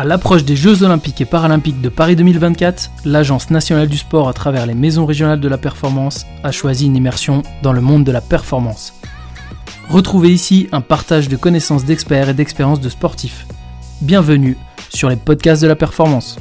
À 0.00 0.04
l'approche 0.04 0.46
des 0.46 0.56
Jeux 0.56 0.82
Olympiques 0.82 1.20
et 1.20 1.26
Paralympiques 1.26 1.82
de 1.82 1.90
Paris 1.90 2.16
2024, 2.16 2.90
l'Agence 3.04 3.50
nationale 3.50 3.86
du 3.86 3.98
sport, 3.98 4.30
à 4.30 4.32
travers 4.32 4.64
les 4.64 4.72
maisons 4.72 5.04
régionales 5.04 5.40
de 5.40 5.48
la 5.48 5.58
performance, 5.58 6.24
a 6.42 6.50
choisi 6.52 6.86
une 6.86 6.96
immersion 6.96 7.42
dans 7.62 7.74
le 7.74 7.82
monde 7.82 8.04
de 8.04 8.10
la 8.10 8.22
performance. 8.22 8.94
Retrouvez 9.90 10.30
ici 10.30 10.68
un 10.72 10.80
partage 10.80 11.28
de 11.28 11.36
connaissances 11.36 11.84
d'experts 11.84 12.30
et 12.30 12.34
d'expériences 12.34 12.80
de 12.80 12.88
sportifs. 12.88 13.46
Bienvenue 14.00 14.56
sur 14.88 15.10
les 15.10 15.16
podcasts 15.16 15.60
de 15.60 15.68
la 15.68 15.76
performance. 15.76 16.38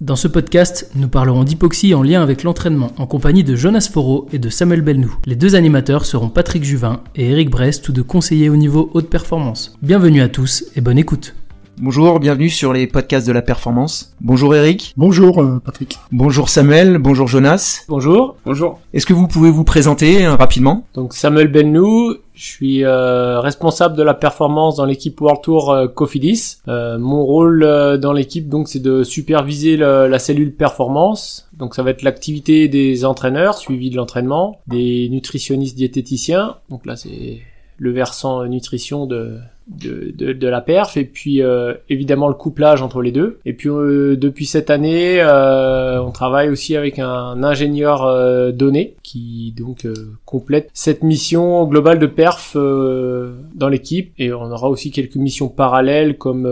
Dans 0.00 0.16
ce 0.16 0.26
podcast, 0.26 0.90
nous 0.96 1.06
parlerons 1.06 1.44
d'hypoxie 1.44 1.94
en 1.94 2.02
lien 2.02 2.20
avec 2.20 2.42
l'entraînement 2.42 2.90
en 2.98 3.06
compagnie 3.06 3.44
de 3.44 3.54
Jonas 3.54 3.88
Foro 3.92 4.26
et 4.32 4.38
de 4.38 4.48
Samuel 4.48 4.82
Belnou. 4.82 5.16
Les 5.24 5.36
deux 5.36 5.54
animateurs 5.54 6.04
seront 6.04 6.28
Patrick 6.28 6.64
Juvin 6.64 7.04
et 7.14 7.30
Eric 7.30 7.48
Brest, 7.48 7.84
tous 7.84 7.92
deux 7.92 8.02
conseillers 8.02 8.50
au 8.50 8.56
niveau 8.56 8.90
haute 8.92 9.08
performance. 9.08 9.78
Bienvenue 9.82 10.20
à 10.20 10.28
tous 10.28 10.64
et 10.74 10.80
bonne 10.80 10.98
écoute. 10.98 11.36
Bonjour, 11.78 12.20
bienvenue 12.20 12.50
sur 12.50 12.72
les 12.72 12.86
podcasts 12.86 13.26
de 13.26 13.32
la 13.32 13.42
performance. 13.42 14.14
Bonjour 14.20 14.54
Eric. 14.54 14.94
Bonjour 14.96 15.42
euh, 15.42 15.60
Patrick. 15.64 15.98
Bonjour 16.12 16.48
Samuel. 16.48 16.98
Bonjour 16.98 17.26
Jonas. 17.26 17.84
Bonjour. 17.88 18.36
Bonjour. 18.46 18.78
Est-ce 18.92 19.04
que 19.06 19.12
vous 19.12 19.26
pouvez 19.26 19.50
vous 19.50 19.64
présenter 19.64 20.24
euh, 20.24 20.36
rapidement? 20.36 20.86
Donc 20.94 21.14
Samuel 21.14 21.48
Bennou, 21.48 22.14
je 22.34 22.44
suis 22.44 22.84
euh, 22.84 23.40
responsable 23.40 23.96
de 23.96 24.04
la 24.04 24.14
performance 24.14 24.76
dans 24.76 24.84
l'équipe 24.84 25.20
World 25.20 25.42
Tour 25.42 25.72
euh, 25.72 25.88
Cofidis. 25.88 26.58
Euh, 26.68 26.96
mon 26.98 27.24
rôle 27.24 27.64
euh, 27.64 27.98
dans 27.98 28.12
l'équipe 28.12 28.48
donc 28.48 28.68
c'est 28.68 28.78
de 28.82 29.02
superviser 29.02 29.76
le- 29.76 30.06
la 30.06 30.18
cellule 30.20 30.54
performance. 30.54 31.48
Donc 31.58 31.74
ça 31.74 31.82
va 31.82 31.90
être 31.90 32.02
l'activité 32.02 32.68
des 32.68 33.04
entraîneurs, 33.04 33.58
suivi 33.58 33.90
de 33.90 33.96
l'entraînement, 33.96 34.60
des 34.68 35.08
nutritionnistes 35.10 35.76
diététiciens. 35.76 36.54
Donc 36.70 36.86
là 36.86 36.94
c'est 36.94 37.40
le 37.78 37.90
versant 37.90 38.44
nutrition 38.44 39.06
de 39.06 39.38
de, 39.66 40.12
de, 40.14 40.32
de 40.32 40.48
la 40.48 40.60
perf 40.60 40.96
et 40.96 41.04
puis 41.04 41.42
euh, 41.42 41.74
évidemment 41.88 42.28
le 42.28 42.34
couplage 42.34 42.82
entre 42.82 43.00
les 43.00 43.12
deux 43.12 43.38
et 43.44 43.54
puis 43.54 43.68
euh, 43.70 44.16
depuis 44.16 44.46
cette 44.46 44.70
année 44.70 45.20
euh, 45.20 46.02
on 46.02 46.10
travaille 46.10 46.48
aussi 46.50 46.76
avec 46.76 46.98
un 46.98 47.42
ingénieur 47.42 48.04
euh, 48.04 48.52
donné 48.52 48.96
qui 49.02 49.54
donc 49.56 49.86
euh, 49.86 49.94
complète 50.24 50.68
cette 50.74 51.02
mission 51.02 51.64
globale 51.66 51.98
de 51.98 52.06
perf 52.06 52.56
euh, 52.56 53.34
dans 53.54 53.68
l'équipe 53.68 54.12
et 54.18 54.32
on 54.32 54.50
aura 54.50 54.68
aussi 54.68 54.90
quelques 54.90 55.16
missions 55.16 55.48
parallèles 55.48 56.18
comme 56.18 56.44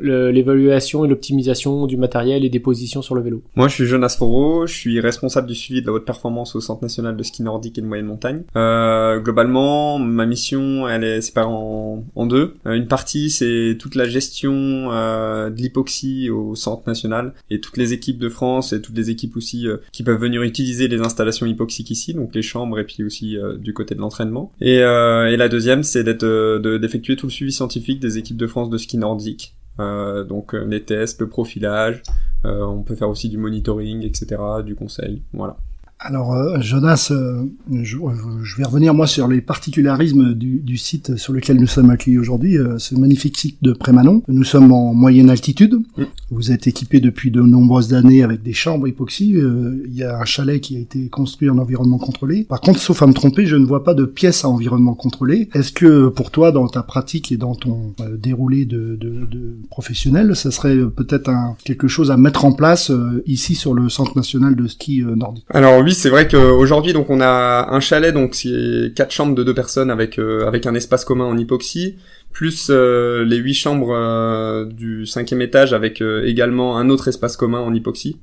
l'évaluation 0.00 1.04
et 1.04 1.08
l'optimisation 1.08 1.86
du 1.86 1.96
matériel 1.96 2.44
et 2.44 2.48
des 2.48 2.60
positions 2.60 3.02
sur 3.02 3.14
le 3.14 3.22
vélo. 3.22 3.42
Moi, 3.54 3.68
je 3.68 3.74
suis 3.74 3.86
Jonas 3.86 4.16
Foro, 4.18 4.66
je 4.66 4.74
suis 4.74 5.00
responsable 5.00 5.46
du 5.46 5.54
suivi 5.54 5.80
de 5.80 5.86
la 5.86 5.92
haute 5.92 6.04
performance 6.04 6.56
au 6.56 6.60
Centre 6.60 6.82
national 6.82 7.16
de 7.16 7.22
ski 7.22 7.42
nordique 7.42 7.78
et 7.78 7.80
de 7.80 7.86
moyenne 7.86 8.06
montagne. 8.06 8.42
Globalement, 8.54 9.98
ma 9.98 10.26
mission, 10.26 10.88
elle 10.88 11.04
est 11.04 11.20
séparée 11.20 11.48
en, 11.48 12.02
en 12.16 12.26
deux. 12.26 12.54
Euh, 12.66 12.72
une 12.74 12.88
partie, 12.88 13.30
c'est 13.30 13.76
toute 13.78 13.94
la 13.94 14.08
gestion 14.08 14.90
euh, 14.90 15.50
de 15.50 15.56
l'hypoxie 15.56 16.30
au 16.30 16.54
Centre 16.54 16.82
national 16.88 17.34
et 17.50 17.60
toutes 17.60 17.76
les 17.76 17.92
équipes 17.92 18.18
de 18.18 18.28
France 18.28 18.72
et 18.72 18.80
toutes 18.82 18.96
les 18.96 19.10
équipes 19.10 19.36
aussi 19.36 19.68
euh, 19.68 19.76
qui 19.92 20.02
peuvent 20.02 20.20
venir 20.20 20.42
utiliser 20.42 20.88
les 20.88 21.00
installations 21.00 21.46
hypoxiques 21.46 21.90
ici, 21.90 22.14
donc 22.14 22.34
les 22.34 22.42
chambres 22.42 22.78
et 22.78 22.84
puis 22.84 23.04
aussi 23.04 23.36
euh, 23.36 23.56
du 23.56 23.72
côté 23.72 23.94
de 23.94 24.00
l'entraînement. 24.00 24.50
Et, 24.60 24.76
et 24.76 25.36
la 25.36 25.48
deuxième, 25.48 25.82
c'est 25.82 26.02
d'être 26.02 26.24
de- 26.24 26.78
d'effectuer 26.78 27.16
tout 27.16 27.26
le 27.26 27.32
suivi 27.32 27.52
scientifique 27.52 28.00
des 28.00 28.18
équipes 28.18 28.36
de 28.36 28.46
France 28.46 28.70
de 28.70 28.78
ski 28.78 28.98
nordique. 28.98 29.54
Donc 29.78 30.54
les 30.54 30.82
tests, 30.82 31.20
le 31.20 31.28
profilage, 31.28 32.02
on 32.44 32.82
peut 32.82 32.94
faire 32.94 33.10
aussi 33.10 33.28
du 33.28 33.36
monitoring, 33.36 34.02
etc., 34.04 34.40
du 34.64 34.74
conseil, 34.74 35.22
voilà. 35.34 35.58
Alors 35.98 36.34
euh, 36.34 36.60
Jonas, 36.60 37.08
euh, 37.10 37.44
je, 37.72 37.96
je 38.42 38.56
vais 38.56 38.64
revenir 38.64 38.92
moi 38.92 39.06
sur 39.06 39.28
les 39.28 39.40
particularismes 39.40 40.34
du, 40.34 40.58
du 40.58 40.76
site 40.76 41.16
sur 41.16 41.32
lequel 41.32 41.56
nous 41.56 41.66
sommes 41.66 41.88
accueillis 41.88 42.18
aujourd'hui, 42.18 42.58
euh, 42.58 42.78
ce 42.78 42.94
magnifique 42.94 43.38
site 43.38 43.56
de 43.62 43.72
Prémanon. 43.72 44.22
Nous 44.28 44.44
sommes 44.44 44.72
en 44.72 44.92
moyenne 44.92 45.30
altitude. 45.30 45.74
Mm. 45.96 46.02
Vous 46.30 46.52
êtes 46.52 46.66
équipé 46.66 47.00
depuis 47.00 47.30
de 47.30 47.40
nombreuses 47.40 47.94
années 47.94 48.22
avec 48.22 48.42
des 48.42 48.52
chambres 48.52 48.86
hypoxie. 48.86 49.36
Euh, 49.36 49.82
Il 49.86 49.94
y 49.94 50.02
a 50.02 50.18
un 50.18 50.24
chalet 50.26 50.60
qui 50.60 50.76
a 50.76 50.80
été 50.80 51.08
construit 51.08 51.48
en 51.48 51.56
environnement 51.56 51.98
contrôlé. 51.98 52.44
Par 52.44 52.60
contre, 52.60 52.78
sauf 52.78 53.02
à 53.02 53.06
me 53.06 53.14
tromper, 53.14 53.46
je 53.46 53.56
ne 53.56 53.64
vois 53.64 53.82
pas 53.82 53.94
de 53.94 54.04
pièces 54.04 54.44
à 54.44 54.48
environnement 54.48 54.94
contrôlé. 54.94 55.48
Est-ce 55.54 55.72
que 55.72 56.08
pour 56.08 56.30
toi, 56.30 56.52
dans 56.52 56.68
ta 56.68 56.82
pratique 56.82 57.32
et 57.32 57.38
dans 57.38 57.54
ton 57.54 57.94
euh, 58.00 58.18
déroulé 58.18 58.66
de, 58.66 58.96
de, 59.00 59.26
de 59.30 59.56
professionnel, 59.70 60.36
ça 60.36 60.50
serait 60.50 60.76
euh, 60.76 60.88
peut-être 60.88 61.30
quelque 61.64 61.88
chose 61.88 62.10
à 62.10 62.18
mettre 62.18 62.44
en 62.44 62.52
place 62.52 62.90
euh, 62.90 63.22
ici 63.26 63.54
sur 63.54 63.72
le 63.72 63.88
Centre 63.88 64.14
national 64.14 64.56
de 64.56 64.66
ski 64.66 65.02
euh, 65.02 65.16
nordique? 65.16 65.46
Alors 65.50 65.85
oui, 65.86 65.94
c'est 65.94 66.08
vrai 66.10 66.26
qu'aujourd'hui, 66.26 66.92
donc 66.92 67.10
on 67.10 67.20
a 67.20 67.68
un 67.70 67.78
chalet, 67.78 68.12
donc 68.12 68.34
c'est 68.34 68.92
quatre 68.96 69.12
chambres 69.12 69.36
de 69.36 69.44
deux 69.44 69.54
personnes 69.54 69.88
avec 69.88 70.18
euh, 70.18 70.44
avec 70.44 70.66
un 70.66 70.74
espace 70.74 71.04
commun 71.04 71.26
en 71.26 71.38
hypoxie, 71.38 71.94
plus 72.32 72.70
euh, 72.70 73.24
les 73.24 73.36
huit 73.36 73.54
chambres 73.54 73.94
euh, 73.94 74.64
du 74.64 75.06
cinquième 75.06 75.40
étage 75.42 75.72
avec 75.72 76.02
euh, 76.02 76.24
également 76.26 76.76
un 76.76 76.90
autre 76.90 77.06
espace 77.06 77.36
commun 77.36 77.60
en 77.60 77.72
hypoxie. 77.72 78.18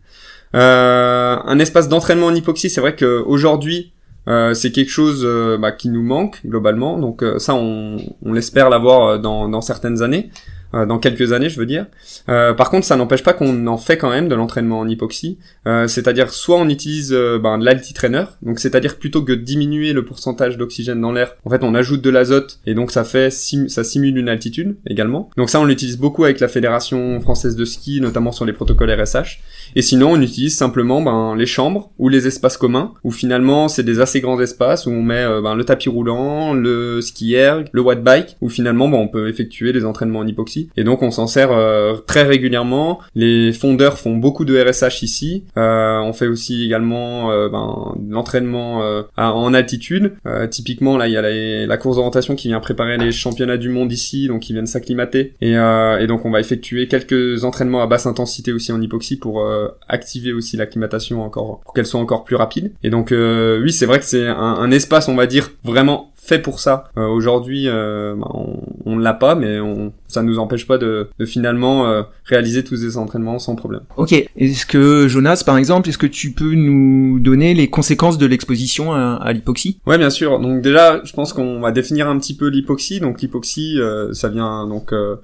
Euh, 0.55 1.37
un 1.41 1.57
espace 1.57 1.87
d'entraînement 1.87 2.25
en 2.25 2.35
hypoxie, 2.35 2.69
c'est 2.69 2.81
vrai 2.81 2.97
qu'aujourd'hui, 2.97 3.93
euh, 4.27 4.53
c'est 4.53 4.73
quelque 4.73 4.91
chose 4.91 5.25
bah, 5.57 5.71
qui 5.71 5.87
nous 5.87 6.03
manque 6.03 6.41
globalement, 6.45 6.99
donc 6.99 7.23
ça 7.37 7.55
on, 7.55 7.95
on 8.25 8.33
l'espère 8.33 8.69
l'avoir 8.69 9.19
dans, 9.19 9.47
dans 9.47 9.61
certaines 9.61 10.01
années, 10.01 10.31
dans 10.73 10.99
quelques 10.99 11.31
années 11.31 11.49
je 11.49 11.59
veux 11.59 11.65
dire. 11.65 11.85
Euh, 12.29 12.53
par 12.53 12.69
contre 12.69 12.85
ça 12.85 12.95
n'empêche 12.95 13.23
pas 13.23 13.33
qu'on 13.33 13.67
en 13.67 13.77
fait 13.77 13.97
quand 13.97 14.09
même 14.09 14.27
de 14.27 14.35
l'entraînement 14.35 14.79
en 14.79 14.87
hypoxie, 14.87 15.37
euh, 15.67 15.87
c'est-à-dire 15.87 16.31
soit 16.31 16.57
on 16.57 16.69
utilise 16.69 17.13
euh, 17.13 17.39
ben, 17.39 17.57
l'altitrainer, 17.57 18.25
donc 18.41 18.59
c'est-à-dire 18.59 18.97
plutôt 18.97 19.23
que 19.23 19.33
diminuer 19.33 19.93
le 19.93 20.05
pourcentage 20.05 20.57
d'oxygène 20.57 21.01
dans 21.01 21.11
l'air, 21.11 21.35
en 21.45 21.49
fait 21.49 21.63
on 21.63 21.75
ajoute 21.75 22.01
de 22.01 22.09
l'azote 22.09 22.59
et 22.65 22.73
donc 22.73 22.91
ça 22.91 23.03
fait 23.03 23.29
ça 23.31 23.83
simule 23.83 24.17
une 24.17 24.29
altitude 24.29 24.75
également. 24.87 25.29
Donc 25.37 25.49
ça 25.49 25.59
on 25.59 25.65
l'utilise 25.65 25.97
beaucoup 25.97 26.23
avec 26.23 26.39
la 26.39 26.47
fédération 26.47 27.19
française 27.21 27.55
de 27.55 27.65
ski, 27.65 28.01
notamment 28.01 28.31
sur 28.31 28.45
les 28.45 28.53
protocoles 28.53 28.91
RSH. 28.91 29.39
Et 29.75 29.81
sinon 29.81 30.11
on 30.11 30.21
utilise 30.21 30.55
simplement 30.55 31.01
ben, 31.01 31.35
les 31.35 31.45
chambres 31.45 31.91
ou 31.97 32.09
les 32.09 32.27
espaces 32.27 32.57
communs, 32.57 32.93
où 33.03 33.11
finalement 33.11 33.67
c'est 33.67 33.83
des 33.83 33.99
assez 33.99 34.21
grands 34.21 34.39
espaces 34.39 34.85
où 34.85 34.91
on 34.91 35.01
met 35.01 35.23
euh, 35.23 35.41
ben, 35.41 35.55
le 35.55 35.63
tapis 35.63 35.89
roulant, 35.89 36.53
le 36.53 37.01
ski 37.01 37.33
erg, 37.33 37.65
le 37.71 37.81
watt 37.81 38.03
bike, 38.03 38.37
où 38.41 38.49
finalement 38.49 38.89
ben, 38.89 38.97
on 38.97 39.07
peut 39.07 39.29
effectuer 39.29 39.71
les 39.71 39.85
entraînements 39.85 40.19
en 40.19 40.27
hypoxie. 40.27 40.62
Et 40.77 40.83
donc 40.83 41.01
on 41.01 41.11
s'en 41.11 41.27
sert 41.27 41.51
euh, 41.51 41.95
très 42.05 42.23
régulièrement. 42.23 42.99
Les 43.15 43.53
fondeurs 43.53 43.97
font 43.97 44.15
beaucoup 44.15 44.45
de 44.45 44.59
RSH 44.59 45.03
ici. 45.03 45.43
Euh, 45.57 45.99
on 45.99 46.13
fait 46.13 46.27
aussi 46.27 46.63
également 46.63 47.31
euh, 47.31 47.49
ben, 47.49 47.95
l'entraînement 48.09 48.83
euh, 48.83 49.03
en 49.17 49.53
altitude. 49.53 50.13
Euh, 50.25 50.47
typiquement 50.47 50.97
là 50.97 51.07
il 51.07 51.13
y 51.13 51.17
a 51.17 51.65
la, 51.65 51.77
course 51.77 51.97
d'orientation 51.97 52.35
qui 52.35 52.47
vient 52.47 52.59
préparer 52.59 52.97
les 52.97 53.11
championnats 53.11 53.57
du 53.57 53.69
monde 53.69 53.91
ici, 53.91 54.27
donc 54.27 54.49
ils 54.49 54.53
viennent 54.53 54.67
s'acclimater. 54.67 55.33
Et, 55.41 55.53
et 55.53 56.07
donc 56.07 56.25
on 56.25 56.31
va 56.31 56.39
effectuer 56.39 56.87
quelques 56.87 57.43
entraînements 57.43 57.81
à 57.81 57.87
basse 57.87 58.05
intensité 58.05 58.53
aussi 58.53 58.71
en 58.71 58.81
hypoxie 58.81 59.17
pour 59.17 59.45
activer 59.87 60.33
aussi 60.33 60.57
l'acclimatation 60.57 61.23
encore, 61.23 61.61
pour 61.61 61.73
qu'elle 61.73 61.85
soit 61.85 61.99
encore 61.99 62.23
plus 62.23 62.35
rapide. 62.35 62.71
Et 62.83 62.89
donc 62.89 63.11
oui 63.11 63.71
c'est 63.71 63.85
vrai 63.85 63.99
que 63.99 64.05
c'est 64.05 64.27
un 64.27 64.71
espace 64.71 65.07
on 65.07 65.15
va 65.15 65.25
dire 65.25 65.51
vraiment 65.63 66.12
fait 66.25 66.39
pour 66.39 66.59
ça. 66.59 66.85
Euh, 66.97 67.07
Aujourd'hui, 67.07 67.67
euh, 67.67 68.15
bah, 68.15 68.27
on, 68.33 68.61
on 68.85 68.97
l'a 68.97 69.13
pas, 69.13 69.35
mais 69.35 69.59
on, 69.59 69.91
ça 70.07 70.23
nous 70.23 70.39
empêche 70.39 70.65
pas 70.65 70.77
de, 70.77 71.09
de 71.19 71.25
finalement 71.25 71.87
euh, 71.87 72.03
réaliser 72.25 72.63
tous 72.63 72.77
ces 72.77 72.97
entraînements 72.97 73.39
sans 73.39 73.55
problème. 73.55 73.81
Ok. 73.97 74.13
Est-ce 74.13 74.65
que 74.65 75.07
Jonas, 75.07 75.43
par 75.45 75.57
exemple, 75.57 75.89
est-ce 75.89 75.97
que 75.97 76.07
tu 76.07 76.31
peux 76.31 76.53
nous 76.53 77.19
donner 77.19 77.53
les 77.53 77.69
conséquences 77.69 78.17
de 78.17 78.25
l'exposition 78.25 78.93
à, 78.93 79.15
à 79.15 79.33
l'hypoxie? 79.33 79.79
Ouais, 79.85 79.97
bien 79.97 80.09
sûr. 80.09 80.39
Donc 80.39 80.61
déjà, 80.61 81.01
je 81.03 81.13
pense 81.13 81.33
qu'on 81.33 81.59
va 81.59 81.71
définir 81.71 82.07
un 82.07 82.17
petit 82.17 82.35
peu 82.35 82.47
l'hypoxie. 82.47 82.99
Donc 82.99 83.21
l'hypoxie, 83.21 83.79
euh, 83.79 84.13
ça 84.13 84.29
vient 84.29 84.67
donc 84.67 84.93
euh, 84.93 85.17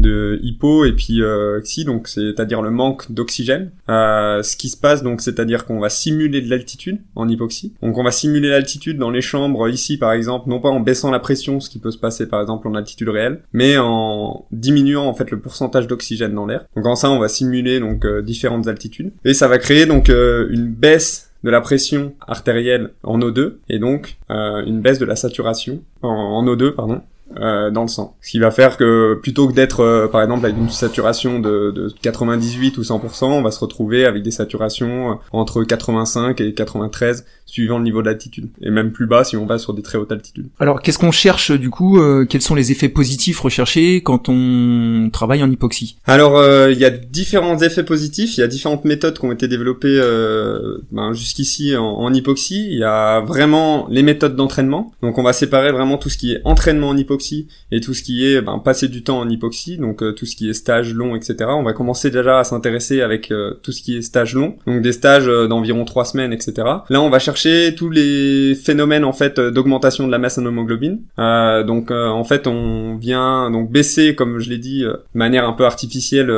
de 0.00 0.40
hypo 0.42 0.84
et 0.84 0.92
puis 0.92 1.22
euh, 1.22 1.60
donc 1.86 2.08
c'est-à-dire 2.08 2.62
le 2.62 2.70
manque 2.70 3.10
d'oxygène. 3.12 3.70
Euh, 3.88 4.42
ce 4.42 4.56
qui 4.56 4.68
se 4.68 4.76
passe, 4.76 5.02
donc, 5.02 5.20
c'est-à-dire 5.20 5.66
qu'on 5.66 5.80
va 5.80 5.88
simuler 5.88 6.40
de 6.40 6.48
l'altitude 6.48 7.00
en 7.16 7.28
hypoxie. 7.28 7.74
Donc 7.82 7.98
on 7.98 8.02
va 8.02 8.10
simuler 8.10 8.48
l'altitude 8.48 8.98
dans 8.98 9.10
les 9.10 9.20
chambres 9.20 9.68
ici, 9.68 9.98
par 9.98 10.12
exemple, 10.12 10.48
non 10.48 10.60
pas 10.60 10.68
en 10.68 10.80
baissant 10.80 11.10
la 11.10 11.18
pression, 11.18 11.60
ce 11.60 11.70
qui 11.70 11.78
peut 11.78 11.90
se 11.90 11.98
passer 11.98 12.26
par 12.26 12.40
exemple 12.40 12.68
en 12.68 12.74
altitude 12.74 13.08
réelle, 13.08 13.42
mais 13.52 13.76
en 13.78 14.46
diminuant 14.52 15.06
en 15.06 15.14
fait 15.14 15.30
le 15.30 15.40
pourcentage 15.40 15.86
d'oxygène 15.86 16.34
dans 16.34 16.46
l'air. 16.46 16.64
Donc 16.76 16.86
en 16.86 16.94
ça, 16.94 17.10
on 17.10 17.18
va 17.18 17.28
simuler 17.28 17.80
donc 17.80 18.04
euh, 18.04 18.22
différentes 18.22 18.68
altitudes 18.68 19.12
et 19.24 19.34
ça 19.34 19.48
va 19.48 19.58
créer 19.58 19.86
donc 19.86 20.08
euh, 20.08 20.48
une 20.50 20.68
baisse 20.68 21.30
de 21.42 21.50
la 21.50 21.60
pression 21.60 22.12
artérielle 22.26 22.90
en 23.02 23.18
O2 23.18 23.54
et 23.70 23.78
donc 23.78 24.18
une 24.28 24.82
baisse 24.82 24.98
de 24.98 25.06
la 25.06 25.16
saturation 25.16 25.82
en, 26.02 26.08
en 26.08 26.44
O2 26.44 26.72
pardon 26.72 27.00
euh, 27.38 27.70
dans 27.70 27.82
le 27.82 27.88
sang. 27.88 28.16
Ce 28.20 28.30
qui 28.30 28.38
va 28.38 28.50
faire 28.50 28.76
que 28.76 29.14
plutôt 29.22 29.48
que 29.48 29.52
d'être 29.52 29.80
euh, 29.80 30.08
par 30.08 30.22
exemple 30.22 30.44
avec 30.44 30.56
une 30.56 30.68
saturation 30.68 31.38
de, 31.38 31.70
de 31.70 31.92
98 32.02 32.78
ou 32.78 32.82
100%, 32.82 33.24
on 33.26 33.42
va 33.42 33.50
se 33.50 33.60
retrouver 33.60 34.04
avec 34.04 34.22
des 34.22 34.30
saturations 34.30 35.18
entre 35.32 35.62
85 35.62 36.40
et 36.40 36.54
93 36.54 37.24
suivant 37.50 37.78
le 37.78 37.84
niveau 37.84 38.02
d'altitude. 38.02 38.48
Et 38.62 38.70
même 38.70 38.92
plus 38.92 39.06
bas 39.06 39.24
si 39.24 39.36
on 39.36 39.46
va 39.46 39.58
sur 39.58 39.74
des 39.74 39.82
très 39.82 39.98
hautes 39.98 40.12
altitudes. 40.12 40.46
Alors, 40.58 40.82
qu'est-ce 40.82 40.98
qu'on 40.98 41.10
cherche 41.10 41.50
du 41.50 41.70
coup 41.70 42.00
euh, 42.00 42.24
Quels 42.24 42.42
sont 42.42 42.54
les 42.54 42.70
effets 42.70 42.88
positifs 42.88 43.40
recherchés 43.40 44.02
quand 44.02 44.28
on 44.28 45.10
travaille 45.12 45.42
en 45.42 45.50
hypoxie? 45.50 45.98
Alors, 46.06 46.36
euh, 46.38 46.70
il 46.70 46.78
y 46.78 46.84
a 46.84 46.90
différents 46.90 47.58
effets 47.58 47.84
positifs. 47.84 48.36
Il 48.36 48.40
y 48.40 48.44
a 48.44 48.46
différentes 48.46 48.84
méthodes 48.84 49.18
qui 49.18 49.24
ont 49.24 49.32
été 49.32 49.48
développées 49.48 49.98
euh, 50.00 50.78
ben, 50.92 51.12
jusqu'ici 51.12 51.76
en, 51.76 51.84
en, 51.84 52.12
hypoxie. 52.12 52.68
Il 52.70 52.78
y 52.78 52.84
a 52.84 53.20
vraiment 53.20 53.86
les 53.90 54.02
méthodes 54.02 54.36
d'entraînement. 54.36 54.92
Donc, 55.02 55.18
on 55.18 55.22
va 55.22 55.32
séparer 55.32 55.72
vraiment 55.72 55.98
tout 55.98 56.08
ce 56.08 56.18
qui 56.18 56.32
est 56.32 56.40
entraînement 56.44 56.90
en 56.90 56.96
hypoxie 56.96 57.48
et 57.72 57.80
tout 57.80 57.94
ce 57.94 58.02
qui 58.02 58.26
est 58.26 58.40
ben, 58.40 58.58
passer 58.58 58.88
du 58.88 59.02
temps 59.02 59.18
en 59.18 59.28
hypoxie. 59.28 59.78
Donc, 59.78 60.02
tout 60.14 60.26
ce 60.26 60.36
qui 60.36 60.48
est 60.48 60.54
stage 60.54 60.94
long, 60.94 61.16
etc. 61.16 61.36
On 61.48 61.62
va 61.62 61.72
commencer 61.72 62.10
déjà 62.10 62.38
à 62.38 62.44
s'intéresser 62.44 63.00
avec 63.00 63.32
tout 63.62 63.72
ce 63.72 63.82
qui 63.82 63.96
est 63.96 64.02
stage 64.02 64.34
long. 64.34 64.56
Donc, 64.66 64.82
des 64.82 64.92
stages 64.92 65.26
d'environ 65.26 65.84
trois 65.84 66.04
semaines, 66.04 66.32
etc. 66.32 66.52
Là, 66.88 67.00
on 67.00 67.10
va 67.10 67.18
chercher 67.18 67.39
tous 67.76 67.90
les 67.90 68.54
phénomènes 68.54 69.04
en 69.04 69.12
fait 69.12 69.40
d'augmentation 69.40 70.06
de 70.06 70.12
la 70.12 70.18
masse 70.18 70.38
en 70.38 70.46
hémoglobine. 70.46 71.00
Euh, 71.18 71.62
donc 71.62 71.90
euh, 71.90 72.08
en 72.08 72.24
fait 72.24 72.46
on 72.46 72.96
vient 72.96 73.50
donc 73.50 73.70
baisser, 73.70 74.14
comme 74.14 74.38
je 74.38 74.50
l'ai 74.50 74.58
dit, 74.58 74.84
euh, 74.84 74.92
de 74.92 75.18
manière 75.18 75.48
un 75.48 75.52
peu 75.52 75.64
artificielle 75.64 76.32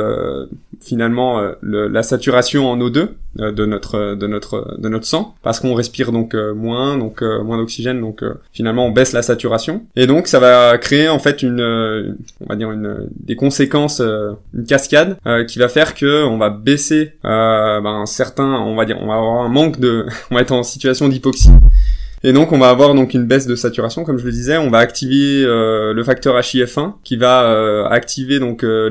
finalement 0.81 1.41
la 1.61 2.03
saturation 2.03 2.69
en 2.69 2.77
O2 2.77 3.09
de 3.35 3.65
notre 3.65 4.15
de 4.15 4.27
notre 4.27 4.77
de 4.77 4.89
notre 4.89 5.05
sang 5.05 5.35
parce 5.41 5.59
qu'on 5.59 5.73
respire 5.73 6.11
donc 6.11 6.35
moins 6.35 6.97
donc 6.97 7.21
moins 7.21 7.57
d'oxygène 7.57 8.01
donc 8.01 8.23
finalement 8.51 8.87
on 8.87 8.91
baisse 8.91 9.13
la 9.13 9.21
saturation 9.21 9.83
et 9.95 10.07
donc 10.07 10.27
ça 10.27 10.39
va 10.39 10.77
créer 10.77 11.07
en 11.07 11.19
fait 11.19 11.41
une 11.41 11.61
on 12.41 12.45
va 12.47 12.55
dire 12.55 12.71
une 12.71 13.07
des 13.15 13.35
conséquences 13.35 14.01
une 14.01 14.65
cascade 14.65 15.17
qui 15.47 15.57
va 15.57 15.69
faire 15.69 15.95
que 15.95 16.25
on 16.25 16.37
va 16.37 16.49
baisser 16.49 17.13
ben 17.23 18.03
certains 18.05 18.53
on 18.53 18.75
va 18.75 18.85
dire 18.85 18.97
on 19.01 19.07
va 19.07 19.15
avoir 19.15 19.41
un 19.45 19.49
manque 19.49 19.79
de 19.79 20.05
on 20.31 20.35
va 20.35 20.41
être 20.41 20.51
en 20.51 20.63
situation 20.63 20.92
d'hypoxie 21.09 21.49
et 22.25 22.31
donc 22.31 22.53
on 22.53 22.57
va 22.57 22.69
avoir 22.69 22.95
donc 22.95 23.13
une 23.13 23.25
baisse 23.25 23.47
de 23.47 23.55
saturation, 23.55 24.05
comme 24.05 24.17
je 24.17 24.25
le 24.25 24.31
disais. 24.31 24.57
On 24.57 24.69
va 24.69 24.77
activer 24.77 25.43
euh, 25.43 25.93
le 25.93 26.03
facteur 26.03 26.39
HIF1 26.39 26.93
qui 27.03 27.17
va 27.17 27.43
euh, 27.43 27.85
activer 27.85 28.39
donc 28.39 28.63
euh, 28.63 28.89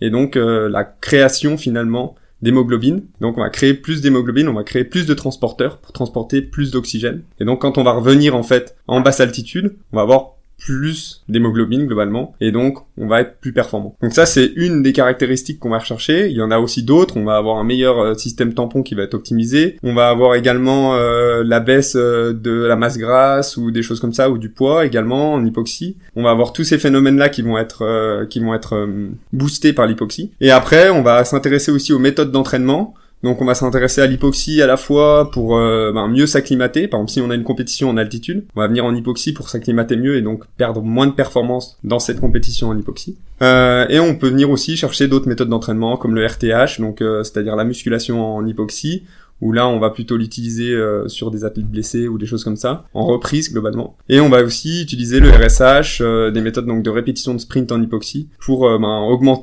et 0.00 0.10
donc 0.10 0.36
la 0.36 0.84
création 0.84 1.56
finalement 1.56 2.14
d'hémoglobine. 2.42 3.04
Donc 3.22 3.38
on 3.38 3.40
va 3.40 3.48
créer 3.48 3.72
plus 3.72 4.02
d'hémoglobine, 4.02 4.48
on 4.48 4.52
va 4.52 4.64
créer 4.64 4.84
plus 4.84 5.06
de 5.06 5.14
transporteurs 5.14 5.78
pour 5.78 5.92
transporter 5.92 6.42
plus 6.42 6.70
d'oxygène. 6.70 7.22
Et 7.40 7.46
donc 7.46 7.62
quand 7.62 7.78
on 7.78 7.82
va 7.82 7.92
revenir 7.92 8.36
en 8.36 8.42
fait 8.42 8.76
en 8.86 9.00
basse 9.00 9.20
altitude, 9.20 9.74
on 9.92 9.96
va 9.96 10.02
avoir 10.02 10.35
plus 10.58 11.22
d'hémoglobine 11.28 11.86
globalement 11.86 12.34
et 12.40 12.50
donc 12.50 12.78
on 12.96 13.06
va 13.06 13.20
être 13.20 13.38
plus 13.40 13.52
performant. 13.52 13.96
Donc 14.02 14.12
ça 14.12 14.26
c'est 14.26 14.52
une 14.56 14.82
des 14.82 14.92
caractéristiques 14.92 15.58
qu'on 15.58 15.70
va 15.70 15.78
rechercher. 15.78 16.28
Il 16.28 16.36
y 16.36 16.42
en 16.42 16.50
a 16.50 16.58
aussi 16.58 16.82
d'autres. 16.82 17.16
On 17.16 17.24
va 17.24 17.36
avoir 17.36 17.58
un 17.58 17.64
meilleur 17.64 17.98
euh, 17.98 18.14
système 18.14 18.54
tampon 18.54 18.82
qui 18.82 18.94
va 18.94 19.02
être 19.02 19.14
optimisé. 19.14 19.76
On 19.82 19.94
va 19.94 20.08
avoir 20.08 20.34
également 20.34 20.94
euh, 20.94 21.42
la 21.44 21.60
baisse 21.60 21.94
euh, 21.96 22.32
de 22.32 22.50
la 22.50 22.76
masse 22.76 22.98
grasse 22.98 23.56
ou 23.56 23.70
des 23.70 23.82
choses 23.82 24.00
comme 24.00 24.14
ça 24.14 24.30
ou 24.30 24.38
du 24.38 24.48
poids 24.48 24.86
également 24.86 25.34
en 25.34 25.44
hypoxie. 25.44 25.96
On 26.14 26.22
va 26.22 26.30
avoir 26.30 26.52
tous 26.52 26.64
ces 26.64 26.78
phénomènes 26.78 27.18
là 27.18 27.28
qui 27.28 27.42
vont 27.42 27.58
être 27.58 28.26
qui 28.30 28.40
vont 28.40 28.54
être 28.54 28.88
boostés 29.32 29.72
par 29.72 29.86
l'hypoxie. 29.86 30.32
Et 30.40 30.50
après 30.50 30.90
on 30.90 31.02
va 31.02 31.24
s'intéresser 31.24 31.70
aussi 31.70 31.92
aux 31.92 31.98
méthodes 31.98 32.32
d'entraînement. 32.32 32.94
Donc 33.22 33.40
on 33.40 33.44
va 33.44 33.54
s'intéresser 33.54 34.02
à 34.02 34.06
l'hypoxie 34.06 34.60
à 34.60 34.66
la 34.66 34.76
fois 34.76 35.30
pour 35.30 35.56
euh, 35.56 35.90
ben, 35.92 36.06
mieux 36.08 36.26
s'acclimater. 36.26 36.86
Par 36.86 37.00
exemple, 37.00 37.12
si 37.12 37.20
on 37.20 37.30
a 37.30 37.34
une 37.34 37.44
compétition 37.44 37.88
en 37.88 37.96
altitude, 37.96 38.44
on 38.54 38.60
va 38.60 38.68
venir 38.68 38.84
en 38.84 38.94
hypoxie 38.94 39.32
pour 39.32 39.48
s'acclimater 39.48 39.96
mieux 39.96 40.16
et 40.16 40.22
donc 40.22 40.44
perdre 40.58 40.82
moins 40.82 41.06
de 41.06 41.12
performance 41.12 41.78
dans 41.82 41.98
cette 41.98 42.20
compétition 42.20 42.68
en 42.68 42.78
hypoxie. 42.78 43.16
Euh, 43.42 43.86
et 43.88 43.98
on 44.00 44.16
peut 44.16 44.28
venir 44.28 44.50
aussi 44.50 44.76
chercher 44.76 45.08
d'autres 45.08 45.28
méthodes 45.28 45.48
d'entraînement 45.48 45.96
comme 45.96 46.14
le 46.14 46.26
RTH, 46.26 46.80
donc 46.80 47.00
euh, 47.00 47.22
c'est-à-dire 47.22 47.56
la 47.56 47.64
musculation 47.64 48.36
en 48.36 48.46
hypoxie 48.46 49.02
où 49.40 49.52
là 49.52 49.68
on 49.68 49.78
va 49.78 49.90
plutôt 49.90 50.16
l'utiliser 50.16 50.72
euh, 50.72 51.08
sur 51.08 51.30
des 51.30 51.44
athlètes 51.44 51.66
blessés 51.66 52.08
ou 52.08 52.18
des 52.18 52.26
choses 52.26 52.44
comme 52.44 52.56
ça, 52.56 52.84
en 52.94 53.06
reprise 53.06 53.52
globalement. 53.52 53.96
Et 54.08 54.20
on 54.20 54.28
va 54.28 54.42
aussi 54.42 54.82
utiliser 54.82 55.20
le 55.20 55.30
RSH, 55.30 56.00
euh, 56.00 56.30
des 56.30 56.40
méthodes 56.40 56.66
donc 56.66 56.82
de 56.82 56.90
répétition 56.90 57.34
de 57.34 57.38
sprint 57.38 57.72
en 57.72 57.82
hypoxie, 57.82 58.28
pour 58.40 58.68
euh, 58.68 58.78
ben, 58.78 59.00
augmenter 59.00 59.36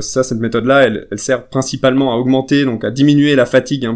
ça, 0.00 0.22
cette 0.22 0.38
méthode-là, 0.38 0.82
elle, 0.84 1.06
elle, 1.10 1.18
sert 1.18 1.46
principalement 1.46 2.12
à 2.12 2.16
augmenter, 2.16 2.64
donc 2.64 2.84
à 2.84 2.90
diminuer 2.90 3.34
la 3.34 3.46
fatigue 3.46 3.88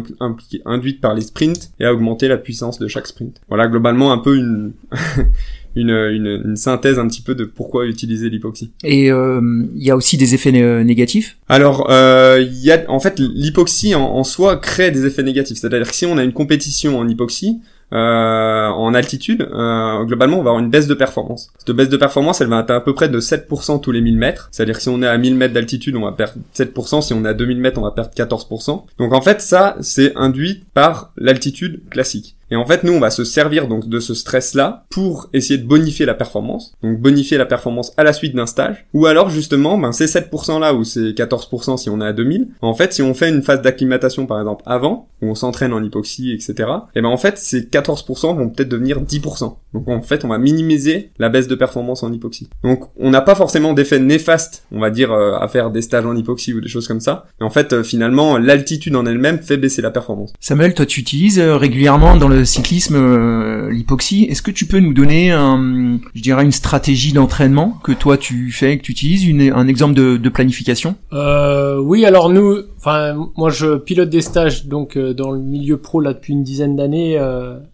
induite 0.65 1.01
par 1.01 1.13
les 1.13 1.21
sprints 1.21 1.71
et 1.79 1.85
à 1.85 1.93
augmenter 1.93 2.27
la 2.27 2.37
puissance 2.37 2.79
de 2.79 2.87
chaque 2.87 3.07
sprint. 3.07 3.41
Voilà 3.49 3.67
globalement 3.67 4.11
un 4.11 4.17
peu 4.17 4.35
une 4.35 4.73
une, 5.75 5.89
une, 5.89 6.41
une, 6.45 6.55
synthèse 6.55 6.99
un 6.99 7.07
petit 7.07 7.21
peu 7.21 7.35
de 7.35 7.45
pourquoi 7.45 7.85
utiliser 7.85 8.29
l'hypoxie. 8.29 8.71
Et 8.83 9.11
euh, 9.11 9.41
il 9.75 9.83
y 9.83 9.91
a 9.91 9.95
aussi 9.95 10.17
des 10.17 10.33
effets 10.33 10.51
négatifs? 10.51 11.37
Alors, 11.49 11.89
euh, 11.89 12.39
il 12.41 12.63
y 12.63 12.71
a 12.71 12.83
en 12.87 12.99
fait 12.99 13.19
l'hypoxie 13.19 13.95
en, 13.95 14.03
en, 14.03 14.23
soi 14.23 14.57
crée 14.57 14.91
des 14.91 15.05
effets 15.05 15.23
négatifs. 15.23 15.57
C'est-à-dire 15.57 15.89
que 15.89 15.95
si 15.95 16.05
on 16.05 16.17
a 16.17 16.23
une 16.23 16.33
compétition 16.33 16.97
en 16.99 17.07
hypoxie, 17.07 17.59
euh, 17.93 18.67
en 18.69 18.93
altitude, 18.93 19.41
euh, 19.51 20.05
globalement, 20.05 20.37
on 20.39 20.43
va 20.43 20.51
avoir 20.51 20.63
une 20.63 20.69
baisse 20.69 20.87
de 20.87 20.93
performance. 20.93 21.51
Cette 21.57 21.75
baisse 21.75 21.89
de 21.89 21.97
performance, 21.97 22.39
elle 22.39 22.47
va 22.47 22.61
être 22.61 22.71
à 22.71 22.79
peu 22.79 22.93
près 22.93 23.09
de 23.09 23.19
7% 23.19 23.81
tous 23.81 23.91
les 23.91 23.99
1000 23.99 24.17
mètres. 24.17 24.47
C'est-à-dire 24.51 24.77
que 24.77 24.81
si 24.81 24.87
on 24.87 25.01
est 25.01 25.07
à 25.07 25.17
1000 25.17 25.35
mètres 25.35 25.53
d'altitude, 25.53 25.97
on 25.97 26.01
va 26.01 26.13
perdre 26.13 26.35
7%. 26.55 27.01
Si 27.01 27.13
on 27.13 27.25
est 27.25 27.27
à 27.27 27.33
2000 27.33 27.57
mètres, 27.57 27.77
on 27.79 27.83
va 27.83 27.91
perdre 27.91 28.11
14%. 28.15 28.83
Donc 28.97 29.13
en 29.13 29.21
fait, 29.21 29.41
ça, 29.41 29.75
c'est 29.81 30.13
induit 30.15 30.63
par 30.73 31.11
l'altitude 31.17 31.81
classique. 31.89 32.37
Et 32.51 32.55
en 32.55 32.65
fait, 32.65 32.83
nous, 32.83 32.93
on 32.93 32.99
va 32.99 33.09
se 33.09 33.23
servir 33.23 33.67
donc 33.67 33.87
de 33.87 33.99
ce 33.99 34.13
stress-là 34.13 34.85
pour 34.89 35.29
essayer 35.33 35.57
de 35.57 35.65
bonifier 35.65 36.05
la 36.05 36.13
performance. 36.13 36.73
Donc 36.83 36.99
bonifier 36.99 37.37
la 37.37 37.45
performance 37.45 37.93
à 37.97 38.03
la 38.03 38.13
suite 38.13 38.35
d'un 38.35 38.45
stage. 38.45 38.85
Ou 38.93 39.05
alors 39.05 39.29
justement, 39.29 39.77
ben, 39.77 39.91
ces 39.91 40.05
7%-là 40.05 40.73
ou 40.73 40.83
ces 40.83 41.13
14% 41.13 41.77
si 41.77 41.89
on 41.89 42.01
est 42.01 42.05
à 42.05 42.13
2000. 42.13 42.49
En 42.61 42.73
fait, 42.73 42.93
si 42.93 43.01
on 43.01 43.13
fait 43.13 43.29
une 43.29 43.41
phase 43.41 43.61
d'acclimatation 43.61 44.25
par 44.25 44.39
exemple 44.39 44.63
avant, 44.65 45.07
où 45.21 45.27
on 45.27 45.35
s'entraîne 45.35 45.73
en 45.73 45.83
hypoxie, 45.83 46.31
etc. 46.31 46.69
Et 46.95 47.01
ben 47.01 47.09
en 47.09 47.17
fait, 47.17 47.37
ces 47.37 47.61
14% 47.61 48.35
vont 48.35 48.49
peut-être 48.49 48.69
devenir 48.69 49.01
10%. 49.01 49.55
Donc 49.73 49.87
en 49.87 50.01
fait, 50.01 50.25
on 50.25 50.27
va 50.27 50.37
minimiser 50.37 51.11
la 51.19 51.29
baisse 51.29 51.47
de 51.47 51.55
performance 51.55 52.03
en 52.03 52.11
hypoxie. 52.11 52.49
Donc 52.63 52.83
on 52.97 53.09
n'a 53.09 53.21
pas 53.21 53.35
forcément 53.35 53.73
d'effet 53.73 53.99
néfaste, 53.99 54.65
on 54.71 54.79
va 54.79 54.89
dire, 54.89 55.11
euh, 55.11 55.37
à 55.39 55.47
faire 55.47 55.71
des 55.71 55.81
stages 55.81 56.05
en 56.05 56.15
hypoxie 56.15 56.53
ou 56.53 56.61
des 56.61 56.67
choses 56.67 56.87
comme 56.87 56.99
ça. 56.99 57.25
Mais 57.39 57.45
en 57.45 57.49
fait, 57.49 57.71
euh, 57.73 57.83
finalement, 57.83 58.37
l'altitude 58.37 58.95
en 58.95 59.05
elle-même 59.05 59.39
fait 59.39 59.57
baisser 59.57 59.81
la 59.81 59.91
performance. 59.91 60.33
Samuel, 60.39 60.73
toi 60.73 60.85
tu 60.85 60.99
utilises 60.99 61.39
euh, 61.39 61.55
régulièrement 61.55 62.17
dans 62.17 62.27
le 62.27 62.40
cyclisme, 62.43 62.95
euh, 62.95 63.69
l'hypoxie. 63.71 64.25
Est-ce 64.29 64.41
que 64.41 64.51
tu 64.51 64.65
peux 64.65 64.79
nous 64.79 64.93
donner, 64.93 65.29
je 65.29 66.21
dirais, 66.21 66.43
une 66.43 66.51
stratégie 66.51 67.13
d'entraînement 67.13 67.77
que 67.83 67.91
toi 67.91 68.17
tu 68.17 68.51
fais, 68.51 68.77
que 68.77 68.83
tu 68.83 68.91
utilises, 68.91 69.25
une, 69.25 69.51
un 69.53 69.67
exemple 69.67 69.93
de, 69.93 70.29
planification? 70.29 70.95
Euh, 71.13 71.77
Oui, 71.79 72.05
alors 72.05 72.29
nous, 72.29 72.59
enfin 72.77 73.15
moi 73.35 73.49
je 73.49 73.77
pilote 73.77 74.09
des 74.09 74.21
stages 74.21 74.65
donc 74.65 74.95
euh, 74.95 75.13
dans 75.13 75.31
le 75.31 75.39
milieu 75.39 75.77
pro 75.77 75.99
là 75.99 76.13
depuis 76.13 76.33
une 76.33 76.43
dizaine 76.43 76.75
d'années 76.75 77.19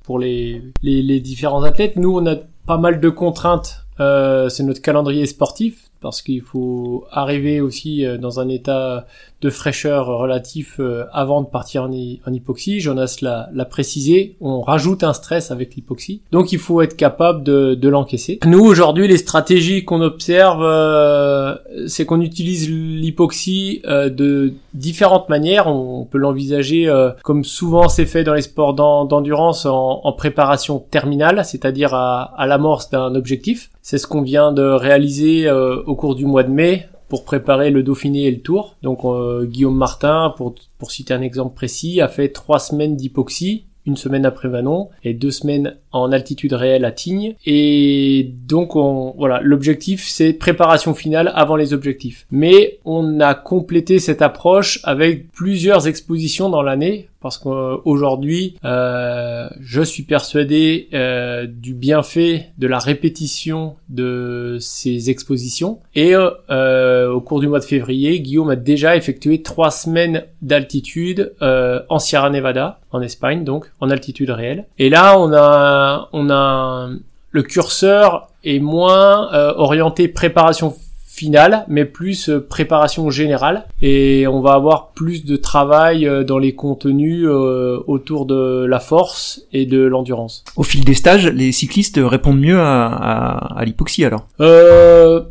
pour 0.03 0.19
les, 0.19 0.61
les, 0.81 1.01
les 1.01 1.19
différents 1.19 1.63
athlètes. 1.63 1.95
Nous, 1.95 2.17
on 2.17 2.25
a 2.25 2.35
pas 2.65 2.77
mal 2.77 2.99
de 2.99 3.09
contraintes. 3.09 3.85
c'est 3.97 4.63
notre 4.63 4.81
calendrier 4.81 5.25
sportif 5.25 5.89
parce 6.01 6.21
qu'il 6.21 6.41
faut 6.41 7.05
arriver 7.11 7.61
aussi 7.61 8.05
dans 8.19 8.39
un 8.39 8.49
état 8.49 9.07
de 9.41 9.49
fraîcheur 9.51 10.07
relatif 10.07 10.79
euh, 10.79 11.05
avant 11.13 11.41
de 11.41 11.47
partir 11.47 11.83
en, 11.83 11.89
en 11.89 12.33
hypoxie. 12.33 12.79
Jonas 12.79 13.19
l'a 13.21 13.65
précisé, 13.65 14.35
on 14.41 14.61
rajoute 14.61 15.03
un 15.03 15.13
stress 15.13 15.51
avec 15.51 15.75
l'hypoxie. 15.75 16.21
Donc 16.31 16.51
il 16.51 16.59
faut 16.59 16.81
être 16.81 16.95
capable 16.95 17.43
de, 17.43 17.75
de 17.75 17.89
l'encaisser. 17.89 18.39
Nous 18.45 18.63
aujourd'hui 18.63 19.07
les 19.07 19.17
stratégies 19.17 19.85
qu'on 19.85 20.01
observe, 20.01 20.63
euh, 20.63 21.55
c'est 21.87 22.05
qu'on 22.05 22.21
utilise 22.21 22.69
l'hypoxie 22.69 23.81
euh, 23.85 24.09
de 24.09 24.53
différentes 24.73 25.29
manières. 25.29 25.67
On, 25.67 26.07
peut 26.09 26.19
l'envisager 26.19 26.89
comme 27.23 27.43
souvent 27.43 27.89
c'est 27.89 28.05
fait 28.05 28.23
dans 28.23 28.33
les 28.33 28.41
sports 28.41 28.73
d'endurance 28.73 29.65
en, 29.65 29.99
en, 30.03 30.13
préparation 30.13 30.79
terminale, 30.79 31.43
c'est-à-dire 31.43 31.93
à, 31.93 32.33
à 32.37 32.45
l'amorce 32.45 32.89
d'un 32.89 33.13
objectif. 33.15 33.69
C'est 33.81 33.97
ce 33.97 34.07
qu'on 34.07 34.21
vient 34.21 34.53
de 34.53 34.63
réaliser 34.63 35.51
au 35.51 35.95
cours 35.95 36.15
du 36.15 36.25
mois 36.25 36.43
de 36.43 36.51
mai 36.51 36.87
pour 37.09 37.23
préparer 37.23 37.69
le 37.69 37.83
Dauphiné 37.83 38.23
et 38.23 38.31
le 38.31 38.41
Tour. 38.41 38.75
Donc 38.81 39.05
euh, 39.05 39.45
Guillaume 39.45 39.77
Martin, 39.77 40.33
pour, 40.35 40.55
pour 40.77 40.91
citer 40.91 41.13
un 41.13 41.21
exemple 41.21 41.55
précis, 41.55 42.01
a 42.01 42.07
fait 42.07 42.29
trois 42.29 42.59
semaines 42.59 42.95
d'hypoxie, 42.95 43.65
une 43.85 43.95
semaine 43.95 44.25
après 44.25 44.49
Vanon 44.49 44.89
et 45.03 45.13
deux 45.13 45.31
semaines 45.31 45.77
en 46.01 46.11
altitude 46.11 46.53
réelle 46.53 46.85
à 46.85 46.91
Tignes. 46.91 47.35
Et 47.45 48.31
donc 48.47 48.75
on, 48.75 49.13
voilà, 49.17 49.39
l'objectif 49.41 50.07
c'est 50.07 50.33
préparation 50.33 50.93
finale 50.93 51.31
avant 51.35 51.55
les 51.55 51.73
objectifs. 51.73 52.25
Mais 52.31 52.79
on 52.85 53.19
a 53.19 53.33
complété 53.33 53.99
cette 53.99 54.21
approche 54.21 54.79
avec 54.83 55.31
plusieurs 55.31 55.87
expositions 55.87 56.49
dans 56.49 56.61
l'année 56.61 57.07
parce 57.21 57.37
qu'aujourd'hui, 57.39 58.55
euh, 58.63 59.49
je 59.59 59.81
suis 59.81 60.03
persuadé 60.03 60.87
euh, 60.93 61.47
du 61.47 61.73
bienfait 61.73 62.51
de 62.57 62.67
la 62.67 62.79
répétition 62.79 63.75
de 63.89 64.57
ces 64.59 65.09
expositions. 65.09 65.79
Et 65.95 66.13
euh, 66.15 67.11
au 67.11 67.19
cours 67.19 67.39
du 67.39 67.47
mois 67.47 67.59
de 67.59 67.65
février, 67.65 68.19
Guillaume 68.19 68.51
a 68.51 68.55
déjà 68.55 68.95
effectué 68.95 69.41
trois 69.41 69.71
semaines 69.71 70.23
d'altitude 70.41 71.33
euh, 71.41 71.81
en 71.89 71.99
Sierra 71.99 72.29
Nevada, 72.29 72.79
en 72.91 73.01
Espagne, 73.01 73.43
donc 73.43 73.71
en 73.79 73.89
altitude 73.89 74.29
réelle. 74.29 74.65
Et 74.77 74.89
là, 74.89 75.19
on 75.19 75.33
a, 75.33 75.86
on 76.13 76.29
a 76.29 76.89
le 77.31 77.43
curseur 77.43 78.29
est 78.43 78.59
moins 78.59 79.31
euh, 79.33 79.53
orienté 79.55 80.07
préparation 80.07 80.73
finale, 81.07 81.65
mais 81.67 81.85
plus 81.85 82.29
euh, 82.29 82.39
préparation 82.39 83.09
générale. 83.09 83.65
Et 83.81 84.27
on 84.27 84.39
va 84.39 84.53
avoir 84.53 84.89
plus 84.89 85.25
de 85.25 85.35
travail 85.35 86.07
euh, 86.07 86.23
dans 86.23 86.37
les 86.37 86.53
contenus 86.53 87.25
euh, 87.25 87.79
autour 87.87 88.25
de 88.27 88.65
la 88.65 88.79
force 88.79 89.41
et 89.51 89.65
de 89.65 89.81
l'endurance. 89.81 90.43
Au 90.55 90.63
fil 90.63 90.85
des 90.85 90.93
stages, 90.93 91.27
les 91.27 91.51
cyclistes 91.51 91.99
répondent 92.01 92.39
mieux 92.39 92.59
à, 92.59 92.85
à, 92.85 93.59
à 93.59 93.65
l'hypoxie 93.65 94.05
alors? 94.05 94.27
Euh, 94.39 95.21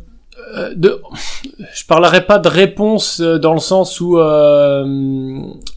de, 0.75 1.01
je 1.73 1.85
parlerai 1.85 2.25
pas 2.25 2.39
de 2.39 2.47
réponse 2.47 3.19
dans 3.19 3.53
le 3.53 3.59
sens 3.59 3.99
où 3.99 4.17
euh, 4.17 4.85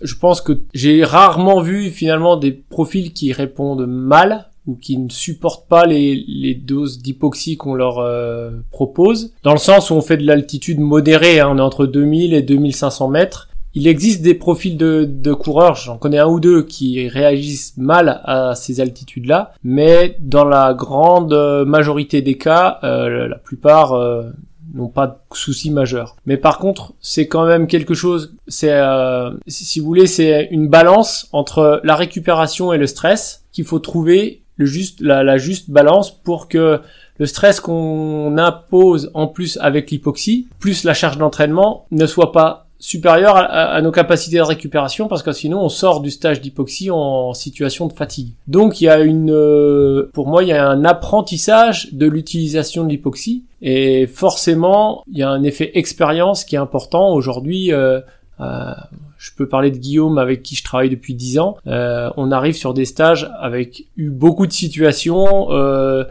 je 0.01 0.15
pense 0.15 0.41
que 0.41 0.61
j'ai 0.75 1.05
rarement 1.05 1.61
vu 1.61 1.91
finalement 1.91 2.37
des 2.37 2.53
profils 2.53 3.13
qui 3.13 3.33
répondent 3.33 3.87
mal 3.87 4.47
ou 4.71 4.79
qui 4.81 4.97
ne 4.97 5.09
supportent 5.09 5.69
pas 5.69 5.85
les, 5.85 6.25
les 6.29 6.55
doses 6.55 7.03
d'hypoxie 7.03 7.57
qu'on 7.57 7.75
leur 7.75 7.99
euh, 7.99 8.51
propose. 8.71 9.33
Dans 9.43 9.53
le 9.53 9.59
sens 9.59 9.91
où 9.91 9.95
on 9.95 10.01
fait 10.01 10.17
de 10.17 10.27
l'altitude 10.27 10.79
modérée, 10.79 11.41
hein, 11.41 11.49
on 11.51 11.59
est 11.59 11.63
entre 11.63 11.87
2000 11.87 12.35
et 12.35 12.43
2500 12.43 13.09
mètres. 13.09 13.49
Il 13.75 13.87
existe 13.87 14.23
des 14.23 14.35
profils 14.35 14.77
de, 14.77 15.05
de 15.09 15.33
coureurs, 15.33 15.77
j'en 15.77 15.97
connais 15.97 16.19
un 16.19 16.27
ou 16.27 16.41
deux 16.41 16.63
qui 16.63 17.07
réagissent 17.09 17.75
mal 17.77 18.21
à 18.25 18.55
ces 18.57 18.81
altitudes-là, 18.81 19.53
mais 19.63 20.17
dans 20.21 20.45
la 20.45 20.75
grande 20.75 21.35
majorité 21.67 22.21
des 22.21 22.37
cas, 22.37 22.81
euh, 22.83 23.29
la 23.29 23.37
plupart 23.37 23.93
euh, 23.93 24.31
n'ont 24.75 24.89
pas 24.89 25.07
de 25.07 25.37
soucis 25.37 25.71
majeurs. 25.71 26.17
Mais 26.27 26.37
par 26.37 26.59
contre, 26.59 26.95
c'est 27.01 27.27
quand 27.27 27.47
même 27.47 27.67
quelque 27.67 27.95
chose, 27.95 28.35
c'est, 28.49 28.73
euh, 28.73 29.31
si 29.47 29.81
vous 29.81 29.87
voulez, 29.87 30.07
c'est 30.07 30.49
une 30.51 30.69
balance 30.69 31.29
entre 31.33 31.81
la 31.85 31.97
récupération 31.97 32.73
et 32.73 32.79
le 32.79 32.87
stress 32.87 33.45
qu'il 33.53 33.65
faut 33.65 33.79
trouver 33.79 34.40
le 34.61 34.67
juste, 34.67 35.01
la, 35.01 35.23
la 35.23 35.39
juste 35.39 35.71
balance 35.71 36.11
pour 36.11 36.49
que 36.49 36.81
le 37.19 37.27
stress 37.27 37.61
qu'on 37.61 38.39
impose 38.39 39.11
en 39.15 39.27
plus 39.27 39.59
avec 39.61 39.91
l'hypoxie, 39.91 40.49
plus 40.59 40.85
la 40.85 40.95
charge 40.95 41.19
d'entraînement, 41.19 41.87
ne 41.91 42.07
soit 42.07 42.33
pas 42.33 42.67
supérieur 42.79 43.37
à, 43.37 43.81
nos 43.83 43.93
capacités 43.93 44.39
de 44.39 44.43
récupération 44.43 45.07
parce 45.07 45.23
que 45.23 45.33
sinon 45.33 45.61
on 45.61 45.69
sort 45.69 46.01
du 46.01 46.11
stage 46.11 46.41
d'hypoxie 46.41 46.91
en 46.91 47.35
situation 47.35 47.87
de 47.87 47.93
fatigue. 47.93 48.33
Donc 48.49 48.81
il 48.81 48.85
y 48.85 48.89
a 48.89 49.01
une, 49.01 49.31
euh, 49.31 50.11
pour 50.15 50.29
moi 50.29 50.43
il 50.43 50.49
y 50.49 50.53
a 50.53 50.67
un 50.67 50.87
apprentissage 50.87 51.93
de 51.93 52.07
l'utilisation 52.07 52.85
de 52.85 52.89
l'hypoxie 52.89 53.45
et 53.61 54.07
forcément 54.07 55.05
il 55.13 55.19
y 55.19 55.23
a 55.23 55.29
un 55.29 55.43
effet 55.43 55.73
expérience 55.75 56.45
qui 56.45 56.55
est 56.57 56.59
important 56.59 57.13
aujourd'hui. 57.13 57.71
euh, 57.71 58.01
euh, 58.41 58.73
je 59.21 59.33
peux 59.37 59.47
parler 59.47 59.71
de 59.71 59.77
Guillaume 59.77 60.17
avec 60.17 60.43
qui 60.43 60.57
je 60.57 60.65
travaille 60.65 60.89
depuis 60.89 61.15
10 61.15 61.39
ans. 61.41 61.59
Euh, 61.67 62.09
on 62.17 62.33
arrive 62.33 62.55
sur 62.55 62.73
des 62.73 62.87
stages 62.87 63.31
avec 63.39 63.85
eu 63.99 64.09
beaucoup 64.09 64.47
de 64.47 64.53
situations 64.53 65.53
euh, 65.53 66.05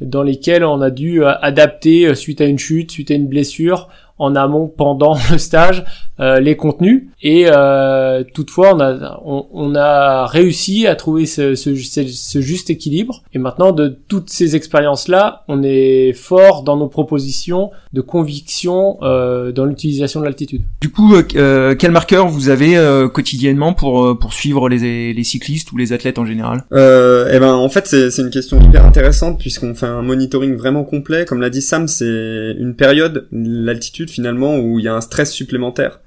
dans 0.00 0.24
lesquelles 0.24 0.64
on 0.64 0.80
a 0.80 0.90
dû 0.90 1.22
euh, 1.22 1.32
adapter 1.42 2.12
suite 2.16 2.40
à 2.40 2.46
une 2.46 2.58
chute, 2.58 2.90
suite 2.90 3.12
à 3.12 3.14
une 3.14 3.28
blessure, 3.28 3.88
en 4.18 4.34
amont, 4.36 4.66
pendant 4.68 5.16
le 5.30 5.38
stage, 5.38 5.84
euh, 6.20 6.40
les 6.40 6.56
contenus. 6.56 7.04
Et 7.22 7.46
euh, 7.48 8.24
toutefois, 8.34 8.74
on 8.74 8.80
a, 8.80 9.20
on, 9.24 9.46
on 9.52 9.74
a 9.74 10.26
réussi 10.26 10.86
à 10.86 10.94
trouver 10.96 11.26
ce, 11.26 11.54
ce, 11.54 11.74
ce- 11.76 12.06
ce 12.08 12.40
juste 12.40 12.70
équilibre. 12.70 13.22
Et 13.34 13.38
maintenant, 13.38 13.72
de 13.72 13.96
toutes 14.08 14.30
ces 14.30 14.56
expériences-là, 14.56 15.44
on 15.48 15.62
est 15.62 16.12
fort 16.14 16.62
dans 16.62 16.76
nos 16.76 16.88
propositions 16.88 17.70
de 17.92 18.00
conviction 18.00 18.98
euh, 19.02 19.52
dans 19.52 19.64
l'utilisation 19.64 20.20
de 20.20 20.24
l'altitude. 20.24 20.62
Du 20.80 20.90
coup, 20.90 21.14
quel 21.78 21.90
marqueur 21.90 22.28
vous 22.28 22.48
avez 22.48 22.76
euh, 22.76 23.08
quotidiennement 23.08 23.72
pour, 23.72 24.18
pour 24.18 24.32
suivre 24.32 24.68
les, 24.68 25.12
les 25.12 25.24
cyclistes 25.24 25.72
ou 25.72 25.76
les 25.76 25.92
athlètes 25.92 26.18
en 26.18 26.26
général? 26.26 26.64
Euh, 26.72 27.30
eh 27.32 27.38
ben, 27.38 27.52
en 27.54 27.68
fait, 27.68 27.86
c'est 27.86 28.10
c'est 28.10 28.22
une 28.22 28.30
question 28.30 28.58
hyper 28.60 28.84
intéressante 28.86 29.38
puisqu'on 29.38 29.74
fait 29.74 29.86
un 29.86 30.02
monitoring 30.02 30.54
vraiment 30.56 30.84
complet. 30.84 31.24
Comme 31.24 31.40
l'a 31.40 31.50
dit 31.50 31.60
Sam, 31.62 31.88
c'est 31.88 32.04
une 32.58 32.74
période, 32.76 33.26
l'altitude 33.32 34.05
finalement, 34.08 34.58
où 34.58 34.78
il 34.78 34.84
y 34.84 34.88
a 34.88 34.94
un 34.94 35.00
stress 35.00 35.32
supplémentaire. 35.32 36.00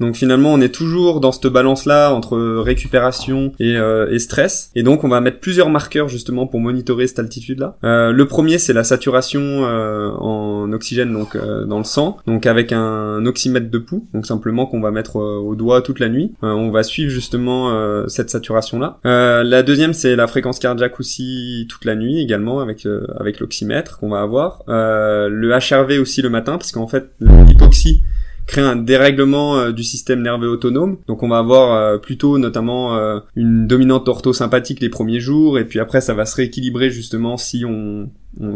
Donc 0.00 0.16
finalement, 0.16 0.52
on 0.52 0.60
est 0.60 0.74
toujours 0.74 1.20
dans 1.20 1.32
cette 1.32 1.46
balance-là 1.46 2.12
entre 2.12 2.38
récupération 2.58 3.52
et, 3.60 3.76
euh, 3.76 4.10
et 4.10 4.18
stress. 4.18 4.70
Et 4.74 4.82
donc, 4.82 5.04
on 5.04 5.08
va 5.08 5.20
mettre 5.20 5.38
plusieurs 5.38 5.70
marqueurs 5.70 6.08
justement 6.08 6.46
pour 6.46 6.60
monitorer 6.60 7.06
cette 7.06 7.18
altitude-là. 7.18 7.76
Euh, 7.84 8.12
le 8.12 8.26
premier, 8.26 8.58
c'est 8.58 8.72
la 8.72 8.84
saturation 8.84 9.40
euh, 9.42 10.10
en 10.10 10.72
oxygène 10.72 11.12
donc 11.12 11.36
dans 11.36 11.78
le 11.78 11.84
sang, 11.84 12.18
donc 12.26 12.46
avec 12.46 12.72
un 12.72 13.24
oxymètre 13.26 13.70
de 13.70 13.78
pouls, 13.78 14.06
donc 14.12 14.26
simplement 14.26 14.66
qu'on 14.66 14.80
va 14.80 14.90
mettre 14.90 15.16
au 15.16 15.54
doigt 15.54 15.82
toute 15.82 16.00
la 16.00 16.08
nuit. 16.08 16.32
On 16.42 16.70
va 16.70 16.82
suivre 16.82 17.10
justement 17.10 18.08
cette 18.08 18.30
saturation-là. 18.30 18.98
La 19.04 19.62
deuxième, 19.62 19.92
c'est 19.92 20.16
la 20.16 20.26
fréquence 20.26 20.58
cardiaque 20.58 20.98
aussi 21.00 21.66
toute 21.68 21.84
la 21.84 21.94
nuit 21.94 22.20
également 22.20 22.60
avec 22.60 22.86
avec 23.18 23.40
l'oxymètre 23.40 23.98
qu'on 23.98 24.08
va 24.08 24.20
avoir. 24.20 24.62
Le 24.66 25.50
HRV 25.50 26.00
aussi 26.00 26.22
le 26.22 26.30
matin, 26.30 26.52
parce 26.52 26.72
qu'en 26.72 26.86
fait 26.86 27.10
l'hypoxie 27.20 28.02
crée 28.46 28.60
un 28.60 28.76
dérèglement 28.76 29.58
euh, 29.58 29.72
du 29.72 29.82
système 29.82 30.22
nerveux 30.22 30.48
autonome. 30.48 30.98
Donc 31.06 31.22
on 31.22 31.28
va 31.28 31.38
avoir 31.38 31.72
euh, 31.74 31.98
plutôt 31.98 32.38
notamment 32.38 32.96
euh, 32.96 33.20
une 33.36 33.66
dominante 33.66 34.08
orthosympathique 34.08 34.80
les 34.80 34.88
premiers 34.90 35.20
jours 35.20 35.58
et 35.58 35.64
puis 35.64 35.78
après 35.80 36.00
ça 36.00 36.14
va 36.14 36.24
se 36.26 36.36
rééquilibrer 36.36 36.90
justement 36.90 37.36
si 37.36 37.64
on, 37.64 37.70
on- 37.70 38.08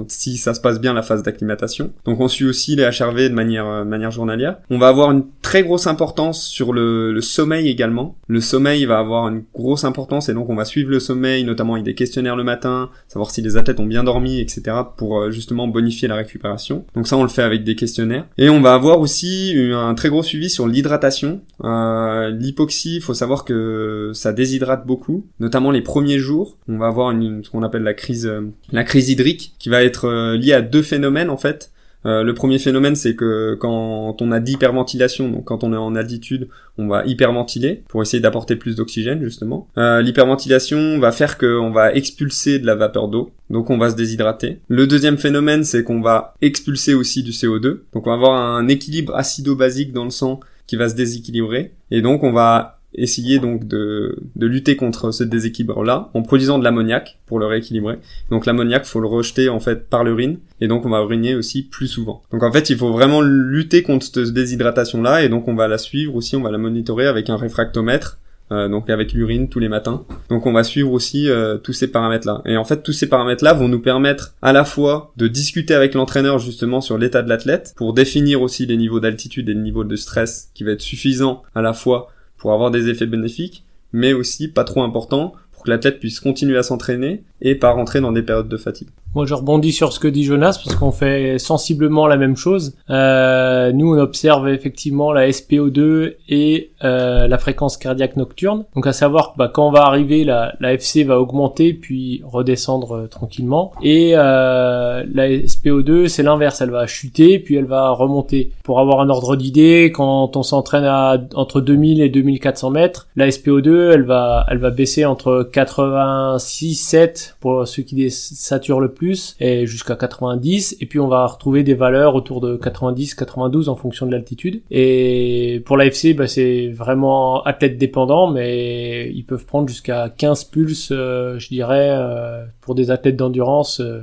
si 0.08 0.36
ça 0.36 0.54
se 0.54 0.60
passe 0.60 0.80
bien 0.80 0.94
la 0.94 1.02
phase 1.02 1.22
d'acclimatation. 1.22 1.92
Donc 2.04 2.20
on 2.20 2.28
suit 2.28 2.46
aussi 2.46 2.76
les 2.76 2.84
HRV 2.84 3.28
de 3.28 3.34
manière 3.34 3.66
euh, 3.66 3.84
manière 3.84 4.10
journalière. 4.10 4.58
On 4.70 4.78
va 4.78 4.88
avoir 4.88 5.10
une 5.10 5.24
très 5.42 5.62
grosse 5.62 5.86
importance 5.86 6.46
sur 6.46 6.72
le, 6.72 7.12
le 7.12 7.20
sommeil 7.20 7.68
également. 7.68 8.16
Le 8.28 8.40
sommeil 8.40 8.84
va 8.84 8.98
avoir 8.98 9.28
une 9.28 9.44
grosse 9.54 9.84
importance 9.84 10.28
et 10.28 10.34
donc 10.34 10.48
on 10.50 10.54
va 10.54 10.64
suivre 10.64 10.90
le 10.90 11.00
sommeil 11.00 11.44
notamment 11.44 11.74
avec 11.74 11.84
des 11.84 11.94
questionnaires 11.94 12.36
le 12.36 12.44
matin, 12.44 12.90
savoir 13.08 13.30
si 13.30 13.42
les 13.42 13.56
athlètes 13.56 13.80
ont 13.80 13.86
bien 13.86 14.04
dormi, 14.04 14.40
etc. 14.40 14.76
pour 14.96 15.20
euh, 15.20 15.30
justement 15.30 15.68
bonifier 15.68 16.08
la 16.08 16.16
récupération. 16.16 16.84
Donc 16.94 17.06
ça 17.08 17.16
on 17.16 17.22
le 17.22 17.28
fait 17.28 17.42
avec 17.42 17.64
des 17.64 17.74
questionnaires. 17.74 18.26
Et 18.36 18.48
on 18.48 18.60
va 18.60 18.74
avoir 18.74 19.00
aussi 19.00 19.54
un 19.72 19.94
très 19.94 20.08
gros 20.08 20.22
suivi 20.22 20.50
sur 20.50 20.66
l'hydratation. 20.66 21.40
Euh, 21.64 22.30
L'hypoxie, 22.30 22.96
il 22.96 23.02
faut 23.02 23.14
savoir 23.14 23.44
que 23.44 24.10
ça 24.14 24.32
déshydrate 24.32 24.86
beaucoup, 24.86 25.26
notamment 25.40 25.70
les 25.70 25.82
premiers 25.82 26.18
jours. 26.18 26.56
On 26.68 26.78
va 26.78 26.86
avoir 26.86 27.10
une, 27.10 27.44
ce 27.44 27.50
qu'on 27.50 27.62
appelle 27.62 27.82
la 27.82 27.94
crise, 27.94 28.26
euh, 28.26 28.50
la 28.70 28.84
crise 28.84 29.10
hydrique, 29.10 29.54
qui 29.58 29.67
va 29.68 29.82
être 29.82 30.06
euh, 30.06 30.36
liée 30.36 30.52
à 30.52 30.62
deux 30.62 30.82
phénomènes 30.82 31.30
en 31.30 31.36
fait. 31.36 31.70
Euh, 32.06 32.22
le 32.22 32.32
premier 32.32 32.58
phénomène, 32.58 32.94
c'est 32.94 33.14
que 33.16 33.56
quand 33.58 34.22
on 34.22 34.32
a 34.32 34.40
d'hyperventilation, 34.40 35.28
donc 35.28 35.44
quand 35.44 35.64
on 35.64 35.72
est 35.72 35.76
en 35.76 35.96
altitude, 35.96 36.48
on 36.78 36.86
va 36.86 37.04
hyperventiler 37.04 37.82
pour 37.88 38.02
essayer 38.02 38.20
d'apporter 38.20 38.56
plus 38.56 38.76
d'oxygène 38.76 39.22
justement. 39.22 39.68
Euh, 39.78 40.00
L'hyperventilation 40.00 40.98
va 41.00 41.10
faire 41.10 41.38
qu'on 41.38 41.70
va 41.70 41.92
expulser 41.92 42.58
de 42.58 42.66
la 42.66 42.76
vapeur 42.76 43.08
d'eau, 43.08 43.32
donc 43.50 43.70
on 43.70 43.78
va 43.78 43.90
se 43.90 43.96
déshydrater. 43.96 44.58
Le 44.68 44.86
deuxième 44.86 45.18
phénomène, 45.18 45.64
c'est 45.64 45.82
qu'on 45.82 46.00
va 46.00 46.34
expulser 46.40 46.94
aussi 46.94 47.22
du 47.22 47.32
CO2, 47.32 47.80
donc 47.92 48.06
on 48.06 48.10
va 48.10 48.14
avoir 48.14 48.40
un 48.40 48.68
équilibre 48.68 49.14
acido-basique 49.16 49.92
dans 49.92 50.04
le 50.04 50.10
sang 50.10 50.40
qui 50.66 50.76
va 50.76 50.88
se 50.88 50.94
déséquilibrer, 50.94 51.72
et 51.90 52.00
donc 52.00 52.22
on 52.22 52.32
va 52.32 52.77
essayer 52.94 53.38
donc 53.38 53.66
de, 53.66 54.18
de 54.36 54.46
lutter 54.46 54.76
contre 54.76 55.10
ce 55.10 55.24
déséquilibre-là 55.24 56.10
en 56.14 56.22
produisant 56.22 56.58
de 56.58 56.64
l'ammoniac 56.64 57.18
pour 57.26 57.38
le 57.38 57.46
rééquilibrer. 57.46 57.98
Donc 58.30 58.46
l'ammoniac, 58.46 58.84
faut 58.84 59.00
le 59.00 59.06
rejeter 59.06 59.48
en 59.48 59.60
fait 59.60 59.88
par 59.88 60.04
l'urine, 60.04 60.38
et 60.60 60.68
donc 60.68 60.86
on 60.86 60.90
va 60.90 61.02
uriner 61.02 61.34
aussi 61.34 61.62
plus 61.62 61.86
souvent. 61.86 62.22
Donc 62.32 62.42
en 62.42 62.52
fait, 62.52 62.70
il 62.70 62.76
faut 62.76 62.92
vraiment 62.92 63.20
lutter 63.20 63.82
contre 63.82 64.06
cette 64.06 64.32
déshydratation-là, 64.32 65.22
et 65.22 65.28
donc 65.28 65.48
on 65.48 65.54
va 65.54 65.68
la 65.68 65.78
suivre 65.78 66.14
aussi, 66.16 66.36
on 66.36 66.42
va 66.42 66.50
la 66.50 66.58
monitorer 66.58 67.06
avec 67.06 67.30
un 67.30 67.36
réfractomètre, 67.36 68.18
euh, 68.50 68.68
donc 68.68 68.88
avec 68.88 69.12
l'urine 69.12 69.50
tous 69.50 69.58
les 69.58 69.68
matins. 69.68 70.04
Donc 70.30 70.46
on 70.46 70.52
va 70.52 70.64
suivre 70.64 70.90
aussi 70.92 71.28
euh, 71.28 71.58
tous 71.58 71.74
ces 71.74 71.88
paramètres-là. 71.88 72.40
Et 72.46 72.56
en 72.56 72.64
fait, 72.64 72.82
tous 72.82 72.94
ces 72.94 73.06
paramètres-là 73.06 73.52
vont 73.52 73.68
nous 73.68 73.80
permettre 73.80 74.34
à 74.40 74.54
la 74.54 74.64
fois 74.64 75.12
de 75.18 75.28
discuter 75.28 75.74
avec 75.74 75.92
l'entraîneur 75.92 76.38
justement 76.38 76.80
sur 76.80 76.96
l'état 76.96 77.20
de 77.20 77.28
l'athlète, 77.28 77.74
pour 77.76 77.92
définir 77.92 78.40
aussi 78.40 78.64
les 78.64 78.78
niveaux 78.78 79.00
d'altitude 79.00 79.48
et 79.50 79.54
le 79.54 79.60
niveau 79.60 79.84
de 79.84 79.96
stress 79.96 80.50
qui 80.54 80.64
va 80.64 80.72
être 80.72 80.80
suffisant 80.80 81.42
à 81.54 81.60
la 81.60 81.74
fois 81.74 82.08
pour 82.38 82.52
avoir 82.52 82.70
des 82.70 82.88
effets 82.88 83.06
bénéfiques, 83.06 83.64
mais 83.92 84.12
aussi 84.12 84.48
pas 84.48 84.64
trop 84.64 84.82
important 84.82 85.34
pour 85.52 85.64
que 85.64 85.70
l'athlète 85.70 86.00
puisse 86.00 86.20
continuer 86.20 86.56
à 86.56 86.62
s'entraîner 86.62 87.24
et 87.40 87.54
pas 87.54 87.70
rentrer 87.70 88.00
dans 88.00 88.12
des 88.12 88.22
périodes 88.22 88.48
de 88.48 88.56
fatigue. 88.56 88.88
Moi, 89.14 89.24
je 89.26 89.34
rebondis 89.34 89.72
sur 89.72 89.92
ce 89.92 89.98
que 89.98 90.06
dit 90.06 90.22
Jonas 90.22 90.60
parce 90.62 90.76
qu'on 90.76 90.92
fait 90.92 91.38
sensiblement 91.38 92.06
la 92.06 92.16
même 92.18 92.36
chose. 92.36 92.76
Euh, 92.90 93.72
nous, 93.72 93.94
on 93.94 93.98
observe 93.98 94.48
effectivement 94.48 95.12
la 95.12 95.28
SPO2 95.30 96.14
et 96.28 96.70
euh, 96.84 97.26
la 97.26 97.38
fréquence 97.38 97.76
cardiaque 97.78 98.16
nocturne. 98.16 98.64
Donc, 98.76 98.86
à 98.86 98.92
savoir 98.92 99.32
que 99.32 99.38
bah, 99.38 99.50
quand 99.52 99.66
on 99.66 99.70
va 99.72 99.84
arriver, 99.86 100.24
la, 100.24 100.52
la 100.60 100.74
FC 100.74 101.04
va 101.04 101.18
augmenter 101.18 101.72
puis 101.72 102.20
redescendre 102.24 102.92
euh, 102.92 103.06
tranquillement. 103.06 103.72
Et 103.82 104.12
euh, 104.14 105.02
la 105.12 105.28
SPO2, 105.28 106.06
c'est 106.08 106.22
l'inverse. 106.22 106.60
Elle 106.60 106.70
va 106.70 106.86
chuter 106.86 107.38
puis 107.38 107.56
elle 107.56 107.64
va 107.64 107.90
remonter. 107.90 108.52
Pour 108.62 108.78
avoir 108.78 109.00
un 109.00 109.08
ordre 109.08 109.36
d'idée, 109.36 109.90
quand 109.92 110.36
on 110.36 110.42
s'entraîne 110.42 110.84
à 110.84 111.16
entre 111.34 111.60
2000 111.62 112.02
et 112.02 112.10
2400 112.10 112.70
mètres, 112.70 113.08
la 113.16 113.28
SPO2, 113.30 113.90
elle 113.94 114.02
va, 114.04 114.44
elle 114.50 114.58
va 114.58 114.70
baisser 114.70 115.06
entre 115.06 115.48
86, 115.50 116.74
7 116.74 117.36
pour 117.40 117.66
ceux 117.66 117.82
qui 117.82 117.94
dé- 117.94 118.10
saturent 118.10 118.80
le 118.80 118.92
plus 118.98 119.36
et 119.40 119.66
jusqu'à 119.66 119.96
90 119.96 120.76
et 120.80 120.86
puis 120.86 121.00
on 121.00 121.08
va 121.08 121.24
retrouver 121.26 121.62
des 121.62 121.74
valeurs 121.74 122.14
autour 122.14 122.40
de 122.40 122.56
90 122.56 123.14
92 123.14 123.68
en 123.68 123.76
fonction 123.76 124.06
de 124.06 124.12
l'altitude. 124.12 124.60
Et 124.70 125.62
pour 125.64 125.78
l'AFC 125.78 126.14
bah, 126.14 126.26
c'est 126.26 126.68
vraiment 126.68 127.42
athlète 127.44 127.78
dépendant 127.78 128.30
mais 128.30 129.10
ils 129.14 129.24
peuvent 129.24 129.46
prendre 129.46 129.68
jusqu'à 129.68 130.10
15 130.10 130.44
pulses 130.44 130.90
euh, 130.92 131.38
je 131.38 131.48
dirais 131.48 131.90
euh, 131.90 132.44
pour 132.60 132.74
des 132.74 132.90
athlètes 132.90 133.16
d'endurance 133.16 133.80
euh, 133.80 134.02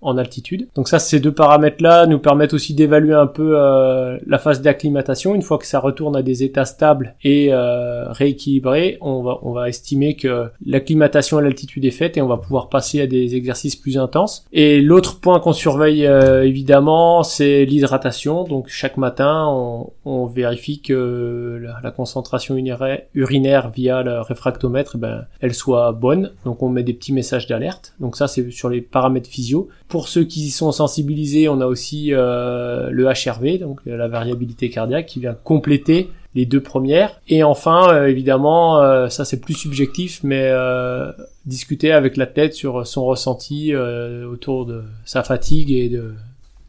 en 0.00 0.18
altitude. 0.18 0.68
Donc 0.74 0.88
ça, 0.88 0.98
ces 0.98 1.20
deux 1.20 1.32
paramètres-là 1.32 2.06
nous 2.06 2.18
permettent 2.18 2.54
aussi 2.54 2.74
d'évaluer 2.74 3.14
un 3.14 3.26
peu 3.26 3.54
euh, 3.56 4.18
la 4.26 4.38
phase 4.38 4.60
d'acclimatation. 4.60 5.34
Une 5.34 5.42
fois 5.42 5.58
que 5.58 5.66
ça 5.66 5.80
retourne 5.80 6.16
à 6.16 6.22
des 6.22 6.42
états 6.42 6.64
stables 6.64 7.14
et 7.24 7.48
euh, 7.50 8.10
rééquilibrés, 8.12 8.98
on 9.00 9.22
va, 9.22 9.38
on 9.42 9.52
va 9.52 9.68
estimer 9.68 10.14
que 10.16 10.48
l'acclimatation 10.64 11.38
à 11.38 11.42
l'altitude 11.42 11.84
est 11.84 11.90
faite 11.90 12.16
et 12.16 12.22
on 12.22 12.28
va 12.28 12.36
pouvoir 12.36 12.68
passer 12.68 13.00
à 13.00 13.06
des 13.06 13.34
exercices 13.34 13.76
plus 13.76 13.98
intenses. 13.98 14.44
Et 14.52 14.80
l'autre 14.80 15.20
point 15.20 15.40
qu'on 15.40 15.52
surveille 15.52 16.06
euh, 16.06 16.44
évidemment, 16.44 17.22
c'est 17.22 17.64
l'hydratation. 17.64 18.44
Donc 18.44 18.68
chaque 18.68 18.96
matin, 18.96 19.46
on, 19.48 19.90
on 20.04 20.26
vérifie 20.26 20.80
que 20.80 21.60
la, 21.82 21.90
concentration 21.90 22.54
urinaire, 22.54 22.98
urinaire 23.14 23.70
via 23.70 24.02
le 24.02 24.20
réfractomètre, 24.20 24.92
eh 24.96 24.98
ben, 24.98 25.26
elle 25.40 25.54
soit 25.54 25.92
bonne. 25.92 26.32
Donc 26.44 26.62
on 26.62 26.68
met 26.68 26.82
des 26.82 26.92
petits 26.92 27.12
messages 27.12 27.46
d'alerte. 27.46 27.94
Donc 28.00 28.16
ça, 28.16 28.28
c'est 28.28 28.50
sur 28.50 28.68
les 28.68 28.80
paramètres 28.80 29.28
physio. 29.28 29.68
Pour 29.88 30.08
ceux 30.08 30.24
qui 30.24 30.46
y 30.46 30.50
sont 30.50 30.72
sensibilisés, 30.72 31.48
on 31.48 31.60
a 31.60 31.66
aussi 31.66 32.08
euh, 32.12 32.90
le 32.90 33.04
HRV, 33.04 33.58
donc 33.58 33.80
la 33.86 34.08
variabilité 34.08 34.68
cardiaque, 34.68 35.06
qui 35.06 35.20
vient 35.20 35.36
compléter 35.44 36.10
les 36.36 36.44
deux 36.44 36.60
premières. 36.60 37.20
Et 37.28 37.42
enfin, 37.42 37.88
euh, 37.90 38.06
évidemment, 38.06 38.80
euh, 38.82 39.08
ça 39.08 39.24
c'est 39.24 39.40
plus 39.40 39.54
subjectif, 39.54 40.20
mais 40.22 40.42
euh, 40.44 41.10
discuter 41.46 41.92
avec 41.92 42.16
l'athlète 42.18 42.52
sur 42.52 42.86
son 42.86 43.06
ressenti 43.06 43.74
euh, 43.74 44.26
autour 44.26 44.66
de 44.66 44.84
sa 45.06 45.22
fatigue 45.22 45.72
et 45.72 45.88
de, 45.88 46.12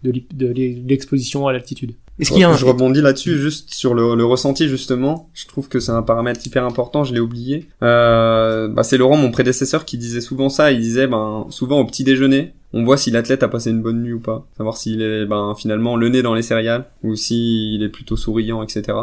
de 0.04 0.54
l'exposition 0.88 1.48
à 1.48 1.54
l'altitude. 1.54 1.94
Est-ce 2.20 2.32
qu'il 2.32 2.42
y 2.42 2.44
a 2.44 2.50
un... 2.50 2.58
Je 2.58 2.66
rebondis 2.66 3.02
là-dessus, 3.02 3.38
juste 3.38 3.74
sur 3.74 3.94
le, 3.94 4.16
le 4.16 4.26
ressenti 4.26 4.68
justement. 4.68 5.30
Je 5.34 5.46
trouve 5.46 5.68
que 5.70 5.80
c'est 5.80 5.92
un 5.92 6.02
paramètre 6.02 6.46
hyper 6.46 6.66
important. 6.66 7.04
Je 7.04 7.14
l'ai 7.14 7.20
oublié. 7.20 7.68
Euh, 7.84 8.68
bah, 8.68 8.84
c'est 8.84 8.98
Laurent, 8.98 9.18
mon 9.18 9.30
prédécesseur, 9.30 9.86
qui 9.86 9.98
disait 9.98 10.22
souvent 10.22 10.50
ça. 10.50 10.72
Il 10.72 10.82
disait, 10.82 11.08
ben, 11.08 11.46
souvent 11.50 11.80
au 11.80 11.86
petit 11.86 12.04
déjeuner, 12.04 12.54
on 12.74 12.84
voit 12.84 12.98
si 12.98 13.12
l'athlète 13.12 13.44
a 13.44 13.48
passé 13.48 13.70
une 13.70 13.82
bonne 13.82 14.02
nuit 14.02 14.14
ou 14.14 14.20
pas. 14.20 14.48
Savoir 14.58 14.78
s'il 14.78 15.02
est, 15.02 15.26
ben, 15.26 15.54
finalement 15.56 15.96
le 15.96 16.10
nez 16.10 16.24
dans 16.24 16.34
les 16.34 16.42
céréales 16.42 16.86
ou 17.04 17.16
s'il 17.16 17.84
est 17.84 17.90
plutôt 17.90 18.16
souriant, 18.16 18.64
etc. 18.64 18.98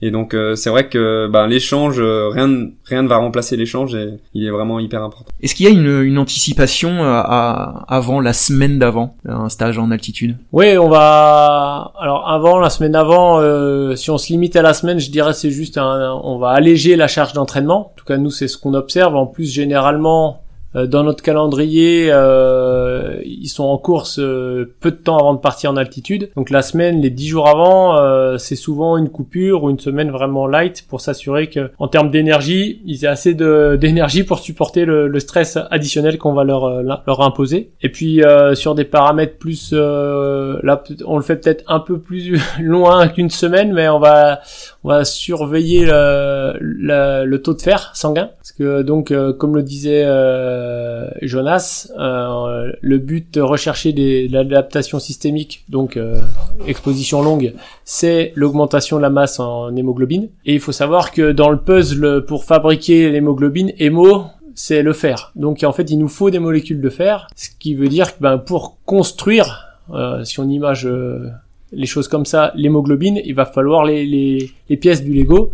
Et 0.00 0.10
donc 0.12 0.32
euh, 0.34 0.54
c'est 0.54 0.70
vrai 0.70 0.88
que 0.88 1.26
ben, 1.26 1.46
l'échange, 1.48 1.96
euh, 1.98 2.28
rien, 2.28 2.46
ne- 2.46 2.66
rien 2.84 3.02
ne 3.02 3.08
va 3.08 3.16
remplacer 3.16 3.56
l'échange 3.56 3.94
et 3.96 4.14
il 4.32 4.46
est 4.46 4.50
vraiment 4.50 4.78
hyper 4.78 5.02
important. 5.02 5.32
Est-ce 5.42 5.54
qu'il 5.56 5.66
y 5.66 5.68
a 5.68 5.72
une, 5.72 6.02
une 6.04 6.18
anticipation 6.18 7.02
à, 7.02 7.18
à- 7.18 7.84
avant 7.88 8.20
la 8.20 8.32
semaine 8.32 8.78
d'avant 8.78 9.16
un 9.26 9.48
stage 9.48 9.76
en 9.78 9.90
altitude? 9.90 10.36
Oui, 10.52 10.78
on 10.78 10.88
va. 10.88 11.92
Alors 11.98 12.28
avant, 12.30 12.58
la 12.60 12.70
semaine 12.70 12.94
avant, 12.94 13.40
euh, 13.40 13.96
si 13.96 14.10
on 14.10 14.18
se 14.18 14.28
limite 14.32 14.54
à 14.56 14.62
la 14.62 14.72
semaine, 14.74 15.00
je 15.00 15.10
dirais 15.10 15.32
c'est 15.32 15.50
juste 15.50 15.78
un. 15.78 16.12
On 16.22 16.38
va 16.38 16.50
alléger 16.50 16.94
la 16.94 17.08
charge 17.08 17.32
d'entraînement. 17.32 17.88
En 17.88 17.92
tout 17.96 18.04
cas, 18.04 18.16
nous, 18.18 18.30
c'est 18.30 18.46
ce 18.48 18.56
qu'on 18.56 18.74
observe. 18.74 19.16
En 19.16 19.26
plus, 19.26 19.50
généralement, 19.52 20.28
euh, 20.30 20.47
dans 20.86 21.04
notre 21.04 21.22
calendrier, 21.22 22.08
euh, 22.12 23.20
ils 23.24 23.48
sont 23.48 23.64
en 23.64 23.78
course 23.78 24.18
euh, 24.18 24.74
peu 24.80 24.90
de 24.90 24.96
temps 24.96 25.18
avant 25.18 25.34
de 25.34 25.40
partir 25.40 25.70
en 25.70 25.76
altitude. 25.76 26.30
Donc 26.36 26.50
la 26.50 26.62
semaine, 26.62 27.00
les 27.00 27.10
dix 27.10 27.28
jours 27.28 27.48
avant, 27.48 27.96
euh, 27.96 28.38
c'est 28.38 28.56
souvent 28.56 28.96
une 28.96 29.08
coupure 29.08 29.64
ou 29.64 29.70
une 29.70 29.78
semaine 29.78 30.10
vraiment 30.10 30.46
light 30.46 30.84
pour 30.88 31.00
s'assurer 31.00 31.48
que, 31.48 31.70
en 31.78 31.88
termes 31.88 32.10
d'énergie, 32.10 32.80
ils 32.84 33.04
aient 33.04 33.08
assez 33.08 33.34
d'énergie 33.78 34.24
pour 34.24 34.38
supporter 34.38 34.84
le, 34.84 35.08
le 35.08 35.20
stress 35.20 35.58
additionnel 35.70 36.18
qu'on 36.18 36.34
va 36.34 36.44
leur 36.44 36.64
euh, 36.64 36.82
leur 36.82 37.20
imposer. 37.20 37.70
Et 37.82 37.88
puis 37.88 38.22
euh, 38.22 38.54
sur 38.54 38.74
des 38.74 38.84
paramètres 38.84 39.38
plus, 39.38 39.70
euh, 39.72 40.58
là, 40.62 40.82
on 41.06 41.16
le 41.16 41.22
fait 41.22 41.36
peut-être 41.36 41.64
un 41.66 41.80
peu 41.80 41.98
plus 41.98 42.40
loin 42.60 43.08
qu'une 43.08 43.30
semaine, 43.30 43.72
mais 43.72 43.88
on 43.88 43.98
va 43.98 44.40
on 44.84 44.88
va 44.90 45.04
surveiller 45.04 45.84
le, 45.84 46.54
le, 46.60 47.24
le 47.24 47.42
taux 47.42 47.54
de 47.54 47.60
fer 47.60 47.90
sanguin. 47.94 48.30
Parce 48.36 48.52
que 48.52 48.82
donc 48.82 49.10
euh, 49.10 49.32
comme 49.32 49.54
le 49.56 49.62
disait 49.62 50.04
euh, 50.04 51.08
Jonas 51.22 51.90
euh, 51.98 52.72
le 52.80 52.98
but 52.98 53.34
des, 53.34 54.28
de 54.28 54.32
l'adaptation 54.32 54.98
systémique 54.98 55.64
donc 55.68 55.96
euh, 55.96 56.20
exposition 56.66 57.22
longue 57.22 57.54
c'est 57.84 58.32
l'augmentation 58.36 58.96
de 58.96 59.02
la 59.02 59.10
masse 59.10 59.40
en 59.40 59.74
hémoglobine. 59.74 60.28
Et 60.46 60.54
il 60.54 60.60
faut 60.60 60.72
savoir 60.72 61.10
que 61.10 61.32
dans 61.32 61.50
le 61.50 61.58
puzzle 61.58 62.24
pour 62.24 62.44
fabriquer 62.44 63.10
l'hémoglobine 63.10 63.72
hémo 63.78 64.24
c'est 64.54 64.82
le 64.82 64.92
fer. 64.92 65.32
Donc 65.36 65.62
en 65.64 65.72
fait 65.72 65.90
il 65.90 65.98
nous 65.98 66.08
faut 66.08 66.30
des 66.30 66.38
molécules 66.38 66.80
de 66.80 66.88
fer. 66.88 67.28
Ce 67.36 67.48
qui 67.58 67.74
veut 67.74 67.88
dire 67.88 68.16
que 68.16 68.22
ben, 68.22 68.38
pour 68.38 68.78
construire 68.84 69.66
euh, 69.92 70.24
si 70.24 70.40
on 70.40 70.48
image 70.48 70.86
euh, 70.86 71.28
les 71.72 71.86
choses 71.86 72.08
comme 72.08 72.26
ça, 72.26 72.52
l'hémoglobine, 72.54 73.20
il 73.24 73.34
va 73.34 73.46
falloir 73.46 73.84
les, 73.84 74.06
les, 74.06 74.50
les 74.68 74.76
pièces 74.76 75.02
du 75.02 75.12
Lego. 75.12 75.52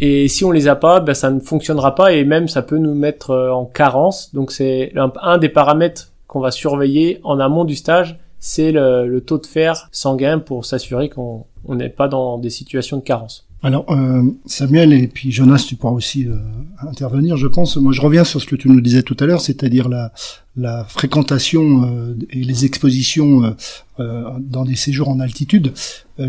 Et 0.00 0.26
si 0.28 0.44
on 0.44 0.50
les 0.50 0.68
a 0.68 0.74
pas, 0.74 1.00
ben 1.00 1.14
ça 1.14 1.30
ne 1.30 1.40
fonctionnera 1.40 1.94
pas 1.94 2.12
et 2.12 2.24
même 2.24 2.48
ça 2.48 2.62
peut 2.62 2.78
nous 2.78 2.94
mettre 2.94 3.30
euh, 3.30 3.50
en 3.52 3.64
carence. 3.64 4.34
Donc 4.34 4.50
c'est 4.50 4.92
un, 4.96 5.38
des 5.38 5.48
paramètres 5.48 6.12
qu'on 6.26 6.40
va 6.40 6.50
surveiller 6.50 7.20
en 7.24 7.38
amont 7.38 7.64
du 7.64 7.76
stage, 7.76 8.18
c'est 8.38 8.72
le, 8.72 9.06
le 9.06 9.20
taux 9.20 9.38
de 9.38 9.46
fer 9.46 9.88
sanguin 9.92 10.38
pour 10.38 10.64
s'assurer 10.64 11.08
qu'on 11.08 11.44
on 11.64 11.74
n'est 11.74 11.88
pas 11.88 12.08
dans 12.08 12.38
des 12.38 12.50
situations 12.50 12.96
de 12.96 13.02
carence. 13.02 13.46
Alors, 13.64 13.84
euh, 13.92 14.22
Samuel 14.44 14.92
et 14.92 15.06
puis 15.06 15.30
Jonas, 15.30 15.64
tu 15.68 15.76
pourras 15.76 15.92
aussi 15.92 16.26
euh, 16.26 16.34
intervenir, 16.80 17.36
je 17.36 17.46
pense. 17.46 17.76
Moi, 17.76 17.92
je 17.92 18.00
reviens 18.00 18.24
sur 18.24 18.40
ce 18.40 18.46
que 18.46 18.56
tu 18.56 18.68
nous 18.68 18.80
disais 18.80 19.04
tout 19.04 19.16
à 19.20 19.26
l'heure, 19.26 19.40
c'est-à-dire 19.40 19.88
la, 19.88 20.12
la 20.56 20.84
fréquentation 20.84 21.84
euh, 21.84 22.14
et 22.30 22.44
les 22.44 22.64
expositions 22.64 23.44
euh, 23.44 23.50
euh, 24.00 24.22
dans 24.40 24.64
des 24.64 24.76
séjours 24.76 25.08
en 25.08 25.20
altitude 25.20 25.72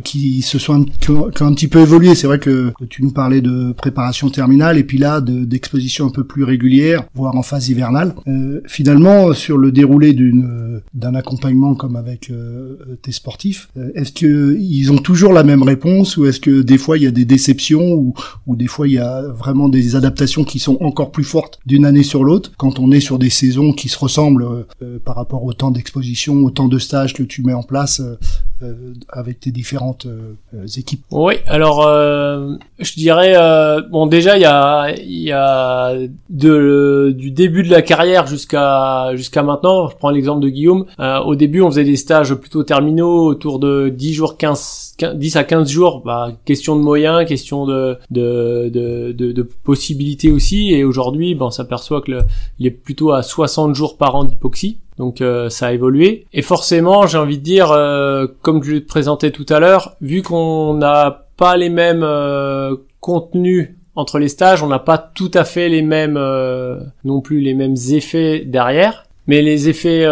qui 0.06 0.42
se 0.42 0.60
sont 0.60 0.82
un, 0.82 0.86
qui 0.86 1.12
ont, 1.12 1.28
un 1.42 1.54
petit 1.54 1.68
peu 1.68 1.80
évolué. 1.82 2.16
C'est 2.16 2.26
vrai 2.26 2.40
que 2.40 2.72
tu 2.90 3.04
nous 3.04 3.12
parlais 3.12 3.42
de 3.42 3.74
préparation 3.74 4.30
terminale 4.30 4.78
et 4.78 4.84
puis 4.86 4.98
là 4.98 5.20
de- 5.20 5.44
d'exposition 5.44 6.06
un 6.08 6.10
peu 6.10 6.24
plus 6.24 6.46
régulière, 6.46 7.04
voire 7.14 7.36
en 7.36 7.44
phase 7.44 7.68
hivernale. 7.68 8.16
Euh, 8.28 8.62
finalement, 8.66 9.34
sur 9.34 9.58
le 9.58 9.74
déroulé 9.74 10.14
d'un 10.94 11.16
accompagnement 11.16 11.76
comme 11.76 11.98
avec 11.98 12.30
euh, 12.32 12.98
tes 13.02 13.12
sportifs, 13.12 13.68
est-ce 13.94 14.14
que 14.14 14.56
ils 14.58 14.92
ont 14.94 14.98
toujours 14.98 15.34
la 15.34 15.44
même 15.44 15.64
réponse 15.64 16.16
ou 16.16 16.26
est-ce 16.28 16.40
que 16.40 16.62
des 16.62 16.78
fois 16.78 16.98
il 16.98 17.04
y 17.04 17.08
a 17.08 17.12
des 17.12 17.26
déceptions 17.26 17.94
ou, 17.94 18.14
ou 18.48 18.56
des 18.56 18.68
fois 18.68 18.88
il 18.88 18.94
y 18.94 19.00
a 19.00 19.22
vraiment 19.24 19.68
des 19.68 19.98
adaptations 19.98 20.46
qui 20.46 20.60
sont 20.60 20.78
encore 20.80 21.12
plus 21.12 21.26
fortes 21.26 21.60
d'une 21.66 21.86
année 21.86 22.04
sur 22.04 22.24
l'autre 22.24 22.54
quand 22.58 22.80
on 22.80 22.92
est 22.94 23.02
sur 23.02 23.20
des 23.20 23.30
saisons 23.30 23.74
qui 23.74 23.90
se 23.90 24.00
ressemblent 24.00 24.13
euh, 24.18 24.68
euh, 24.82 25.00
par 25.04 25.16
rapport 25.16 25.44
au 25.44 25.54
temps 25.54 25.72
d'exposition, 25.72 26.36
au 26.44 26.50
temps 26.50 26.68
de 26.68 26.80
stage 26.80 27.14
que 27.14 27.24
tu 27.24 27.42
mets 27.44 27.54
en 27.54 27.64
place 27.64 28.02
euh, 28.62 28.94
avec 29.10 29.40
tes 29.40 29.52
différentes 29.52 30.08
équipes. 30.78 31.04
Oui, 31.12 31.36
alors 31.48 31.82
je 31.84 32.94
dirais 32.94 33.36
bon 33.90 34.08
déjà 34.08 34.38
il 34.38 35.22
y 35.22 35.32
a 35.32 35.96
du 36.30 37.32
début 37.32 37.64
de 37.64 37.70
la 37.70 37.82
carrière 37.82 38.28
jusqu'à 38.28 39.16
jusqu'à 39.16 39.44
maintenant, 39.44 39.90
je 39.90 39.96
prends 39.98 40.12
l'exemple 40.12 40.42
de 40.42 40.50
Guillaume, 40.50 40.86
au 41.26 41.36
début 41.36 41.62
on 41.62 41.70
faisait 41.70 41.84
des 41.84 41.98
stages 41.98 42.34
plutôt 42.36 42.64
terminaux 42.64 43.26
autour 43.26 43.60
de 43.60 43.90
10 43.90 44.14
jours 44.14 44.38
15, 44.38 44.96
15 44.98 45.16
10 45.16 45.36
à 45.36 45.44
15 45.44 45.70
jours, 45.70 46.02
bah, 46.06 46.32
question 46.46 46.76
de 46.76 46.82
moyens, 46.82 47.28
question 47.28 47.66
de 47.66 47.98
de 48.12 48.70
de, 48.70 49.12
de, 49.12 49.44
possibilités 49.64 50.32
aussi. 50.32 50.74
Et 50.74 50.84
aujourd'hui 50.84 51.36
ben, 51.36 51.48
on 51.48 51.52
s'aperçoit 51.52 52.02
que 52.02 52.12
le, 52.12 52.22
est 52.62 52.72
plutôt 52.72 53.12
à 53.12 53.24
60 53.24 53.76
jours 53.76 53.98
par 53.98 54.03
an 54.12 54.24
d'hypoxie. 54.24 54.80
Donc 54.98 55.22
euh, 55.22 55.50
ça 55.50 55.68
a 55.68 55.72
évolué. 55.74 56.26
Et 56.34 56.42
forcément, 56.42 57.08
j'ai 57.08 57.18
envie 57.18 57.38
de 57.38 57.44
dire, 57.44 57.72
euh, 57.72 58.28
comme 58.42 58.64
je 58.64 58.74
le 58.74 58.86
présentais 58.86 59.32
tout 59.32 59.46
à 59.50 59.60
l'heure, 59.60 59.96
vu 60.02 60.22
qu'on 60.22 60.74
n'a 60.76 61.26
pas 61.38 61.58
les 61.58 61.70
mêmes 61.70 62.04
euh, 62.04 62.76
contenus 63.00 63.70
entre 63.96 64.20
les 64.20 64.28
stages, 64.28 64.64
on 64.64 64.68
n'a 64.68 64.80
pas 64.80 64.98
tout 64.98 65.32
à 65.34 65.44
fait 65.44 65.70
les 65.70 65.82
mêmes 65.82 66.20
non 67.04 67.22
plus 67.22 67.40
les 67.42 67.54
mêmes 67.54 67.76
effets 67.92 68.40
derrière. 68.40 69.06
Mais 69.28 69.42
les 69.42 69.70
effets, 69.70 70.06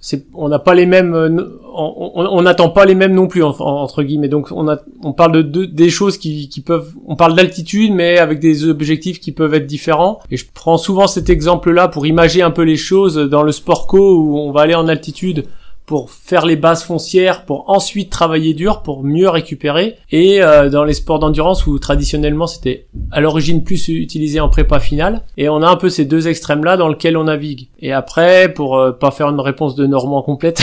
c'est, 0.00 0.26
on 0.34 0.48
n'a 0.48 0.58
pas 0.58 0.74
les 0.74 0.84
mêmes, 0.84 1.38
on 1.76 2.42
n'attend 2.42 2.68
pas 2.70 2.84
les 2.84 2.94
mêmes 2.94 3.14
non 3.14 3.26
plus 3.26 3.42
en- 3.42 3.50
en- 3.58 3.82
entre 3.82 4.02
guillemets. 4.02 4.28
Donc 4.28 4.48
on 4.52 4.68
a, 4.68 4.78
on 5.02 5.12
parle 5.12 5.32
de, 5.32 5.42
deux- 5.42 5.66
des 5.66 5.90
choses 5.90 6.18
qui, 6.18 6.48
qui 6.48 6.60
peuvent, 6.60 6.92
on 7.06 7.16
parle 7.16 7.34
d'altitude, 7.34 7.92
mais 7.92 8.18
avec 8.18 8.38
des 8.40 8.68
objectifs 8.68 9.18
qui 9.20 9.32
peuvent 9.32 9.54
être 9.54 9.66
différents. 9.66 10.20
Et 10.30 10.36
je 10.36 10.46
prends 10.52 10.78
souvent 10.78 11.06
cet 11.06 11.28
exemple-là 11.30 11.88
pour 11.88 12.06
imager 12.06 12.42
un 12.42 12.50
peu 12.50 12.62
les 12.62 12.76
choses 12.76 13.16
dans 13.16 13.42
le 13.42 13.52
sport 13.52 13.86
co 13.86 14.16
où 14.16 14.38
on 14.38 14.52
va 14.52 14.60
aller 14.62 14.74
en 14.74 14.88
altitude 14.88 15.44
pour 15.86 16.10
faire 16.10 16.46
les 16.46 16.56
bases 16.56 16.82
foncières, 16.82 17.44
pour 17.44 17.68
ensuite 17.68 18.10
travailler 18.10 18.54
dur, 18.54 18.82
pour 18.82 19.04
mieux 19.04 19.28
récupérer. 19.28 19.96
Et 20.10 20.42
euh, 20.42 20.70
dans 20.70 20.84
les 20.84 20.94
sports 20.94 21.18
d'endurance 21.18 21.66
où 21.66 21.78
traditionnellement 21.78 22.46
c'était 22.46 22.86
à 23.10 23.20
l'origine 23.20 23.62
plus 23.64 23.88
utilisé 23.88 24.40
en 24.40 24.48
prépa 24.48 24.78
finale. 24.80 25.22
Et 25.36 25.48
on 25.48 25.62
a 25.62 25.68
un 25.68 25.76
peu 25.76 25.90
ces 25.90 26.04
deux 26.04 26.28
extrêmes 26.28 26.64
là 26.64 26.76
dans 26.76 26.88
lesquels 26.88 27.16
on 27.16 27.24
navigue. 27.24 27.68
Et 27.80 27.92
après, 27.92 28.52
pour 28.52 28.78
euh, 28.78 28.92
pas 28.92 29.10
faire 29.10 29.28
une 29.28 29.40
réponse 29.40 29.74
de 29.74 29.86
Normand 29.86 30.22
complète, 30.22 30.62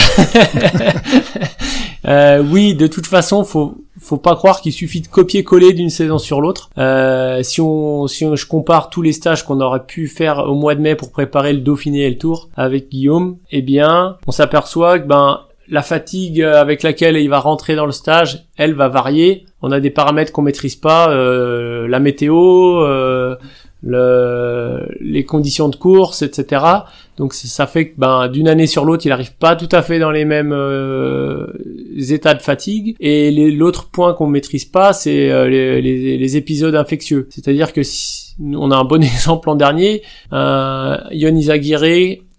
euh, 2.06 2.42
oui, 2.50 2.74
de 2.74 2.86
toute 2.86 3.06
façon, 3.06 3.44
faut 3.44 3.74
faut 4.00 4.16
pas 4.16 4.34
croire 4.34 4.60
qu'il 4.60 4.72
suffit 4.72 5.00
de 5.00 5.06
copier-coller 5.06 5.72
d'une 5.74 5.90
saison 5.90 6.18
sur 6.18 6.40
l'autre. 6.40 6.70
Euh, 6.78 7.42
si 7.42 7.60
on 7.60 8.06
si 8.08 8.24
on- 8.24 8.34
je 8.34 8.46
compare 8.46 8.90
tous 8.90 9.02
les 9.02 9.12
stages 9.12 9.44
qu'on 9.44 9.60
aurait 9.60 9.84
pu 9.86 10.08
faire 10.08 10.38
au 10.48 10.54
mois 10.54 10.74
de 10.74 10.80
mai 10.80 10.96
pour 10.96 11.12
préparer 11.12 11.52
le 11.52 11.60
Dauphiné 11.60 12.00
et 12.00 12.10
le 12.10 12.18
Tour 12.18 12.48
avec 12.56 12.88
Guillaume, 12.90 13.36
eh 13.52 13.62
bien, 13.62 14.16
on 14.26 14.32
s'aperçoit 14.32 14.98
que 14.98 15.06
ben 15.06 15.40
la 15.68 15.82
fatigue 15.82 16.42
avec 16.42 16.82
laquelle 16.82 17.16
il 17.16 17.28
va 17.28 17.38
rentrer 17.38 17.76
dans 17.76 17.86
le 17.86 17.92
stage, 17.92 18.44
elle 18.56 18.74
va 18.74 18.88
varier. 18.88 19.46
On 19.62 19.70
a 19.70 19.78
des 19.78 19.90
paramètres 19.90 20.32
qu'on 20.32 20.42
maîtrise 20.42 20.74
pas, 20.76 21.10
euh, 21.10 21.86
la 21.86 22.00
météo, 22.00 22.82
euh, 22.82 23.36
le, 23.82 24.86
les 25.00 25.24
conditions 25.24 25.68
de 25.68 25.76
course, 25.76 26.22
etc. 26.22 26.64
Donc 27.16 27.34
ça 27.34 27.66
fait 27.66 27.90
que 27.90 27.94
ben 27.98 28.28
d'une 28.28 28.48
année 28.48 28.66
sur 28.66 28.84
l'autre, 28.84 29.04
il 29.06 29.12
arrive 29.12 29.34
pas 29.36 29.56
tout 29.56 29.68
à 29.72 29.82
fait 29.82 29.98
dans 29.98 30.10
les 30.10 30.24
mêmes 30.24 30.52
euh, 30.52 31.46
états 32.10 32.34
de 32.34 32.42
fatigue. 32.42 32.96
Et 33.00 33.30
l'autre 33.50 33.90
point 33.90 34.14
qu'on 34.14 34.26
maîtrise 34.26 34.64
pas, 34.64 34.92
c'est 34.92 35.30
euh, 35.30 35.48
les, 35.48 35.82
les, 35.82 36.16
les, 36.16 36.36
épisodes 36.36 36.74
infectieux. 36.74 37.26
C'est-à-dire 37.30 37.72
que 37.72 37.82
si, 37.82 38.34
on 38.40 38.70
a 38.70 38.76
un 38.76 38.84
bon 38.84 39.02
exemple 39.02 39.48
l'an 39.48 39.56
dernier, 39.56 40.02
euh, 40.32 40.96
Yon 41.10 41.36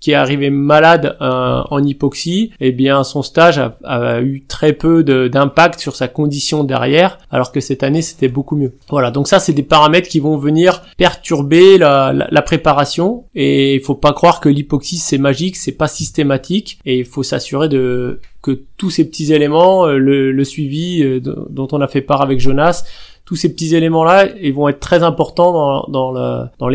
qui 0.03 0.11
est 0.11 0.15
arrivé 0.15 0.49
malade 0.49 1.15
euh, 1.21 1.61
en 1.71 1.81
hypoxie, 1.81 2.51
eh 2.59 2.73
bien 2.73 3.05
son 3.05 3.23
stage 3.23 3.61
a, 3.85 4.19
eu 4.21 4.43
très 4.45 4.73
peu 4.73 5.01
d'impact 5.01 5.79
sur 5.79 5.95
sa 5.95 6.09
condition 6.09 6.65
derrière, 6.65 7.19
alors 7.31 7.53
que 7.53 7.61
cette 7.61 7.83
année 7.83 8.01
c'était 8.01 8.27
beaucoup 8.27 8.57
mieux. 8.57 8.73
Voilà, 8.89 9.11
donc 9.11 9.29
ça 9.29 9.39
c'est 9.39 9.53
des 9.53 9.63
paramètres 9.63 10.09
qui 10.09 10.19
vont 10.19 10.35
venir 10.35 10.81
perturber 10.97 11.77
la, 11.77 12.11
la, 12.29 12.41
préparation 12.41 13.23
et 13.33 13.75
il 13.75 13.79
faut 13.79 13.95
pas 13.95 14.11
croire 14.11 14.41
que 14.41 14.49
l'hypoxie 14.49 14.97
c'est 14.97 15.17
magique, 15.17 15.55
c'est 15.55 15.71
pas 15.71 15.87
systématique 15.87 16.79
et 16.83 16.99
il 16.99 17.05
faut 17.05 17.23
s'assurer 17.23 17.69
de 17.69 18.19
que 18.41 18.59
tous 18.75 18.89
ces 18.89 19.07
petits 19.07 19.33
éléments, 19.33 19.87
euh, 19.87 19.97
le, 19.97 20.33
le 20.33 20.43
suivi 20.43 21.01
euh, 21.01 21.21
dont 21.21 21.67
on 21.71 21.79
a 21.79 21.87
fait 21.87 22.01
part 22.01 22.21
avec 22.21 22.41
Jonas, 22.41 22.83
tous 23.25 23.35
ces 23.35 23.49
petits 23.49 23.75
éléments-là, 23.75 24.27
ils 24.41 24.53
vont 24.53 24.67
être 24.67 24.79
très 24.79 25.01
importants 25.03 25.87
dans, 25.87 26.69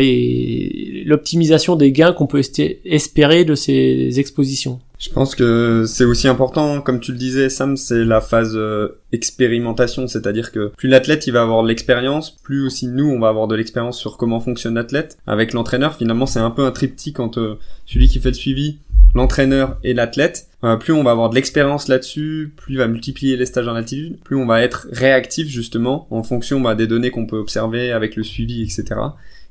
l'optimisation 1.05 1.75
des 1.75 1.91
gains 1.91 2.13
qu'on 2.13 2.27
peut 2.27 2.41
espérer 2.85 3.45
de 3.45 3.55
ces 3.55 4.19
expositions. 4.19 4.79
Je 4.99 5.09
pense 5.09 5.33
que 5.33 5.85
c'est 5.87 6.03
aussi 6.03 6.27
important, 6.27 6.81
comme 6.81 6.99
tu 6.99 7.13
le 7.13 7.17
disais, 7.17 7.47
Sam, 7.47 7.77
c'est 7.77 8.03
la 8.03 8.19
phase 8.19 8.57
euh, 8.57 8.99
expérimentation, 9.13 10.07
c'est-à-dire 10.07 10.51
que 10.51 10.73
plus 10.75 10.89
l'athlète 10.89 11.25
il 11.25 11.31
va 11.31 11.41
avoir 11.41 11.63
de 11.63 11.69
l'expérience, 11.69 12.31
plus 12.31 12.65
aussi 12.65 12.87
nous 12.87 13.05
on 13.05 13.17
va 13.17 13.29
avoir 13.29 13.47
de 13.47 13.55
l'expérience 13.55 13.97
sur 13.97 14.17
comment 14.17 14.41
fonctionne 14.41 14.75
l'athlète. 14.75 15.17
Avec 15.25 15.53
l'entraîneur, 15.53 15.95
finalement, 15.95 16.25
c'est 16.25 16.39
un 16.39 16.51
peu 16.51 16.65
un 16.65 16.71
triptyque 16.71 17.21
entre 17.21 17.59
celui 17.85 18.09
qui 18.09 18.19
fait 18.19 18.31
le 18.31 18.35
suivi, 18.35 18.79
l'entraîneur 19.13 19.77
et 19.83 19.93
l'athlète. 19.93 20.47
Euh, 20.63 20.75
plus 20.75 20.93
on 20.93 21.03
va 21.03 21.11
avoir 21.11 21.29
de 21.29 21.35
l'expérience 21.35 21.87
là-dessus, 21.87 22.53
plus 22.55 22.73
il 22.73 22.77
va 22.77 22.87
multiplier 22.87 23.37
les 23.37 23.45
stages 23.45 23.67
en 23.67 23.75
altitude, 23.75 24.19
plus 24.23 24.35
on 24.35 24.45
va 24.45 24.61
être 24.61 24.87
réactif 24.91 25.47
justement 25.47 26.07
en 26.11 26.21
fonction 26.23 26.59
bah, 26.59 26.75
des 26.75 26.85
données 26.85 27.11
qu'on 27.11 27.25
peut 27.25 27.37
observer 27.37 27.91
avec 27.91 28.15
le 28.15 28.23
suivi, 28.23 28.63
etc 28.63 28.99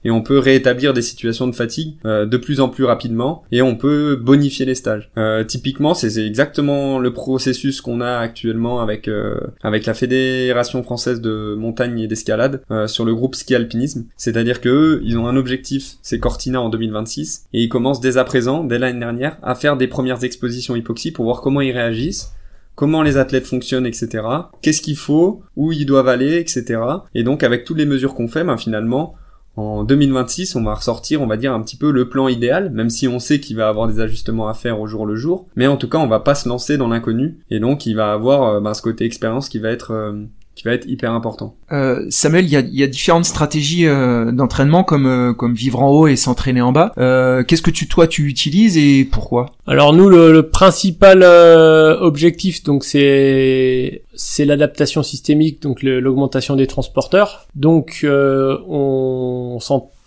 et 0.05 0.11
on 0.11 0.23
peut 0.23 0.39
rétablir 0.39 0.95
des 0.95 1.03
situations 1.03 1.47
de 1.47 1.55
fatigue 1.55 1.95
euh, 2.05 2.27
de 2.27 2.37
plus 2.37 2.61
en 2.61 2.69
plus 2.69 2.85
rapidement 2.85 3.43
et 3.53 3.63
on 3.63 3.77
peut 3.77 4.17
bonifier 4.17 4.67
les 4.67 4.75
stages. 4.75 5.11
Euh, 5.19 5.45
typiquement, 5.45 5.95
c'est 5.95 6.25
exactement 6.25 6.99
le 6.99 7.13
processus 7.13 7.81
qu'on 7.81 8.01
a 8.01 8.19
actuellement 8.19 8.81
avec 8.81 9.09
euh, 9.09 9.39
avec 9.63 9.87
la 9.87 9.95
Fédération 9.95 10.83
française 10.83 11.21
de 11.21 11.55
montagne 11.59 11.99
et 12.01 12.07
d'escalade 12.07 12.63
sur 12.87 13.05
le 13.05 13.15
groupe 13.15 13.35
ski 13.35 13.55
alpinisme. 13.55 14.05
C'est-à-dire 14.17 14.61
que 14.61 14.69
eux, 14.69 15.01
ils 15.05 15.19
ont 15.19 15.27
un 15.27 15.37
objectif, 15.37 15.95
c'est 16.03 16.19
Cortina 16.19 16.61
en 16.61 16.69
2026 16.69 17.47
et 17.53 17.63
ils 17.63 17.69
commencent 17.69 18.01
dès 18.01 18.17
à 18.17 18.25
présent, 18.25 18.65
dès 18.65 18.79
l'année 18.79 19.01
dernière, 19.01 19.39
à 19.43 19.55
faire 19.55 19.77
des 19.77 19.89
premières 19.89 20.25
expositions 20.25 20.77
hypoxie 20.77 21.13
pour 21.13 21.25
voir 21.25 21.41
comment 21.41 21.61
ils 21.61 21.73
réagissent 21.73 22.33
comment 22.79 23.03
les 23.03 23.17
athlètes 23.17 23.49
fonctionnent, 23.49 23.87
etc. 23.87 24.23
Qu'est-ce 24.63 24.81
qu'il 24.81 24.97
faut, 24.97 25.43
où 25.57 25.73
ils 25.73 25.85
doivent 25.85 26.07
aller, 26.07 26.37
etc. 26.37 26.81
Et 27.13 27.25
donc 27.25 27.43
avec 27.43 27.65
toutes 27.65 27.79
les 27.79 27.87
mesures 27.87 28.15
qu'on 28.15 28.29
fait, 28.29 28.45
ben, 28.45 28.57
finalement, 28.57 29.17
en 29.59 29.83
2026, 29.83 30.55
on 30.55 30.63
va 30.63 30.75
ressortir, 30.75 31.21
on 31.21 31.27
va 31.27 31.37
dire, 31.37 31.53
un 31.53 31.61
petit 31.61 31.77
peu 31.77 31.91
le 31.91 32.09
plan 32.09 32.29
idéal, 32.29 32.71
même 32.71 32.91
si 32.91 33.09
on 33.09 33.19
sait 33.19 33.41
qu'il 33.41 33.57
va 33.57 33.69
avoir 33.69 33.89
des 33.89 33.99
ajustements 33.99 34.49
à 34.49 34.55
faire 34.55 34.81
au 34.81 34.87
jour 34.87 35.05
le 35.05 35.17
jour. 35.17 35.49
Mais 35.57 35.67
en 35.67 35.77
tout 35.77 35.89
cas, 35.89 35.99
on 35.99 36.07
va 36.07 36.21
pas 36.21 36.37
se 36.37 36.49
lancer 36.49 36.77
dans 36.77 36.87
l'inconnu. 36.87 37.39
Et 37.51 37.59
donc, 37.59 37.85
il 37.85 37.95
va 37.95 38.13
avoir 38.13 38.45
euh, 38.45 38.61
ben, 38.61 38.73
ce 38.73 38.83
côté 38.83 39.05
expérience 39.05 39.49
qui 39.49 39.59
va 39.59 39.71
être 39.71 39.91
euh, 39.91 40.23
qui 40.59 40.65
va 40.65 40.73
être 40.73 40.89
hyper 40.89 41.13
important. 41.13 41.55
Euh, 41.71 42.05
Samuel, 42.11 42.45
il 42.45 42.51
y 42.51 42.57
a, 42.57 42.61
y 42.61 42.83
a, 42.83 42.89
différentes 42.89 43.25
stratégies 43.25 43.87
euh, 43.87 44.33
d'entraînement 44.33 44.83
comme 44.83 45.07
euh, 45.07 45.33
comme 45.33 45.55
vivre 45.55 45.81
en 45.81 45.91
haut 45.91 46.09
et 46.09 46.17
s'entraîner 46.17 46.61
en 46.61 46.73
bas. 46.73 46.93
Euh, 46.99 47.45
Qu'est-ce 47.45 47.63
que 47.63 47.71
tu 47.71 47.87
toi 47.87 48.09
tu 48.09 48.27
utilises 48.27 48.77
et 48.77 49.05
pourquoi? 49.05 49.47
Alors 49.69 49.93
nous 49.93 50.09
le, 50.09 50.33
le 50.33 50.49
principal 50.49 51.23
euh, 51.23 51.97
objectif 52.01 52.65
donc 52.65 52.83
c'est 52.83 54.03
c'est 54.15 54.45
l'adaptation 54.45 55.05
systémique 55.05 55.63
donc 55.63 55.81
l'augmentation 55.85 56.57
des 56.57 56.67
transporteurs. 56.67 57.47
Donc 57.55 58.01
euh, 58.03 58.59
on 58.69 59.59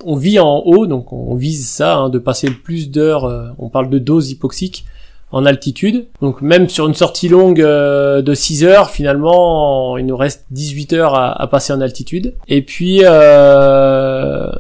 on 0.04 0.16
vit 0.18 0.40
en 0.40 0.64
haut 0.66 0.86
donc 0.86 1.14
on 1.14 1.34
vise 1.36 1.66
ça 1.70 1.96
hein, 1.96 2.10
de 2.10 2.20
passer 2.20 2.48
le 2.48 2.56
plus 2.56 2.92
d'heures. 2.92 3.56
on 3.58 3.70
parle 3.70 3.90
de 3.90 4.00
dose 4.00 4.32
hypoxique 4.32 4.84
en 5.32 5.46
altitude. 5.46 6.08
Donc 6.22 6.42
même 6.42 6.70
sur 6.70 6.88
une 6.88 6.94
sortie 6.94 7.30
longue 7.30 7.62
euh, 7.62 8.22
de 8.22 8.34
6 8.34 8.64
heures, 8.64 8.90
finalement, 8.90 9.98
il 9.98 10.06
nous 10.06 10.18
reste 10.18 10.46
18 10.52 10.94
heures 10.94 11.16
à, 11.16 11.48
passer 11.48 11.74
en 11.74 11.82
altitude. 11.82 12.34
Et 12.48 12.62
puis, 12.62 13.02
euh, 13.04 14.52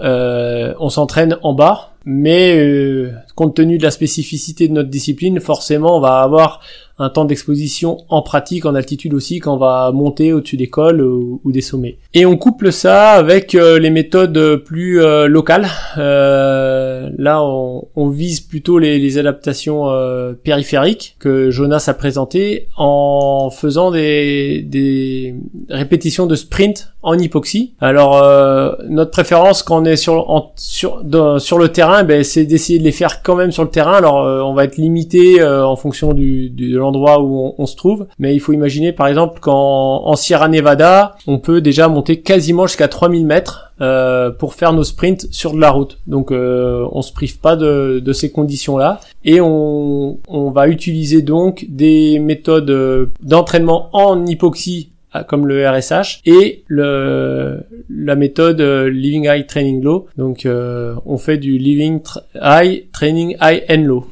euh, 0.00 0.74
on 0.78 0.88
s'entraîne 0.88 1.36
en 1.42 1.52
bas, 1.52 1.92
mais 2.04 3.04
compte 3.34 3.56
tenu 3.56 3.78
de 3.78 3.82
la 3.82 3.90
spécificité 3.90 4.68
de 4.68 4.72
notre 4.72 4.90
discipline, 4.90 5.40
forcément, 5.40 5.96
on 5.96 6.00
va 6.00 6.20
avoir 6.20 6.60
un 7.00 7.08
temps 7.08 7.24
d'exposition 7.24 8.04
en 8.10 8.20
pratique, 8.20 8.66
en 8.66 8.74
altitude 8.74 9.14
aussi, 9.14 9.38
quand 9.38 9.54
on 9.54 9.58
va 9.58 9.90
monter 9.90 10.34
au-dessus 10.34 10.58
des 10.58 10.68
cols 10.68 11.00
ou, 11.00 11.40
des 11.46 11.62
sommets. 11.62 11.96
Et 12.12 12.26
on 12.26 12.36
couple 12.36 12.72
ça 12.72 13.12
avec 13.12 13.54
euh, 13.54 13.78
les 13.78 13.88
méthodes 13.88 14.56
plus 14.66 15.00
euh, 15.00 15.26
locales. 15.26 15.66
Euh, 15.96 17.08
là, 17.16 17.42
on, 17.42 18.08
vise 18.10 18.40
plutôt 18.40 18.78
les, 18.78 19.18
adaptations 19.18 19.86
périphériques 20.44 21.16
que 21.18 21.50
Jonas 21.50 21.84
a 21.86 21.94
présentées 21.94 22.68
en 22.76 23.50
faisant 23.50 23.90
des, 23.90 25.34
répétitions 25.70 26.26
de 26.26 26.34
sprint 26.34 26.92
en 27.02 27.16
hypoxie. 27.16 27.74
Alors, 27.80 28.22
notre 28.88 29.10
préférence 29.10 29.62
quand 29.62 29.82
on 29.82 29.84
est 29.84 29.96
sur, 29.96 30.52
sur 30.58 30.98
le 31.02 31.68
terrain, 31.68 32.04
ben, 32.04 32.22
c'est 32.24 32.44
d'essayer 32.44 32.78
de 32.78 32.84
les 32.84 32.92
faire 32.92 33.22
quand 33.30 33.36
même 33.36 33.52
sur 33.52 33.62
le 33.62 33.70
terrain. 33.70 33.92
Alors, 33.92 34.16
on 34.46 34.54
va 34.54 34.64
être 34.64 34.76
limité 34.76 35.42
en 35.44 35.76
fonction 35.76 36.12
du, 36.12 36.50
de 36.50 36.80
endroit 36.80 37.20
où 37.20 37.54
on, 37.56 37.66
se 37.66 37.76
trouve. 37.76 38.06
Mais 38.18 38.34
il 38.34 38.40
faut 38.40 38.52
imaginer 38.52 38.92
par 38.92 39.06
exemple 39.06 39.40
qu'en 39.40 40.02
en 40.04 40.16
Sierra 40.16 40.48
Nevada, 40.48 41.16
on 41.26 41.38
peut 41.38 41.60
déjà 41.60 41.88
monter 41.88 42.20
quasiment 42.20 42.66
jusqu'à 42.66 42.88
3000 42.88 43.26
mètres 43.26 43.70
euh, 43.80 44.30
pour 44.30 44.54
faire 44.54 44.74
nos 44.74 44.84
sprints 44.84 45.26
sur 45.30 45.54
de 45.54 45.60
la 45.60 45.70
route. 45.70 45.98
Donc 46.06 46.32
euh, 46.32 46.86
on 46.92 47.00
se 47.00 47.12
prive 47.12 47.38
pas 47.38 47.56
de, 47.56 48.12
ces 48.12 48.30
conditions-là. 48.30 49.00
Et 49.24 49.40
on, 49.40 50.18
on 50.28 50.50
va 50.50 50.68
utiliser 50.68 51.22
donc 51.22 51.64
des 51.68 52.18
méthodes 52.18 52.70
euh, 52.70 53.06
d'entraînement 53.22 53.88
en 53.92 54.26
hypoxie 54.26 54.90
euh, 54.90 54.99
comme 55.28 55.46
le 55.46 55.68
RSH 55.68 56.20
et 56.24 56.64
le 56.68 57.60
la 57.88 58.16
méthode 58.16 58.60
euh, 58.60 58.88
Living 58.88 59.28
High 59.28 59.46
Training 59.46 59.82
Low. 59.82 60.06
Donc 60.16 60.46
on 60.46 61.18
fait 61.18 61.38
du 61.38 61.58
Living 61.58 62.00
High 62.40 62.90
Training 62.92 63.36
High 63.40 63.64
and 63.68 63.84
Low. 63.84 64.06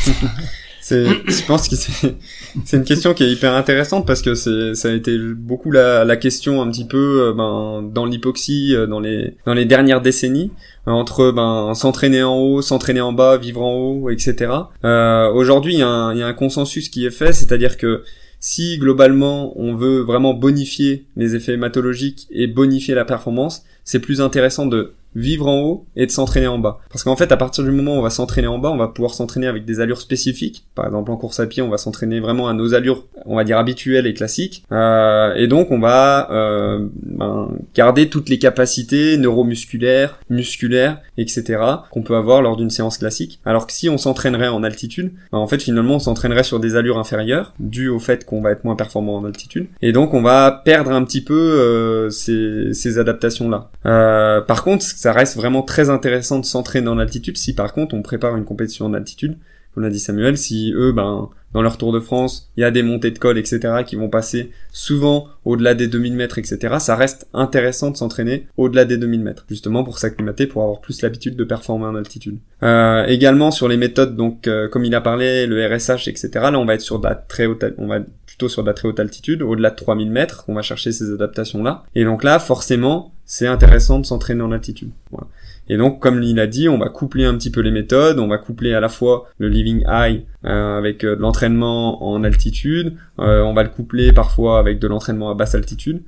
je 0.91 1.47
pense 1.47 1.69
que 1.69 1.77
c'est, 1.77 2.77
une 2.77 2.85
question 2.85 3.15
qui 3.15 3.25
est 3.25 3.31
hyper 3.31 3.55
intéressante 3.55 4.07
parce 4.07 4.23
que 4.23 4.35
ça 4.35 4.89
a 4.89 4.93
été 4.93 5.17
beaucoup 5.19 5.71
la, 5.71 6.05
la 6.05 6.17
question 6.17 6.63
un 6.63 6.71
petit 6.71 6.87
peu, 6.87 7.29
euh, 7.29 7.33
ben, 7.33 7.83
dans 7.83 8.07
l'hypoxie, 8.07 8.75
euh, 8.75 8.87
dans 8.87 9.01
les, 9.01 9.37
dans 9.47 9.55
les 9.55 9.65
dernières 9.65 10.01
décennies, 10.01 10.51
euh, 10.89 10.93
entre, 10.93 11.31
ben, 11.31 11.75
s'entraîner 11.75 12.23
en 12.23 12.37
haut, 12.37 12.63
s'entraîner 12.63 13.01
en 13.01 13.13
bas, 13.13 13.37
vivre 13.37 13.63
en 13.63 13.75
haut, 13.75 14.11
etc. 14.11 14.53
Euh, 14.85 15.31
aujourd'hui, 15.31 15.75
il 15.75 15.79
y, 15.79 15.81
y 15.81 15.83
a 15.83 16.27
un 16.27 16.35
consensus 16.35 16.89
qui 16.89 17.07
est 17.07 17.11
fait, 17.11 17.33
c'est-à-dire 17.33 17.77
que 17.77 18.03
si 18.41 18.79
globalement 18.79 19.53
on 19.61 19.75
veut 19.75 20.01
vraiment 20.01 20.35
bonifier 20.35 21.05
les 21.15 21.37
effets 21.37 21.53
hématologiques 21.53 22.27
et 22.31 22.47
bonifier 22.47 22.95
la 22.95 23.05
performance, 23.05 23.65
c'est 23.85 24.01
plus 24.01 24.21
intéressant 24.21 24.67
de 24.67 24.95
vivre 25.15 25.49
en 25.49 25.61
haut 25.61 25.87
et 25.97 26.07
de 26.07 26.11
s'entraîner 26.11 26.47
en 26.47 26.59
bas. 26.59 26.81
Parce 26.91 27.05
qu'en 27.05 27.17
fait, 27.17 27.33
à 27.33 27.37
partir 27.37 27.65
du 27.65 27.71
moment 27.71 27.95
où 27.95 27.99
on 27.99 28.03
va 28.03 28.11
s'entraîner 28.11 28.47
en 28.49 28.59
bas, 28.59 28.71
on 28.71 28.77
va 28.77 28.89
pouvoir 28.89 29.15
s'entraîner 29.15 29.47
avec 29.47 29.65
des 29.65 29.81
allures 29.81 30.01
spécifiques. 30.01 30.65
Par 30.75 30.87
exemple, 30.87 31.11
en 31.11 31.17
course 31.17 31.41
à 31.41 31.47
pied, 31.47 31.63
on 31.63 31.69
va 31.69 31.79
s'entraîner 31.79 32.21
vraiment 32.21 32.49
à 32.49 32.55
nos 32.55 32.75
allures, 32.75 33.07
on 33.27 33.37
va 33.37 33.45
dire 33.45 33.59
habituelles 33.59 34.07
et 34.07 34.15
classiques. 34.15 34.65
Euh, 34.73 35.35
et 35.35 35.47
donc, 35.47 35.71
on 35.71 35.79
va 35.79 36.31
euh, 36.31 36.87
ben, 37.03 37.51
garder 37.75 38.09
toutes 38.09 38.29
les 38.29 38.39
capacités 38.39 39.17
neuromusculaires, 39.19 40.19
musculaires, 40.31 41.01
etc. 41.19 41.63
qu'on 41.91 42.03
peut 42.03 42.17
avoir 42.17 42.43
lors 42.43 42.57
d'une 42.57 42.71
séance 42.71 42.99
classique. 42.99 43.41
Alors 43.45 43.67
que 43.67 43.73
si 43.73 43.89
on 43.89 43.99
s'entraînerait 43.99 44.49
en 44.49 44.63
altitude, 44.63 45.13
ben, 45.33 45.39
en 45.39 45.47
fait, 45.47 45.63
finalement, 45.63 45.97
on 45.97 46.01
s'entraînerait 46.01 46.45
sur 46.45 46.61
des 46.61 46.77
allures 46.77 46.99
inférieures, 46.99 47.53
dû 47.59 47.89
au 47.89 47.99
fait 47.99 48.25
qu'on 48.25 48.41
va 48.41 48.53
être 48.53 48.65
moins 48.65 48.77
performant 48.77 49.17
en 49.17 49.25
altitude. 49.25 49.67
Et 49.83 49.93
donc, 49.93 50.15
on 50.15 50.23
va 50.23 50.63
perdre 50.65 50.93
un 50.93 51.05
petit 51.05 51.23
peu 51.23 51.35
euh, 51.35 52.11
ces, 52.11 52.73
ces 52.75 52.99
adaptations-là. 52.99 53.71
Euh, 53.87 54.41
par 54.41 54.63
contre, 54.63 54.85
ça 55.01 55.15
reste 55.15 55.35
vraiment 55.35 55.63
très 55.63 55.89
intéressant 55.89 56.41
de 56.41 56.45
s'entraîner 56.45 56.89
en 56.89 56.99
altitude 56.99 57.39
si 57.39 57.55
par 57.55 57.73
contre 57.73 57.95
on 57.95 58.03
prépare 58.03 58.37
une 58.37 58.45
compétition 58.45 58.85
en 58.85 58.93
altitude. 58.93 59.39
Comme 59.73 59.83
l'a 59.83 59.89
dit 59.89 59.99
Samuel, 59.99 60.37
si 60.37 60.75
eux, 60.77 60.93
ben, 60.93 61.31
dans 61.55 61.63
leur 61.63 61.79
Tour 61.79 61.93
de 61.93 62.01
France, 62.01 62.51
il 62.57 62.61
y 62.61 62.65
a 62.65 62.71
des 62.71 62.83
montées 62.83 63.11
de 63.11 63.19
col, 63.19 63.39
etc., 63.39 63.83
qui 63.87 63.97
vont 63.97 64.11
passer 64.11 64.51
souvent 64.73 65.29
au-delà 65.47 65.75
des 65.75 65.89
2000 65.89 66.15
mètres, 66.15 66.39
etc., 66.39 66.77
ça 66.81 66.97
reste 66.97 67.29
intéressant 67.33 67.91
de 67.91 67.97
s'entraîner 67.97 68.47
au-delà 68.59 68.85
des 68.85 68.99
2000 68.99 69.23
mètres, 69.23 69.47
justement 69.49 69.85
pour 69.85 69.99
s'acclimater, 69.99 70.47
pour 70.47 70.63
avoir 70.63 70.81
plus 70.81 71.01
l'habitude 71.01 71.35
de 71.35 71.45
performer 71.45 71.87
en 71.87 71.95
altitude. 71.95 72.39
Euh, 72.63 73.07
également 73.07 73.51
sur 73.51 73.69
les 73.69 73.79
méthodes, 73.79 74.17
donc 74.17 74.49
euh, 74.49 74.69
comme 74.69 74.85
il 74.85 74.95
a 74.95 75.01
parlé, 75.01 75.47
le 75.47 75.67
RSH, 75.67 76.09
etc., 76.09 76.29
là 76.35 76.59
on 76.59 76.67
va 76.67 76.75
être 76.75 76.83
sur 76.83 76.99
de 76.99 77.09
la 77.09 77.15
très 77.15 77.47
haute, 77.47 77.65
on 77.79 77.87
va 77.87 78.01
plutôt 78.41 78.49
sur 78.49 78.63
de 78.63 78.69
la 78.69 78.73
très 78.73 78.89
haute 78.89 78.99
altitude, 78.99 79.43
au-delà 79.43 79.69
de 79.69 79.77
3000 79.77 80.11
mètres, 80.11 80.45
on 80.49 80.55
va 80.55 80.63
chercher 80.63 80.93
ces 80.93 81.13
adaptations-là. 81.13 81.85
Et 81.95 82.05
donc 82.05 82.25
là, 82.25 82.39
forcément, 82.39 83.13
c'est 83.27 83.47
intéressant 83.47 83.99
de 83.99 84.07
s'entraîner 84.07 84.41
en 84.43 84.51
altitude. 84.51 84.93
Et 85.69 85.77
donc, 85.77 86.01
comme 86.01 86.23
il 86.23 86.41
a 86.41 86.47
dit, 86.47 86.71
on 86.71 86.79
va 86.79 86.89
coupler 86.89 87.27
un 87.27 87.35
petit 87.35 87.51
peu 87.51 87.61
les 87.61 87.71
méthodes, 87.71 88.19
on 88.19 88.29
va 88.29 88.39
coupler 88.39 88.73
à 88.73 88.81
la 88.81 88.89
fois 88.89 89.29
le 89.37 89.49
living 89.49 89.85
high 89.87 90.25
euh, 90.47 90.79
avec 90.79 91.05
euh, 91.05 91.17
de 91.17 91.21
l'entraînement 91.21 92.03
en 92.03 92.25
altitude, 92.25 92.95
euh, 93.19 93.43
on 93.43 93.53
va 93.53 93.63
le 93.63 93.69
coupler 93.69 94.11
parfois 94.13 94.59
avec 94.59 94.79
de 94.79 94.89
l'entraînement 94.89 95.31
à 95.31 95.35
basse 95.35 95.55
altitude, 95.55 96.01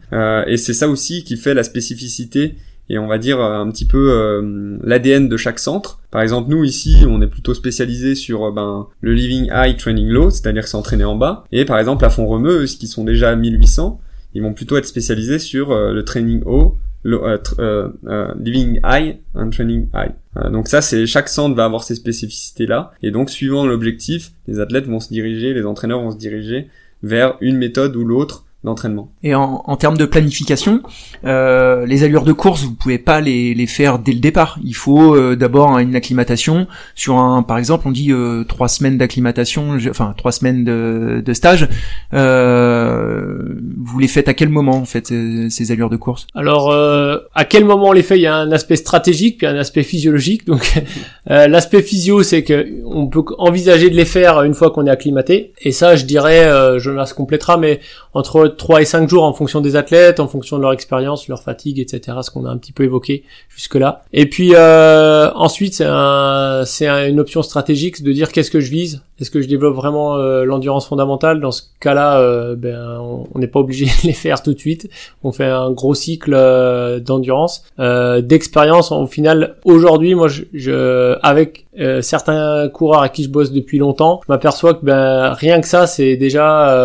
et 0.47 0.57
c'est 0.57 0.73
ça 0.73 0.88
aussi 0.88 1.23
qui 1.23 1.37
fait 1.37 1.53
la 1.53 1.64
spécificité 1.64 2.57
et 2.88 2.99
on 2.99 3.07
va 3.07 3.18
dire 3.18 3.40
un 3.40 3.71
petit 3.71 3.87
peu 3.87 4.79
l'ADN 4.83 5.29
de 5.29 5.37
chaque 5.37 5.59
centre. 5.59 6.01
Par 6.11 6.21
exemple, 6.21 6.51
nous 6.51 6.64
ici, 6.64 7.05
on 7.09 7.23
est 7.23 7.27
plutôt 7.27 7.55
spécialisé 7.55 8.14
sur 8.14 8.53
ben, 8.53 8.87
le 9.01 9.14
living 9.14 9.51
high, 9.53 9.77
training 9.77 10.09
low, 10.09 10.31
c'est-à-dire 10.31 10.66
s'entraîner 10.66 11.05
en 11.05 11.16
bas. 11.16 11.45
Et 11.53 11.64
par 11.64 11.79
exemple, 11.79 12.05
à 12.05 12.11
fond 12.11 12.27
remeux, 12.27 12.64
qui 12.66 12.87
sont 12.87 13.05
déjà 13.05 13.31
à 13.31 13.37
1800, 13.37 14.01
ils 14.35 14.42
vont 14.42 14.53
plutôt 14.53 14.77
être 14.77 14.87
spécialisés 14.87 15.38
sur 15.38 15.75
le 15.75 16.05
training 16.05 16.42
haut, 16.45 16.77
euh, 17.05 17.37
euh, 17.59 17.88
euh, 18.07 18.33
living 18.38 18.79
high 18.85 19.16
and 19.35 19.51
training 19.51 19.88
high. 19.92 20.12
donc 20.53 20.68
ça, 20.68 20.81
c'est 20.81 21.05
chaque 21.07 21.29
centre 21.29 21.57
va 21.57 21.64
avoir 21.64 21.83
ses 21.83 21.97
spécificités 21.97 22.64
là, 22.64 22.92
et 23.03 23.11
donc 23.11 23.29
suivant 23.29 23.66
l'objectif, 23.66 24.31
les 24.47 24.61
athlètes 24.61 24.87
vont 24.87 25.01
se 25.01 25.09
diriger, 25.09 25.53
les 25.53 25.66
entraîneurs 25.66 26.01
vont 26.01 26.12
se 26.12 26.16
diriger 26.16 26.68
vers 27.03 27.37
une 27.40 27.57
méthode 27.57 27.97
ou 27.97 28.05
l'autre 28.05 28.45
d'entraînement. 28.64 29.11
Et 29.25 29.35
en, 29.35 29.64
en, 29.66 29.77
termes 29.77 29.96
de 29.96 30.05
planification, 30.05 30.83
euh, 31.25 31.85
les 31.85 32.05
allures 32.05 32.22
de 32.22 32.33
course, 32.33 32.62
vous 32.62 32.75
pouvez 32.75 32.98
pas 32.98 33.20
les, 33.20 33.55
les 33.55 33.66
faire 33.66 33.98
dès 33.98 34.12
le 34.12 34.20
départ. 34.20 34.59
Il 34.62 34.75
faut 34.75 35.16
euh, 35.16 35.35
d'abord 35.35 35.79
une 35.79 35.96
acclimatation 35.96 36.68
sur 36.94 37.16
un, 37.16 37.42
par 37.42 37.59
exemple, 37.59 37.88
on 37.88 37.90
dit 37.90 38.12
euh, 38.12 38.44
trois 38.44 38.68
semaines 38.68 38.98
d'acclimatation, 38.98 39.77
enfin 39.90 40.14
trois 40.16 40.31
semaines 40.31 40.64
de, 40.64 41.22
de 41.25 41.33
stage. 41.33 41.68
Euh, 42.14 43.38
vous 43.77 43.98
les 43.98 44.09
faites 44.09 44.29
à 44.29 44.35
quel 44.35 44.48
moment 44.48 44.77
en 44.77 44.85
fait 44.85 45.12
ces 45.48 45.72
allures 45.72 45.90
de 45.90 45.96
course? 45.96 46.29
Alors, 46.35 46.70
euh, 46.70 47.18
à 47.35 47.44
quel 47.44 47.64
moment 47.64 47.88
on 47.88 47.92
les 47.92 48.03
fait? 48.03 48.16
Il 48.16 48.22
y 48.22 48.27
a 48.27 48.37
un 48.37 48.53
aspect 48.53 48.77
stratégique 48.77 49.38
puis 49.38 49.46
un 49.46 49.57
aspect 49.57 49.83
physiologique. 49.83 50.46
Donc, 50.46 50.72
l'aspect 51.27 51.83
physio, 51.83 52.22
c'est 52.22 52.44
que 52.44 52.68
on 52.85 53.09
peut 53.09 53.25
envisager 53.38 53.90
de 53.90 53.96
les 53.96 54.05
faire 54.05 54.42
une 54.42 54.55
fois 54.55 54.70
qu'on 54.70 54.87
est 54.87 54.90
acclimaté. 54.90 55.53
Et 55.62 55.72
ça, 55.72 55.96
je 55.96 56.05
dirais, 56.05 56.48
Jonas 56.79 57.12
complétera, 57.16 57.57
mais 57.57 57.81
entre 58.14 58.52
3 58.57 58.83
et 58.83 58.85
5 58.85 59.09
jours 59.09 59.25
en 59.25 59.33
fonction 59.33 59.61
des 59.61 59.77
athlètes, 59.77 60.21
en 60.21 60.29
fonction 60.29 60.57
de 60.57 60.62
leur 60.62 60.73
expérience, 60.73 61.29
leur 61.29 61.43
fatigue, 61.43 61.79
etc. 61.79 62.19
Ce 62.23 62.31
qu'on 62.31 62.45
a 62.45 62.51
un 62.51 62.57
petit 62.57 62.73
peu 62.73 62.85
évoqué 62.85 63.25
jusque-là. 63.49 64.05
Et 64.12 64.29
puis 64.29 64.53
euh, 64.55 65.31
ensuite, 65.35 65.75
c'est 65.75 65.87
un, 65.88 66.65
c'est 66.67 66.88
une 66.88 67.21
option 67.21 67.43
stratégique 67.43 68.03
de 68.03 68.12
dire 68.12 68.33
qu'est-ce 68.33 68.51
que 68.51 68.61
je 68.61 68.71
vise. 68.71 69.03
Est-ce 69.20 69.31
que 69.31 69.40
je 69.40 69.46
développe 69.46 69.77
vraiment 69.77 70.16
euh, 70.16 70.44
l'endurance 70.44 70.88
fondamentale? 70.88 71.40
Dans 71.40 71.53
ce 71.53 71.62
cas-là, 71.81 72.18
euh, 72.18 72.57
ben, 72.57 72.98
on 72.98 73.38
n'est 73.38 73.46
pas 73.46 73.61
obligé 73.61 73.85
de 73.85 74.07
les 74.07 74.12
faire 74.14 74.42
tout 74.42 74.55
de 74.55 74.59
suite. 74.59 74.88
On 75.22 75.33
fait 75.33 75.44
un 75.44 75.70
gros 75.70 75.94
cycle 75.94 76.35
euh, 76.35 76.98
d'endurance, 76.98 77.64
d'expérience. 77.79 78.90
Au 78.90 79.07
final, 79.07 79.57
aujourd'hui, 79.64 80.14
moi, 80.14 80.29
je, 80.29 80.42
je 80.53 81.16
avec 81.22 81.66
certains 82.01 82.68
coureurs 82.68 83.03
à 83.03 83.09
qui 83.09 83.25
je 83.25 83.29
bosse 83.29 83.53
depuis 83.53 83.79
longtemps, 83.79 84.20
je 84.27 84.33
m'aperçois 84.33 84.75
que 84.75 84.85
ben, 84.85 85.33
rien 85.33 85.61
que 85.61 85.66
ça, 85.66 85.87
c'est 85.87 86.16
déjà 86.16 86.77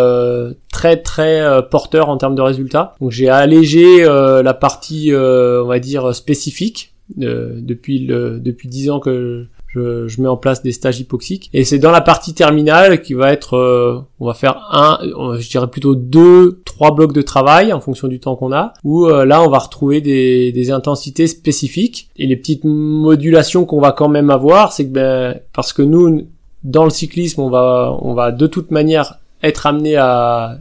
très 0.71 0.97
très 0.97 1.43
porteur 1.69 2.09
en 2.09 2.17
termes 2.17 2.35
de 2.35 2.41
résultats. 2.41 2.95
Donc 3.01 3.11
j'ai 3.11 3.29
allégé 3.29 4.03
la 4.03 4.53
partie, 4.53 5.11
on 5.13 5.65
va 5.65 5.79
dire 5.79 6.13
spécifique 6.15 6.93
depuis 7.15 7.99
le 7.99 8.39
depuis 8.39 8.67
dix 8.67 8.89
ans 8.89 8.99
que 8.99 9.47
je, 9.77 10.07
je, 10.07 10.21
mets 10.21 10.27
en 10.27 10.37
place 10.37 10.61
des 10.61 10.71
stages 10.71 10.99
hypoxiques. 10.99 11.49
Et 11.53 11.63
c'est 11.63 11.79
dans 11.79 11.91
la 11.91 12.01
partie 12.01 12.33
terminale 12.33 13.01
qui 13.01 13.13
va 13.13 13.31
être 13.31 13.55
euh, 13.55 13.99
on 14.19 14.25
va 14.25 14.33
faire 14.33 14.67
un 14.71 14.99
je 15.39 15.49
dirais 15.49 15.67
plutôt 15.67 15.95
deux 15.95 16.61
trois 16.65 16.93
blocs 16.93 17.13
de 17.13 17.21
travail 17.21 17.73
en 17.73 17.79
fonction 17.79 18.07
du 18.07 18.19
temps 18.19 18.35
qu'on 18.35 18.51
a 18.51 18.73
où 18.83 19.05
euh, 19.05 19.25
là 19.25 19.43
on 19.43 19.49
va 19.49 19.59
retrouver 19.59 20.01
des, 20.01 20.51
des 20.51 20.71
intensités 20.71 21.27
spécifiques. 21.27 22.09
Et 22.17 22.25
les 22.25 22.35
petites 22.35 22.63
modulations 22.63 23.65
qu'on 23.65 23.79
va 23.79 23.91
quand 23.91 24.09
même 24.09 24.29
avoir 24.29 24.71
c'est 24.71 24.87
que 24.87 24.93
ben 24.93 25.39
parce 25.53 25.73
que 25.73 25.81
nous 25.81 26.27
dans 26.63 26.83
le 26.83 26.89
cyclisme 26.89 27.41
on 27.41 27.49
va 27.49 27.95
on 28.01 28.13
va 28.13 28.31
de 28.31 28.47
toute 28.47 28.71
manière 28.71 29.19
être 29.43 29.67
amené 29.67 29.95
à 29.95 30.57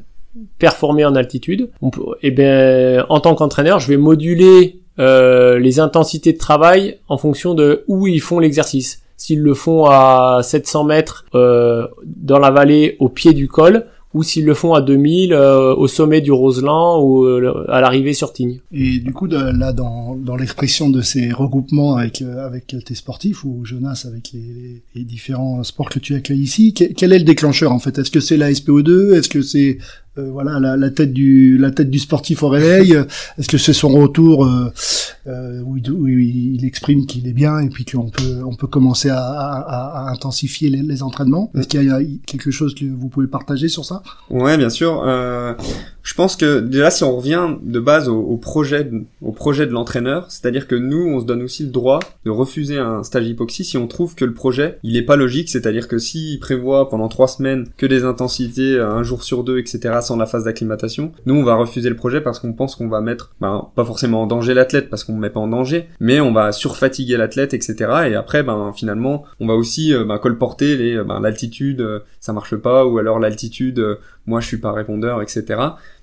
performer 0.58 1.04
en 1.04 1.14
altitude. 1.14 1.70
Et 2.22 2.30
ben 2.30 3.04
en 3.08 3.20
tant 3.20 3.34
qu'entraîneur 3.34 3.80
je 3.80 3.88
vais 3.88 3.96
moduler 3.96 4.80
euh, 4.98 5.58
les 5.58 5.78
intensités 5.78 6.32
de 6.32 6.38
travail 6.38 6.98
en 7.08 7.18
fonction 7.18 7.52
de 7.52 7.84
où 7.86 8.06
ils 8.06 8.20
font 8.20 8.38
l'exercice. 8.38 9.02
S'ils 9.16 9.40
le 9.40 9.54
font 9.54 9.86
à 9.86 10.40
700 10.42 10.84
mètres 10.84 11.24
euh, 11.34 11.86
dans 12.04 12.38
la 12.38 12.50
vallée 12.50 12.96
au 13.00 13.08
pied 13.08 13.32
du 13.32 13.48
col, 13.48 13.86
ou 14.14 14.22
s'ils 14.22 14.46
le 14.46 14.54
font 14.54 14.72
à 14.72 14.80
2000 14.80 15.34
euh, 15.34 15.74
au 15.74 15.88
sommet 15.88 16.22
du 16.22 16.32
Roseland 16.32 17.02
ou 17.02 17.26
à 17.68 17.80
l'arrivée 17.80 18.14
sur 18.14 18.32
Tignes. 18.32 18.60
Et 18.72 18.98
du 18.98 19.12
coup, 19.12 19.26
là, 19.26 19.72
dans, 19.72 20.14
dans 20.16 20.36
l'expression 20.36 20.88
de 20.88 21.02
ces 21.02 21.32
regroupements 21.32 21.96
avec, 21.96 22.22
avec 22.22 22.76
tes 22.84 22.94
sportifs, 22.94 23.44
ou 23.44 23.64
Jonas 23.64 24.06
avec 24.08 24.30
les, 24.32 24.82
les, 24.94 25.04
différents 25.04 25.62
sports 25.64 25.90
que 25.90 25.98
tu 25.98 26.14
accueilles 26.14 26.40
ici, 26.40 26.72
quel 26.72 27.12
est 27.12 27.18
le 27.18 27.24
déclencheur 27.24 27.72
en 27.72 27.78
fait? 27.78 27.98
Est-ce 27.98 28.10
que 28.10 28.20
c'est 28.20 28.38
la 28.38 28.50
SPO2 28.52 29.14
Est-ce 29.14 29.28
que 29.28 29.42
c'est 29.42 29.78
euh, 30.18 30.30
voilà 30.30 30.58
la, 30.58 30.76
la, 30.76 30.90
tête 30.90 31.12
du 31.12 31.58
la 31.58 31.70
tête 31.70 31.90
du 31.90 31.98
sportif 31.98 32.42
au 32.42 32.48
réveil. 32.48 32.96
Est-ce 33.38 33.48
que 33.48 33.58
c'est 33.58 33.72
son 33.72 33.90
retour 33.90 34.44
euh, 34.46 34.72
euh, 35.26 35.60
où, 35.62 35.76
il, 35.76 35.90
où, 35.90 36.08
il, 36.08 36.64
exprime 36.64 37.06
qu'il 37.06 37.26
est 37.28 37.32
bien 37.32 37.58
et 37.58 37.68
puis 37.68 37.84
qu'on 37.84 38.08
peut 38.08 38.42
on 38.44 38.54
peut 38.54 38.66
commencer 38.66 39.10
à, 39.10 39.18
à, 39.18 40.06
à 40.06 40.10
intensifier 40.10 40.70
les, 40.70 40.82
les 40.82 41.02
entraînements? 41.02 41.50
Est-ce 41.54 41.68
qu'il 41.68 41.84
y 41.84 41.90
a 41.90 42.00
quelque 42.26 42.50
chose 42.50 42.74
que 42.74 42.84
vous 42.84 43.08
pouvez 43.08 43.26
partager 43.26 43.68
sur 43.68 43.84
ça? 43.84 44.02
Ouais 44.30 44.56
bien 44.56 44.70
sûr. 44.70 45.02
Euh, 45.06 45.54
je 46.06 46.14
pense 46.14 46.36
que 46.36 46.60
déjà 46.60 46.90
si 46.90 47.04
on 47.04 47.16
revient 47.16 47.56
de 47.62 47.80
base 47.80 48.08
au, 48.08 48.36
projet 48.36 48.84
de, 48.84 49.02
au 49.20 49.32
projet 49.32 49.66
de 49.66 49.72
l'entraîneur 49.72 50.30
c'est-à-dire 50.30 50.66
que 50.66 50.74
nous 50.74 51.06
on 51.06 51.20
se 51.20 51.26
donne 51.26 51.42
aussi 51.42 51.64
le 51.64 51.70
droit 51.70 51.98
de 52.24 52.30
refuser 52.30 52.78
un 52.78 53.02
stage 53.02 53.26
hypoxie 53.26 53.64
si 53.64 53.76
on 53.76 53.86
trouve 53.86 54.14
que 54.14 54.24
le 54.24 54.32
projet 54.32 54.78
il 54.82 54.96
est 54.96 55.02
pas 55.02 55.16
logique 55.16 55.50
c'est-à-dire 55.50 55.88
que 55.88 55.98
s'il 55.98 56.38
prévoit 56.40 56.88
pendant 56.88 57.08
trois 57.08 57.28
semaines 57.28 57.68
que 57.76 57.86
des 57.86 58.04
intensités 58.04 58.78
un 58.78 59.02
jour 59.02 59.22
sur 59.22 59.44
deux 59.44 59.58
etc 59.58 59.96
sans 60.00 60.16
la 60.16 60.26
phase 60.26 60.44
d'acclimatation. 60.44 61.12
Nous, 61.26 61.34
on 61.34 61.42
va 61.42 61.54
refuser 61.54 61.88
le 61.88 61.96
projet 61.96 62.20
parce 62.20 62.38
qu'on 62.38 62.52
pense 62.52 62.76
qu'on 62.76 62.88
va 62.88 63.00
mettre, 63.00 63.34
ben, 63.40 63.68
pas 63.74 63.84
forcément 63.84 64.22
en 64.22 64.26
danger 64.26 64.54
l'athlète 64.54 64.90
parce 64.90 65.04
qu'on 65.04 65.14
ne 65.14 65.20
met 65.20 65.30
pas 65.30 65.40
en 65.40 65.48
danger, 65.48 65.88
mais 66.00 66.20
on 66.20 66.32
va 66.32 66.52
surfatiguer 66.52 67.16
l'athlète, 67.16 67.54
etc. 67.54 67.74
Et 68.08 68.14
après, 68.14 68.42
ben, 68.42 68.72
finalement, 68.74 69.24
on 69.40 69.46
va 69.46 69.54
aussi 69.54 69.94
euh, 69.94 70.04
ben, 70.04 70.18
colporter 70.18 70.76
les, 70.76 71.02
ben, 71.02 71.20
l'altitude, 71.20 71.80
euh, 71.80 72.00
ça 72.20 72.32
marche 72.32 72.56
pas, 72.56 72.84
ou 72.86 72.98
alors 72.98 73.18
l'altitude, 73.18 73.78
euh, 73.78 73.96
moi 74.26 74.40
je 74.40 74.46
suis 74.46 74.58
pas 74.58 74.72
répondeur, 74.72 75.22
etc. 75.22 75.60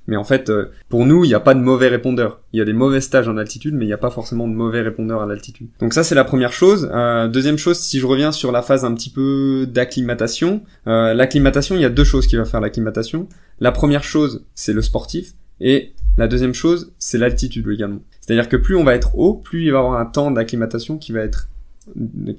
Mais 0.08 0.16
en 0.16 0.24
fait, 0.24 0.50
euh, 0.50 0.70
pour 0.89 1.06
nous, 1.06 1.24
il 1.24 1.30
n'y 1.30 1.34
a 1.34 1.39
pas 1.39 1.54
de 1.54 1.60
mauvais 1.60 1.88
répondeurs. 1.88 2.42
Il 2.52 2.60
y 2.60 2.62
a 2.62 2.66
des 2.66 2.74
mauvais 2.74 3.02
stages 3.02 3.28
en 3.28 3.38
altitude, 3.38 3.74
mais 3.74 3.86
il 3.86 3.88
n'y 3.88 3.94
a 3.94 3.98
pas 3.98 4.10
forcément 4.10 4.48
de 4.48 4.54
mauvais 4.54 4.82
répondeurs 4.82 5.22
à 5.22 5.26
l'altitude. 5.26 5.70
Donc 5.80 5.94
ça, 5.94 6.04
c'est 6.04 6.16
la 6.16 6.26
première 6.26 6.52
chose. 6.52 6.89
Euh, 6.94 7.28
deuxième 7.28 7.58
chose, 7.58 7.80
si 7.80 8.00
je 8.00 8.06
reviens 8.06 8.32
sur 8.32 8.52
la 8.52 8.62
phase 8.62 8.84
un 8.84 8.94
petit 8.94 9.10
peu 9.10 9.66
d'acclimatation, 9.68 10.62
euh, 10.88 11.13
l'acclimatation, 11.13 11.76
il 11.76 11.82
y 11.82 11.86
a 11.86 11.89
deux 11.89 12.04
choses 12.04 12.28
qui 12.28 12.36
va 12.36 12.46
faire 12.46 12.62
l'acclimatation. 12.62 13.28
La 13.60 13.72
première 13.72 14.04
chose, 14.04 14.46
c'est 14.56 14.74
le 14.74 14.82
sportif, 14.82 15.34
et 15.62 15.94
la 16.18 16.28
deuxième 16.28 16.54
chose, 16.54 16.92
c'est 17.00 17.18
l'altitude 17.18 17.68
également. 17.70 18.02
C'est-à-dire 18.20 18.50
que 18.50 18.58
plus 18.58 18.76
on 18.76 18.84
va 18.84 18.96
être 18.96 19.18
haut, 19.18 19.36
plus 19.36 19.63
il 19.63 19.72
va 19.72 19.78
y 19.78 19.82
avoir 19.82 20.00
un 20.00 20.06
temps 20.06 20.32
d'acclimatation 20.32 20.98
qui 20.98 21.12
va 21.12 21.22
être 21.22 21.50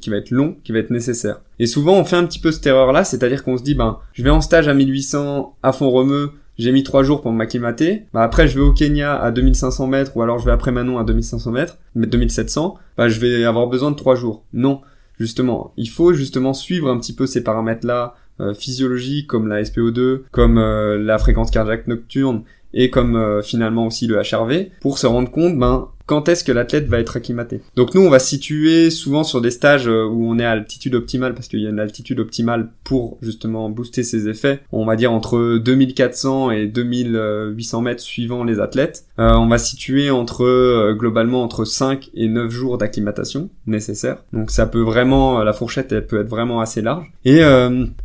qui 0.01 0.09
va 0.09 0.17
être 0.17 0.31
long, 0.31 0.57
qui 0.65 0.73
va 0.73 0.79
être 0.79 0.91
nécessaire. 0.91 1.41
Et 1.59 1.67
souvent, 1.67 1.99
on 1.99 2.05
fait 2.05 2.17
un 2.17 2.25
petit 2.25 2.39
peu 2.39 2.51
cette 2.51 2.67
erreur-là, 2.67 3.05
c'est-à-dire 3.05 3.45
qu'on 3.45 3.59
se 3.59 3.63
dit, 3.63 3.75
ben, 3.75 3.99
je 4.15 4.23
vais 4.23 4.31
en 4.31 4.41
stage 4.41 4.69
à 4.69 4.75
1800 4.75 5.57
à 5.63 5.73
fond 5.73 5.91
remeux, 5.91 6.31
j'ai 6.59 6.73
mis 6.73 6.83
trois 6.83 7.03
jours 7.03 7.21
pour 7.21 7.33
m'acclimater. 7.33 8.05
Bah 8.13 8.23
après, 8.23 8.49
je 8.49 8.55
vais 8.55 8.65
au 8.65 8.73
Kenya 8.73 9.15
à 9.17 9.31
2500 9.31 9.87
mètres, 9.87 10.17
ou 10.17 10.23
alors 10.23 10.39
je 10.39 10.45
vais 10.45 10.53
après 10.53 10.73
Manon 10.73 10.99
à 10.99 11.05
2500 11.05 11.51
mètres, 11.51 11.79
2700. 11.97 12.77
Bah 12.97 13.09
je 13.09 13.21
vais 13.21 13.45
avoir 13.45 13.67
besoin 13.67 13.91
de 13.91 13.97
trois 13.97 14.15
jours. 14.15 14.45
Non, 14.53 14.81
justement, 15.19 15.73
il 15.77 15.89
faut 15.89 16.13
justement 16.13 16.55
suivre 16.55 16.91
un 16.91 16.99
petit 16.99 17.15
peu 17.15 17.27
ces 17.27 17.43
paramètres-là 17.43 18.15
euh, 18.41 18.55
physiologiques, 18.55 19.29
comme 19.29 19.49
la 19.49 19.63
SPO2, 19.63 20.23
comme 20.31 20.59
euh, 20.59 20.99
la 20.99 21.19
fréquence 21.19 21.51
cardiaque 21.51 21.87
nocturne, 21.87 22.43
et 22.73 22.91
comme 22.91 23.17
euh, 23.17 23.43
finalement 23.43 23.87
aussi 23.87 24.07
le 24.07 24.17
HRV, 24.17 24.71
pour 24.81 24.99
se 24.99 25.07
rendre 25.07 25.31
compte, 25.31 25.59
ben 25.59 25.89
quand 26.07 26.29
est-ce 26.29 26.45
que 26.45 26.53
l'athlète 26.53 26.87
va 26.87 27.01
être 27.01 27.17
acclimaté. 27.17 27.63
Donc 27.77 27.95
nous, 27.95 28.03
on 28.03 28.11
va 28.11 28.19
situer 28.19 28.91
souvent 28.91 29.25
sur 29.25 29.41
des 29.41 29.51
stages 29.51 29.89
euh, 29.89 30.05
où 30.05 30.31
on 30.31 30.39
est 30.39 30.45
à 30.45 30.51
altitude 30.51 30.95
optimale, 30.95 31.35
parce 31.35 31.49
qu'il 31.49 31.61
y 31.61 31.67
a 31.67 31.71
une 31.71 31.81
altitude 31.81 32.21
optimale 32.21 32.69
pour 32.85 33.19
justement 33.23 33.71
booster 33.71 34.03
ses 34.03 34.29
effets. 34.29 34.61
On 34.73 34.85
va 34.85 34.97
dire 34.97 35.13
entre 35.13 35.59
2400 35.59 36.51
et 36.51 36.67
2800 36.67 37.81
mètres 37.81 38.03
suivant 38.03 38.45
les 38.45 38.61
athlètes. 38.61 39.07
Euh, 39.19 39.33
on 39.35 39.47
va 39.47 39.59
situer 39.59 40.11
entre 40.11 40.45
euh, 40.45 40.95
globalement 40.95 41.43
entre 41.43 41.65
5 41.65 42.11
et 42.15 42.29
9 42.29 42.51
jours 42.51 42.77
d'acclimatation 42.77 43.49
nécessaire. 43.67 44.19
Donc 44.33 44.51
ça 44.51 44.67
peut 44.67 44.83
vraiment, 44.83 45.43
la 45.43 45.53
fourchette, 45.53 45.93
elle 45.93 46.07
peut 46.07 46.21
être 46.21 46.29
vraiment 46.29 46.61
assez 46.61 46.83
large. 46.83 47.07
Et, 47.25 47.41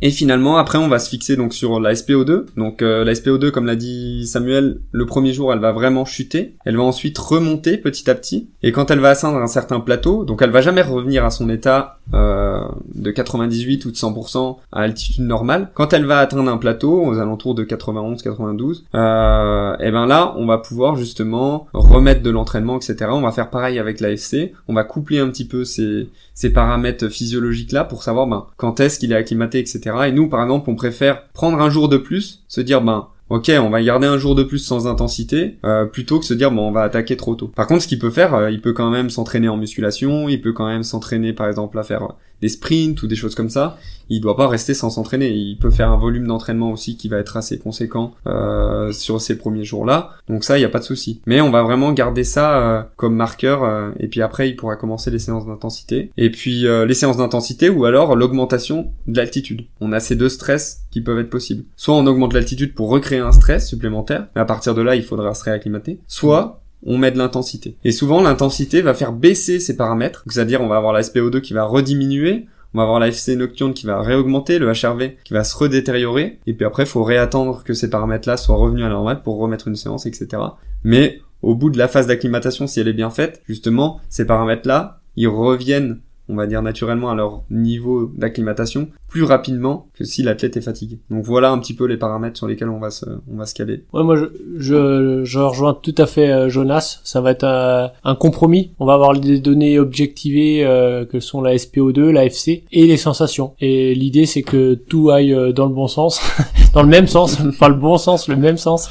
et 0.00 0.10
finalement, 0.10 0.56
après, 0.56 0.78
on 0.78 0.88
va 0.88 0.98
se 0.98 1.10
fixer 1.10 1.36
donc 1.36 1.52
sur 1.52 1.78
la 1.78 1.92
SPO2. 1.92 2.46
Donc 2.56 2.80
la 2.80 3.12
SPO2, 3.12 3.50
comme 3.50 3.66
l'a 3.66 3.76
dit 3.76 4.26
Samuel, 4.26 4.80
le 4.92 5.06
premier 5.06 5.32
jour, 5.32 5.52
elle 5.52 5.58
va 5.58 5.72
vraiment 5.72 6.04
chuter. 6.04 6.54
Elle 6.64 6.76
va 6.76 6.82
ensuite 6.82 7.18
remonter 7.18 7.76
petit 7.76 7.89
à 8.06 8.14
petit. 8.14 8.48
Et 8.62 8.72
quand 8.72 8.90
elle 8.90 9.00
va 9.00 9.10
atteindre 9.10 9.38
un 9.38 9.46
certain 9.46 9.80
plateau, 9.80 10.24
donc 10.24 10.42
elle 10.42 10.50
va 10.50 10.60
jamais 10.60 10.82
revenir 10.82 11.24
à 11.24 11.30
son 11.30 11.48
état 11.48 11.98
euh, 12.14 12.60
de 12.94 13.10
98 13.10 13.84
ou 13.84 13.90
de 13.90 13.96
100% 13.96 14.56
à 14.72 14.80
altitude 14.80 15.24
normale. 15.24 15.70
Quand 15.74 15.92
elle 15.92 16.06
va 16.06 16.18
atteindre 16.18 16.50
un 16.50 16.56
plateau 16.56 17.04
aux 17.04 17.18
alentours 17.18 17.54
de 17.54 17.64
91, 17.64 18.22
92, 18.22 18.86
euh, 18.94 19.76
et 19.78 19.90
ben 19.90 20.06
là, 20.06 20.34
on 20.36 20.46
va 20.46 20.58
pouvoir 20.58 20.96
justement 20.96 21.66
remettre 21.72 22.22
de 22.22 22.30
l'entraînement, 22.30 22.76
etc. 22.76 23.06
On 23.10 23.20
va 23.20 23.32
faire 23.32 23.50
pareil 23.50 23.78
avec 23.78 24.00
l'AFC. 24.00 24.52
On 24.68 24.74
va 24.74 24.84
coupler 24.84 25.18
un 25.18 25.28
petit 25.28 25.46
peu 25.46 25.64
ces, 25.64 26.08
ces 26.34 26.50
paramètres 26.52 27.08
physiologiques 27.08 27.72
là 27.72 27.84
pour 27.84 28.02
savoir 28.02 28.26
ben, 28.26 28.46
quand 28.56 28.80
est-ce 28.80 28.98
qu'il 28.98 29.12
est 29.12 29.16
acclimaté, 29.16 29.58
etc. 29.58 29.80
Et 30.06 30.12
nous, 30.12 30.28
par 30.28 30.42
exemple, 30.42 30.70
on 30.70 30.74
préfère 30.74 31.28
prendre 31.32 31.60
un 31.60 31.70
jour 31.70 31.88
de 31.88 31.96
plus, 31.96 32.44
se 32.48 32.60
dire 32.60 32.80
ben 32.80 33.08
ok, 33.30 33.50
on 33.60 33.70
va 33.70 33.82
garder 33.82 34.06
un 34.06 34.18
jour 34.18 34.34
de 34.34 34.42
plus 34.42 34.58
sans 34.58 34.86
intensité, 34.86 35.56
euh, 35.64 35.86
plutôt 35.86 36.18
que 36.18 36.26
se 36.26 36.34
dire 36.34 36.50
bon, 36.50 36.68
on 36.68 36.72
va 36.72 36.82
attaquer 36.82 37.16
trop 37.16 37.36
tôt. 37.36 37.48
Par 37.48 37.66
contre, 37.66 37.82
ce 37.82 37.88
qu'il 37.88 37.98
peut 37.98 38.10
faire, 38.10 38.34
euh, 38.34 38.50
il 38.50 38.60
peut 38.60 38.72
quand 38.72 38.90
même 38.90 39.08
s'entraîner 39.08 39.48
en 39.48 39.56
musculation, 39.56 40.28
il 40.28 40.40
peut 40.42 40.52
quand 40.52 40.66
même 40.66 40.82
s'entraîner 40.82 41.32
par 41.32 41.48
exemple 41.48 41.78
à 41.78 41.84
faire 41.84 42.08
des 42.40 42.48
sprints 42.48 43.02
ou 43.02 43.06
des 43.06 43.16
choses 43.16 43.34
comme 43.34 43.50
ça, 43.50 43.78
il 44.10 44.20
doit 44.20 44.36
pas 44.36 44.48
rester 44.48 44.74
sans 44.74 44.90
s'entraîner. 44.90 45.30
Il 45.30 45.56
peut 45.56 45.70
faire 45.70 45.90
un 45.90 45.96
volume 45.96 46.26
d'entraînement 46.26 46.72
aussi 46.72 46.96
qui 46.96 47.08
va 47.08 47.18
être 47.18 47.36
assez 47.36 47.58
conséquent 47.58 48.12
euh, 48.26 48.92
sur 48.92 49.20
ces 49.20 49.38
premiers 49.38 49.64
jours-là. 49.64 50.10
Donc 50.28 50.44
ça, 50.44 50.58
il 50.58 50.60
n'y 50.60 50.66
a 50.66 50.68
pas 50.68 50.80
de 50.80 50.84
souci. 50.84 51.20
Mais 51.26 51.40
on 51.40 51.50
va 51.50 51.62
vraiment 51.62 51.92
garder 51.92 52.24
ça 52.24 52.58
euh, 52.58 52.82
comme 52.96 53.14
marqueur. 53.14 53.62
Euh, 53.62 53.92
et 54.00 54.08
puis 54.08 54.20
après, 54.20 54.50
il 54.50 54.56
pourra 54.56 54.76
commencer 54.76 55.10
les 55.10 55.20
séances 55.20 55.46
d'intensité. 55.46 56.10
Et 56.16 56.30
puis 56.30 56.66
euh, 56.66 56.84
les 56.84 56.94
séances 56.94 57.18
d'intensité 57.18 57.70
ou 57.70 57.84
alors 57.84 58.16
l'augmentation 58.16 58.92
de 59.06 59.16
l'altitude. 59.16 59.66
On 59.80 59.92
a 59.92 60.00
ces 60.00 60.16
deux 60.16 60.28
stress 60.28 60.82
qui 60.90 61.00
peuvent 61.00 61.20
être 61.20 61.30
possibles. 61.30 61.64
Soit 61.76 61.94
on 61.94 62.06
augmente 62.06 62.34
l'altitude 62.34 62.74
pour 62.74 62.90
recréer 62.90 63.20
un 63.20 63.32
stress 63.32 63.68
supplémentaire. 63.68 64.26
Mais 64.34 64.40
à 64.40 64.44
partir 64.44 64.74
de 64.74 64.82
là, 64.82 64.96
il 64.96 65.04
faudra 65.04 65.34
se 65.34 65.44
réacclimater. 65.44 66.00
Soit 66.08 66.59
on 66.84 66.98
met 66.98 67.10
de 67.10 67.18
l'intensité. 67.18 67.76
Et 67.84 67.92
souvent, 67.92 68.22
l'intensité 68.22 68.82
va 68.82 68.94
faire 68.94 69.12
baisser 69.12 69.60
ces 69.60 69.76
paramètres. 69.76 70.24
C'est-à-dire, 70.28 70.60
on 70.60 70.68
va 70.68 70.76
avoir 70.76 70.92
la 70.92 71.02
SPO2 71.02 71.40
qui 71.40 71.52
va 71.52 71.64
rediminuer, 71.64 72.46
on 72.74 72.78
va 72.78 72.84
avoir 72.84 73.00
la 73.00 73.08
FC 73.08 73.36
nocturne 73.36 73.74
qui 73.74 73.86
va 73.86 74.00
réaugmenter, 74.00 74.58
le 74.58 74.72
HRV 74.72 75.16
qui 75.24 75.34
va 75.34 75.44
se 75.44 75.56
redétériorer, 75.56 76.38
et 76.46 76.54
puis 76.54 76.64
après, 76.64 76.84
il 76.84 76.88
faut 76.88 77.02
réattendre 77.02 77.64
que 77.64 77.74
ces 77.74 77.90
paramètres-là 77.90 78.36
soient 78.36 78.56
revenus 78.56 78.84
à 78.84 78.88
la 78.88 79.14
pour 79.16 79.38
remettre 79.38 79.68
une 79.68 79.76
séance, 79.76 80.06
etc. 80.06 80.42
Mais 80.84 81.20
au 81.42 81.54
bout 81.54 81.70
de 81.70 81.78
la 81.78 81.88
phase 81.88 82.06
d'acclimatation, 82.06 82.66
si 82.66 82.80
elle 82.80 82.88
est 82.88 82.92
bien 82.92 83.10
faite, 83.10 83.42
justement, 83.48 84.00
ces 84.08 84.26
paramètres-là, 84.26 85.00
ils 85.16 85.28
reviennent 85.28 86.00
on 86.30 86.36
va 86.36 86.46
dire 86.46 86.62
naturellement 86.62 87.10
à 87.10 87.14
leur 87.14 87.42
niveau 87.50 88.10
d'acclimatation 88.16 88.88
plus 89.08 89.24
rapidement 89.24 89.88
que 89.94 90.04
si 90.04 90.22
l'athlète 90.22 90.56
est 90.56 90.60
fatigué. 90.60 91.00
Donc 91.10 91.24
voilà 91.24 91.50
un 91.50 91.58
petit 91.58 91.74
peu 91.74 91.84
les 91.84 91.96
paramètres 91.96 92.38
sur 92.38 92.46
lesquels 92.46 92.68
on 92.68 92.78
va 92.78 92.90
se, 92.90 93.04
on 93.30 93.36
va 93.36 93.44
se 93.44 93.54
caler. 93.54 93.84
Ouais, 93.92 94.04
moi 94.04 94.16
je, 94.16 94.24
je, 94.56 95.24
je 95.24 95.38
rejoins 95.40 95.74
tout 95.74 95.94
à 95.98 96.06
fait 96.06 96.30
euh, 96.30 96.48
Jonas. 96.48 97.00
Ça 97.02 97.20
va 97.20 97.32
être 97.32 97.44
euh, 97.44 97.88
un 98.04 98.14
compromis. 98.14 98.70
On 98.78 98.86
va 98.86 98.94
avoir 98.94 99.18
des 99.18 99.40
données 99.40 99.78
objectivées 99.78 100.64
euh, 100.64 101.04
que 101.04 101.18
sont 101.18 101.42
la 101.42 101.56
SPO2, 101.56 102.10
la 102.10 102.24
FC 102.24 102.64
et 102.70 102.86
les 102.86 102.96
sensations. 102.96 103.52
Et 103.60 103.94
l'idée 103.94 104.26
c'est 104.26 104.42
que 104.42 104.74
tout 104.74 105.10
aille 105.10 105.36
dans 105.54 105.66
le 105.66 105.74
bon 105.74 105.88
sens, 105.88 106.20
dans 106.74 106.82
le 106.82 106.88
même 106.88 107.08
sens, 107.08 107.38
pas 107.58 107.68
le 107.68 107.74
bon 107.74 107.98
sens, 107.98 108.28
le 108.28 108.36
même 108.36 108.56
sens. 108.56 108.88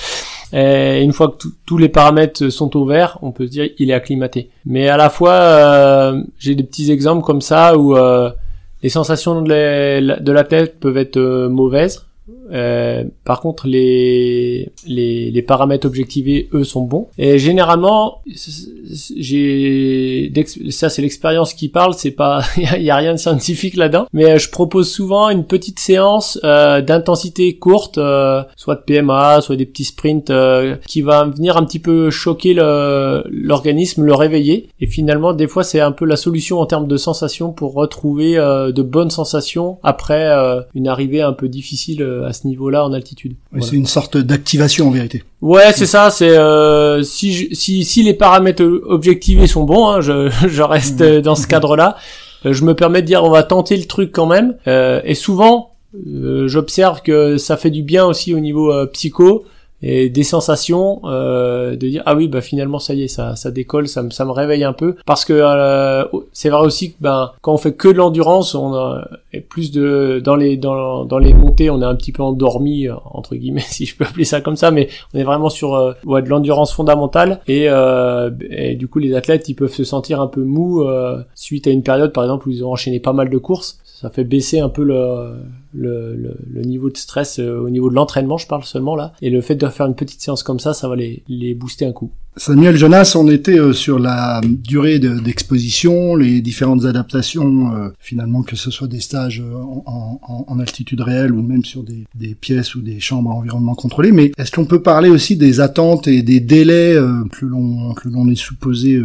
Et 0.53 1.01
une 1.01 1.13
fois 1.13 1.29
que 1.29 1.47
tous 1.65 1.77
les 1.77 1.89
paramètres 1.89 2.49
sont 2.49 2.75
au 2.75 2.85
vert, 2.85 3.19
on 3.21 3.31
peut 3.31 3.45
se 3.45 3.51
dire 3.51 3.69
il 3.77 3.91
est 3.91 3.93
acclimaté. 3.93 4.49
Mais 4.65 4.89
à 4.89 4.97
la 4.97 5.09
fois, 5.09 5.33
euh, 5.33 6.23
j'ai 6.39 6.55
des 6.55 6.63
petits 6.63 6.91
exemples 6.91 7.23
comme 7.23 7.41
ça 7.41 7.77
où 7.77 7.95
euh, 7.95 8.31
les 8.81 8.89
sensations 8.89 9.41
de 9.41 10.31
la 10.31 10.43
tête 10.43 10.79
peuvent 10.79 10.97
être 10.97 11.17
euh, 11.17 11.49
mauvaises 11.49 12.08
euh, 12.51 13.03
par 13.23 13.41
contre, 13.41 13.67
les, 13.67 14.71
les, 14.87 15.31
les, 15.31 15.41
paramètres 15.41 15.85
objectivés, 15.85 16.49
eux, 16.53 16.63
sont 16.63 16.81
bons. 16.81 17.07
Et 17.17 17.37
généralement, 17.37 18.21
j'ai 19.17 20.31
ça 20.69 20.89
c'est 20.89 21.01
l'expérience 21.01 21.53
qui 21.53 21.69
parle. 21.69 21.93
C'est 21.93 22.11
pas, 22.11 22.41
il 22.57 22.83
y, 22.83 22.89
a 22.89 22.95
rien 22.95 23.13
de 23.13 23.19
scientifique 23.19 23.75
là-dedans. 23.75 24.07
Mais 24.13 24.31
euh, 24.31 24.37
je 24.37 24.49
propose 24.49 24.91
souvent 24.91 25.29
une 25.29 25.45
petite 25.45 25.79
séance 25.79 26.39
euh, 26.43 26.81
d'intensité 26.81 27.57
courte, 27.57 27.97
euh, 27.97 28.43
soit 28.55 28.75
de 28.75 28.81
PMA, 28.81 29.41
soit 29.41 29.55
des 29.55 29.65
petits 29.65 29.85
sprints, 29.85 30.31
qui 30.87 31.01
va 31.01 31.25
venir 31.25 31.57
un 31.57 31.65
petit 31.65 31.79
peu 31.79 32.09
choquer 32.09 32.53
l'organisme, 32.53 34.03
le, 34.03 34.13
réveiller. 34.13 34.69
Et 34.81 34.87
finalement, 34.87 35.33
des 35.33 35.47
fois, 35.47 35.63
c'est 35.63 35.79
un 35.79 35.91
peu 35.91 36.05
la 36.05 36.17
solution 36.17 36.59
en 36.59 36.65
termes 36.65 36.87
de 36.87 36.97
sensations 36.97 37.51
pour 37.51 37.73
retrouver 37.73 38.35
de 38.35 38.81
bonnes 38.81 39.11
sensations 39.11 39.77
après 39.83 40.29
une 40.73 40.87
arrivée 40.87 41.21
un 41.21 41.31
peu 41.31 41.47
difficile 41.47 42.03
à 42.25 42.33
ce 42.33 42.47
niveau-là 42.47 42.85
en 42.85 42.93
altitude. 42.93 43.35
C'est 43.61 43.75
une 43.75 43.85
sorte 43.85 44.17
d'activation 44.17 44.87
en 44.87 44.91
vérité. 44.91 45.23
Ouais, 45.41 45.71
c'est 45.73 45.85
ça. 45.85 46.09
C'est 46.09 46.37
euh, 46.37 47.03
si, 47.03 47.55
si 47.55 47.83
si 47.83 48.03
les 48.03 48.13
paramètres 48.13 48.63
objectivés 48.63 49.47
sont 49.47 49.63
bons, 49.63 49.87
hein, 49.87 50.01
je, 50.01 50.29
je 50.47 50.61
reste 50.61 51.01
mmh. 51.01 51.21
dans 51.21 51.35
ce 51.35 51.47
cadre-là. 51.47 51.97
Euh, 52.45 52.53
je 52.53 52.63
me 52.63 52.73
permets 52.73 53.01
de 53.01 53.07
dire 53.07 53.23
on 53.23 53.29
va 53.29 53.43
tenter 53.43 53.77
le 53.77 53.85
truc 53.85 54.11
quand 54.11 54.25
même. 54.25 54.55
Euh, 54.67 55.01
et 55.03 55.15
souvent, 55.15 55.73
euh, 55.95 56.47
j'observe 56.47 57.01
que 57.01 57.37
ça 57.37 57.57
fait 57.57 57.71
du 57.71 57.83
bien 57.83 58.05
aussi 58.05 58.33
au 58.33 58.39
niveau 58.39 58.73
psycho 58.87 59.45
et 59.81 60.09
des 60.09 60.23
sensations 60.23 61.01
euh, 61.05 61.71
de 61.71 61.87
dire 61.87 62.03
ah 62.05 62.15
oui 62.15 62.27
bah 62.27 62.41
finalement 62.41 62.79
ça 62.79 62.93
y 62.93 63.03
est 63.03 63.07
ça 63.07 63.35
ça 63.35 63.51
décolle 63.51 63.87
ça 63.87 64.03
me 64.03 64.09
ça 64.09 64.25
me 64.25 64.31
réveille 64.31 64.63
un 64.63 64.73
peu. 64.73 64.95
Parce 65.05 65.25
que 65.25 65.33
euh, 65.33 66.03
c'est 66.33 66.49
vrai 66.49 66.65
aussi 66.65 66.91
que 66.91 66.97
ben 66.99 67.31
quand 67.41 67.53
on 67.53 67.57
fait 67.57 67.73
que 67.73 67.87
de 67.87 67.93
l'endurance 67.93 68.55
on 68.55 68.73
a 68.73 69.07
plus 69.49 69.71
de 69.71 70.21
dans 70.23 70.35
les 70.35 70.57
dans 70.57 71.05
dans 71.05 71.19
les 71.19 71.33
montées 71.33 71.69
on 71.69 71.81
est 71.81 71.85
un 71.85 71.95
petit 71.95 72.11
peu 72.11 72.23
endormi 72.23 72.87
entre 72.89 73.35
guillemets 73.35 73.61
si 73.67 73.85
je 73.85 73.95
peux 73.95 74.05
appeler 74.05 74.25
ça 74.25 74.41
comme 74.41 74.55
ça 74.55 74.71
mais 74.71 74.89
on 75.13 75.19
est 75.19 75.23
vraiment 75.23 75.49
sur 75.49 75.75
euh, 75.75 75.93
ouais, 76.05 76.21
de 76.21 76.29
l'endurance 76.29 76.73
fondamentale. 76.73 77.41
Et, 77.47 77.65
euh, 77.67 78.29
et 78.49 78.75
du 78.75 78.87
coup 78.87 78.99
les 78.99 79.15
athlètes 79.15 79.49
ils 79.49 79.55
peuvent 79.55 79.73
se 79.73 79.83
sentir 79.83 80.21
un 80.21 80.27
peu 80.27 80.43
mou 80.43 80.83
euh, 80.83 81.21
suite 81.35 81.67
à 81.67 81.71
une 81.71 81.83
période 81.83 82.13
par 82.13 82.23
exemple 82.23 82.47
où 82.47 82.51
ils 82.51 82.63
ont 82.63 82.71
enchaîné 82.71 82.99
pas 82.99 83.13
mal 83.13 83.29
de 83.29 83.37
courses. 83.37 83.79
Ça 83.83 84.09
fait 84.09 84.23
baisser 84.23 84.59
un 84.59 84.69
peu 84.69 84.83
le, 84.83 85.33
le, 85.73 86.35
le, 86.51 86.61
niveau 86.61 86.89
de 86.89 86.97
stress 86.97 87.39
euh, 87.39 87.59
au 87.59 87.69
niveau 87.69 87.89
de 87.89 87.95
l'entraînement, 87.95 88.37
je 88.37 88.47
parle 88.47 88.63
seulement 88.63 88.95
là. 88.95 89.13
Et 89.21 89.29
le 89.29 89.41
fait 89.41 89.55
de 89.55 89.67
faire 89.67 89.85
une 89.85 89.95
petite 89.95 90.21
séance 90.21 90.43
comme 90.43 90.59
ça, 90.59 90.73
ça 90.73 90.87
va 90.87 90.95
les, 90.95 91.23
les 91.27 91.53
booster 91.53 91.85
un 91.85 91.91
coup. 91.91 92.11
Samuel 92.37 92.77
Jonas, 92.77 93.15
on 93.19 93.27
était 93.27 93.59
euh, 93.59 93.73
sur 93.73 93.99
la 93.99 94.39
durée 94.43 94.99
d'exposition, 94.99 96.15
les 96.15 96.41
différentes 96.41 96.85
adaptations, 96.85 97.75
euh, 97.75 97.89
finalement 97.99 98.43
que 98.43 98.55
ce 98.55 98.71
soit 98.71 98.87
des 98.87 99.01
stages 99.01 99.41
en, 99.41 99.83
en, 99.85 100.45
en, 100.47 100.59
altitude 100.59 101.01
réelle 101.01 101.33
ou 101.33 101.41
même 101.41 101.65
sur 101.65 101.83
des, 101.83 102.05
des, 102.15 102.35
pièces 102.35 102.75
ou 102.75 102.81
des 102.81 102.99
chambres 102.99 103.31
à 103.31 103.33
environnement 103.33 103.75
contrôlé. 103.75 104.11
Mais 104.11 104.31
est-ce 104.37 104.51
qu'on 104.51 104.65
peut 104.65 104.81
parler 104.81 105.09
aussi 105.09 105.35
des 105.35 105.59
attentes 105.59 106.07
et 106.07 106.21
des 106.21 106.39
délais 106.39 106.95
que 107.31 107.45
l'on 107.45 107.93
que 107.93 108.07
l'on 108.07 108.29
est 108.29 108.35
supposé 108.35 109.01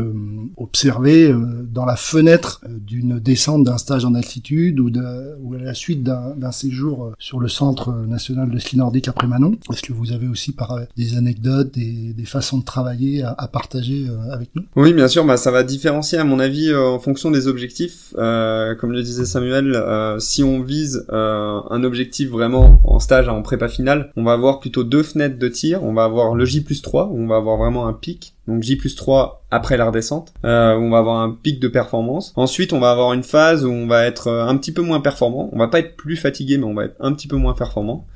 observer 0.56 1.34
dans 1.72 1.86
la 1.86 1.96
fenêtre 1.96 2.62
d'une 2.68 3.18
descente 3.18 3.64
d'un 3.64 3.78
stage 3.78 4.04
en 4.04 4.14
altitude 4.14 4.78
ou, 4.80 4.90
de, 4.90 5.36
ou 5.42 5.54
à 5.54 5.58
la 5.58 5.74
suite 5.74 6.02
d'un 6.02 6.52
séjour 6.54 7.12
sur 7.18 7.40
le 7.40 7.48
centre 7.48 7.92
national 7.92 8.50
de 8.50 8.58
ski 8.58 8.78
nordique 8.78 9.08
après 9.08 9.26
Manon 9.26 9.56
Est-ce 9.70 9.82
que 9.82 9.92
vous 9.92 10.12
avez 10.12 10.28
aussi 10.28 10.52
par 10.52 10.78
des 10.96 11.16
anecdotes, 11.16 11.72
des, 11.72 12.14
façons 12.24 12.58
de 12.58 12.64
travailler 12.64 13.22
à, 13.22 13.48
partager 13.48 14.06
euh, 14.08 14.32
avec 14.32 14.48
nous 14.54 14.62
Oui, 14.76 14.92
bien 14.92 15.08
sûr, 15.08 15.24
bah, 15.24 15.36
ça 15.36 15.50
va 15.50 15.62
différencier 15.62 16.18
à 16.18 16.24
mon 16.24 16.40
avis 16.40 16.70
euh, 16.70 16.80
en 16.80 16.98
fonction 16.98 17.30
des 17.30 17.48
objectifs. 17.48 18.14
Euh, 18.16 18.74
comme 18.74 18.92
le 18.92 19.02
disait 19.02 19.26
Samuel, 19.26 19.74
si 20.18 20.42
on 20.42 20.62
vise 20.62 21.06
un 21.10 21.84
objectif 21.84 22.30
vraiment 22.30 22.80
en 22.84 22.98
stage, 22.98 23.28
en 23.28 23.42
prépa 23.42 23.68
finale, 23.68 24.10
on 24.16 24.24
va 24.24 24.32
avoir 24.32 24.60
plutôt 24.60 24.84
deux 24.84 25.02
fenêtres 25.02 25.38
de 25.38 25.48
tir. 25.48 25.82
On 25.82 25.92
va 25.92 26.04
avoir 26.04 26.34
le 26.34 26.44
J 26.44 26.62
plus 26.62 26.82
3, 26.82 27.08
où 27.08 27.18
on 27.18 27.26
va 27.26 27.36
avoir 27.36 27.56
vraiment 27.56 27.86
un 27.86 27.92
pic 27.92 28.34
donc 28.48 28.62
J 28.62 28.76
plus 28.76 28.94
3 28.94 29.44
après 29.50 29.76
la 29.76 29.86
redescente, 29.86 30.32
euh, 30.44 30.76
où 30.76 30.82
on 30.82 30.90
va 30.90 30.98
avoir 30.98 31.20
un 31.20 31.30
pic 31.30 31.60
de 31.60 31.68
performance. 31.68 32.32
Ensuite, 32.36 32.72
on 32.72 32.80
va 32.80 32.90
avoir 32.90 33.12
une 33.12 33.22
phase 33.22 33.64
où 33.64 33.70
on 33.70 33.86
va 33.86 34.04
être 34.04 34.30
un 34.30 34.56
petit 34.56 34.72
peu 34.72 34.82
moins 34.82 35.00
performant. 35.00 35.48
On 35.52 35.58
va 35.58 35.68
pas 35.68 35.78
être 35.78 35.96
plus 35.96 36.16
fatigué, 36.16 36.58
mais 36.58 36.64
on 36.64 36.74
va 36.74 36.86
être 36.86 36.96
un 37.00 37.12
petit 37.12 37.28
peu 37.28 37.36
moins 37.36 37.54
performant 37.54 38.06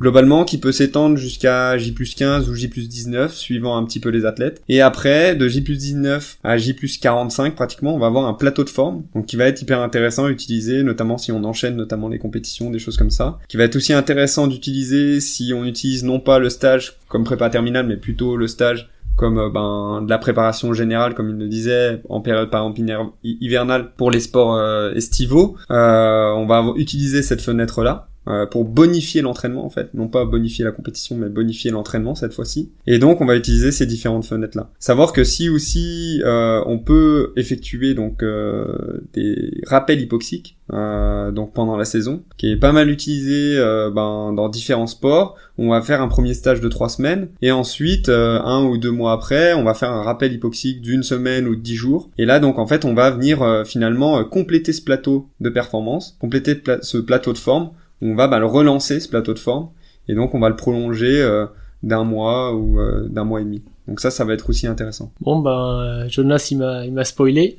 globalement 0.00 0.44
qui 0.44 0.58
peut 0.58 0.72
s'étendre 0.72 1.16
jusqu'à 1.16 1.76
J 1.78 1.92
plus 1.92 2.14
15 2.14 2.48
ou 2.48 2.54
J 2.54 2.68
plus 2.68 2.88
19 2.88 3.34
suivant 3.34 3.76
un 3.76 3.84
petit 3.84 4.00
peu 4.00 4.10
les 4.10 4.24
athlètes. 4.24 4.62
Et 4.68 4.80
après, 4.80 5.34
de 5.34 5.48
J 5.48 5.62
plus 5.62 5.78
19 5.78 6.38
à 6.44 6.56
J 6.58 6.74
plus 6.74 6.98
45 6.98 7.54
pratiquement, 7.54 7.94
on 7.94 7.98
va 7.98 8.06
avoir 8.06 8.26
un 8.26 8.34
plateau 8.34 8.64
de 8.64 8.70
forme, 8.70 9.04
donc 9.14 9.26
qui 9.26 9.36
va 9.36 9.46
être 9.46 9.62
hyper 9.62 9.80
intéressant 9.80 10.26
à 10.26 10.30
utiliser, 10.30 10.82
notamment 10.82 11.18
si 11.18 11.32
on 11.32 11.44
enchaîne 11.44 11.76
notamment 11.76 12.08
les 12.08 12.18
compétitions, 12.18 12.70
des 12.70 12.78
choses 12.78 12.96
comme 12.96 13.10
ça. 13.10 13.38
Qui 13.48 13.56
va 13.56 13.64
être 13.64 13.76
aussi 13.76 13.92
intéressant 13.92 14.46
d'utiliser 14.46 15.20
si 15.20 15.52
on 15.54 15.64
utilise 15.64 16.04
non 16.04 16.20
pas 16.20 16.38
le 16.38 16.50
stage 16.50 16.94
comme 17.08 17.24
prépa 17.24 17.50
terminale, 17.50 17.86
mais 17.86 17.96
plutôt 17.96 18.36
le 18.36 18.48
stage 18.48 18.90
comme 19.16 19.38
euh, 19.38 19.50
ben 19.50 20.02
de 20.02 20.10
la 20.10 20.18
préparation 20.18 20.72
générale 20.72 21.14
comme 21.14 21.30
il 21.30 21.36
le 21.36 21.48
disait 21.48 22.02
en 22.08 22.20
période 22.20 22.50
par 22.50 22.62
exemple 22.66 22.80
hivernale 23.24 23.92
pour 23.96 24.10
les 24.10 24.20
sports 24.20 24.54
euh, 24.54 24.92
estivaux. 24.94 25.56
Euh, 25.70 26.30
on 26.32 26.46
va 26.46 26.64
utiliser 26.76 27.22
cette 27.22 27.40
fenêtre 27.40 27.82
là 27.82 28.08
euh, 28.28 28.46
pour 28.46 28.64
bonifier 28.64 29.22
l'entraînement 29.22 29.64
en 29.64 29.70
fait, 29.70 29.92
non 29.94 30.08
pas 30.08 30.24
bonifier 30.24 30.64
la 30.64 30.72
compétition, 30.72 31.16
mais 31.16 31.28
bonifier 31.28 31.70
l'entraînement 31.70 32.14
cette 32.14 32.32
fois-ci. 32.32 32.70
Et 32.86 32.98
donc 32.98 33.20
on 33.20 33.26
va 33.26 33.36
utiliser 33.36 33.72
ces 33.72 33.86
différentes 33.86 34.24
fenêtres 34.24 34.56
là. 34.56 34.70
Savoir 34.78 35.12
que 35.12 35.24
si 35.24 35.48
aussi 35.48 36.22
euh, 36.24 36.62
on 36.66 36.78
peut 36.78 37.32
effectuer 37.36 37.94
donc 37.94 38.22
euh, 38.22 39.00
des 39.12 39.60
rappels 39.66 40.00
hypoxiques 40.00 40.56
euh, 40.72 41.30
donc 41.30 41.52
pendant 41.52 41.76
la 41.76 41.84
saison, 41.84 42.22
qui 42.36 42.50
est 42.50 42.56
pas 42.56 42.72
mal 42.72 42.90
utilisé 42.90 43.56
euh, 43.56 43.90
ben, 43.90 44.32
dans 44.32 44.48
différents 44.48 44.86
sports. 44.86 45.36
On 45.58 45.70
va 45.70 45.80
faire 45.80 46.02
un 46.02 46.08
premier 46.08 46.34
stage 46.34 46.60
de 46.60 46.68
trois 46.68 46.88
semaines 46.88 47.28
et 47.40 47.50
ensuite 47.50 48.10
un 48.10 48.64
ou 48.64 48.76
deux 48.76 48.90
mois 48.90 49.12
après, 49.12 49.54
on 49.54 49.64
va 49.64 49.72
faire 49.74 49.90
un 49.90 50.02
rappel 50.02 50.32
hypoxique 50.32 50.82
d'une 50.82 51.02
semaine 51.02 51.46
ou 51.46 51.56
de 51.56 51.60
dix 51.60 51.76
jours. 51.76 52.10
Et 52.18 52.26
là 52.26 52.40
donc 52.40 52.58
en 52.58 52.66
fait, 52.66 52.84
on 52.84 52.92
va 52.92 53.10
venir 53.10 53.62
finalement 53.64 54.22
compléter 54.24 54.72
ce 54.72 54.82
plateau 54.82 55.28
de 55.40 55.48
performance, 55.48 56.16
compléter 56.20 56.60
ce 56.82 56.98
plateau 56.98 57.32
de 57.32 57.38
forme. 57.38 57.70
On 58.02 58.14
va 58.14 58.28
ben, 58.28 58.38
le 58.38 58.46
relancer 58.46 59.00
ce 59.00 59.08
plateau 59.08 59.34
de 59.34 59.38
forme 59.38 59.68
et 60.08 60.14
donc 60.14 60.34
on 60.34 60.40
va 60.40 60.48
le 60.48 60.56
prolonger 60.56 61.46
d'un 61.82 62.04
mois 62.04 62.54
ou 62.54 62.78
d'un 63.08 63.24
mois 63.24 63.40
et 63.40 63.44
demi. 63.44 63.62
Donc 63.88 64.00
ça, 64.00 64.10
ça 64.10 64.24
va 64.24 64.34
être 64.34 64.50
aussi 64.50 64.66
intéressant. 64.66 65.12
Bon 65.20 65.38
ben, 65.38 66.06
Jonas, 66.08 66.48
il 66.50 66.58
m'a, 66.58 66.84
il 66.84 66.92
m'a 66.92 67.04
spoilé. 67.04 67.56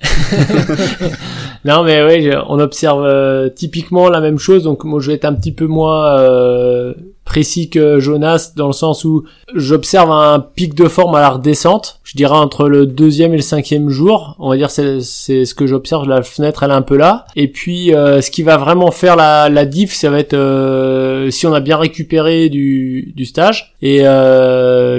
non 1.66 1.84
mais 1.84 2.04
oui, 2.04 2.30
on 2.50 2.60
observe 2.60 3.06
euh, 3.06 3.50
typiquement 3.50 4.10
la 4.10 4.20
même 4.20 4.38
chose. 4.38 4.64
Donc 4.64 4.84
moi, 4.84 5.00
je 5.00 5.08
vais 5.08 5.16
être 5.16 5.26
un 5.26 5.34
petit 5.34 5.54
peu 5.54 5.68
moins 5.68 6.20
euh, 6.20 6.94
précis 7.28 7.70
que 7.70 8.00
Jonas 8.00 8.54
dans 8.56 8.68
le 8.68 8.74
sens 8.74 9.04
où 9.04 9.26
j'observe 9.54 10.12
un 10.12 10.40
pic 10.40 10.74
de 10.74 10.88
forme 10.88 11.14
à 11.16 11.20
la 11.20 11.30
redescente. 11.32 12.00
Je 12.04 12.16
dirais 12.16 12.38
entre 12.38 12.68
le 12.70 12.86
deuxième 12.86 13.34
et 13.34 13.38
le 13.38 13.44
cinquième 13.44 13.90
jour. 13.90 14.36
On 14.40 14.50
va 14.50 14.58
dire 14.58 14.72
c'est, 14.72 15.02
ce 15.02 15.54
que 15.54 15.68
j'observe. 15.68 16.08
La 16.08 16.24
fenêtre, 16.24 16.64
elle 16.64 16.72
est 16.72 16.74
un 16.74 16.82
peu 16.82 16.98
là. 16.98 17.26
Et 17.36 17.50
puis, 17.50 17.94
euh, 17.94 18.22
ce 18.22 18.32
qui 18.32 18.44
va 18.44 18.58
vraiment 18.58 18.92
faire 18.92 19.16
la, 19.16 19.50
la 19.50 19.66
diff, 19.66 19.94
ça 19.94 20.10
va 20.10 20.20
être 20.20 21.28
si 21.30 21.46
on 21.46 21.54
a 21.54 21.60
bien 21.60 21.78
récupéré 21.78 22.50
du, 22.50 23.14
du 23.16 23.26
stage. 23.26 23.76
Et 23.82 24.04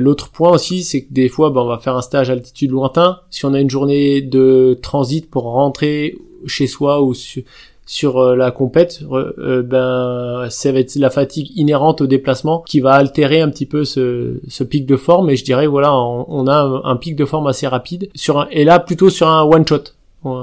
l'autre 0.01 0.31
point 0.31 0.53
aussi, 0.53 0.83
c'est 0.85 1.03
que 1.03 1.13
des 1.13 1.29
fois, 1.29 1.51
ben, 1.51 1.63
on 1.63 1.67
va 1.67 1.79
faire 1.79 1.97
un 1.97 2.03
stage 2.03 2.31
à 2.31 2.35
altitude 2.35 2.71
lointain. 2.71 3.21
Si 3.31 3.45
on 3.45 3.55
a 3.55 3.61
une 3.61 3.71
journée 3.71 4.21
de 4.21 4.79
transit 4.83 5.29
pour 5.29 5.45
rentrer 5.45 6.15
chez 6.47 6.67
soi 6.67 7.03
ou 7.03 7.15
sur, 7.89 8.19
euh, 8.19 8.37
la 8.37 8.51
compète, 8.51 9.01
euh, 9.11 9.63
ben 9.63 10.47
ça 10.51 10.71
va 10.71 10.79
être 10.79 10.95
la 10.97 11.09
fatigue 11.09 11.51
inhérente 11.57 12.03
au 12.03 12.07
déplacement 12.07 12.61
qui 12.61 12.81
va 12.81 12.93
altérer 12.93 13.41
un 13.41 13.49
petit 13.49 13.65
peu 13.65 13.87
ce, 13.87 14.63
pic 14.65 14.85
de 14.85 14.97
forme. 14.97 15.31
Et 15.31 15.37
je 15.37 15.45
dirais 15.45 15.67
voilà, 15.67 15.95
on, 15.95 16.47
a 16.47 16.55
un, 16.55 16.85
un, 16.85 16.97
pic 16.97 17.17
de 17.17 17.25
forme 17.25 17.47
assez 17.47 17.67
rapide 17.67 18.11
sur 18.15 18.41
un, 18.41 18.49
et 18.51 18.65
là 18.65 18.79
plutôt 18.79 19.09
sur 19.09 19.27
un 19.27 19.43
one 19.43 19.67
shot 19.67 19.85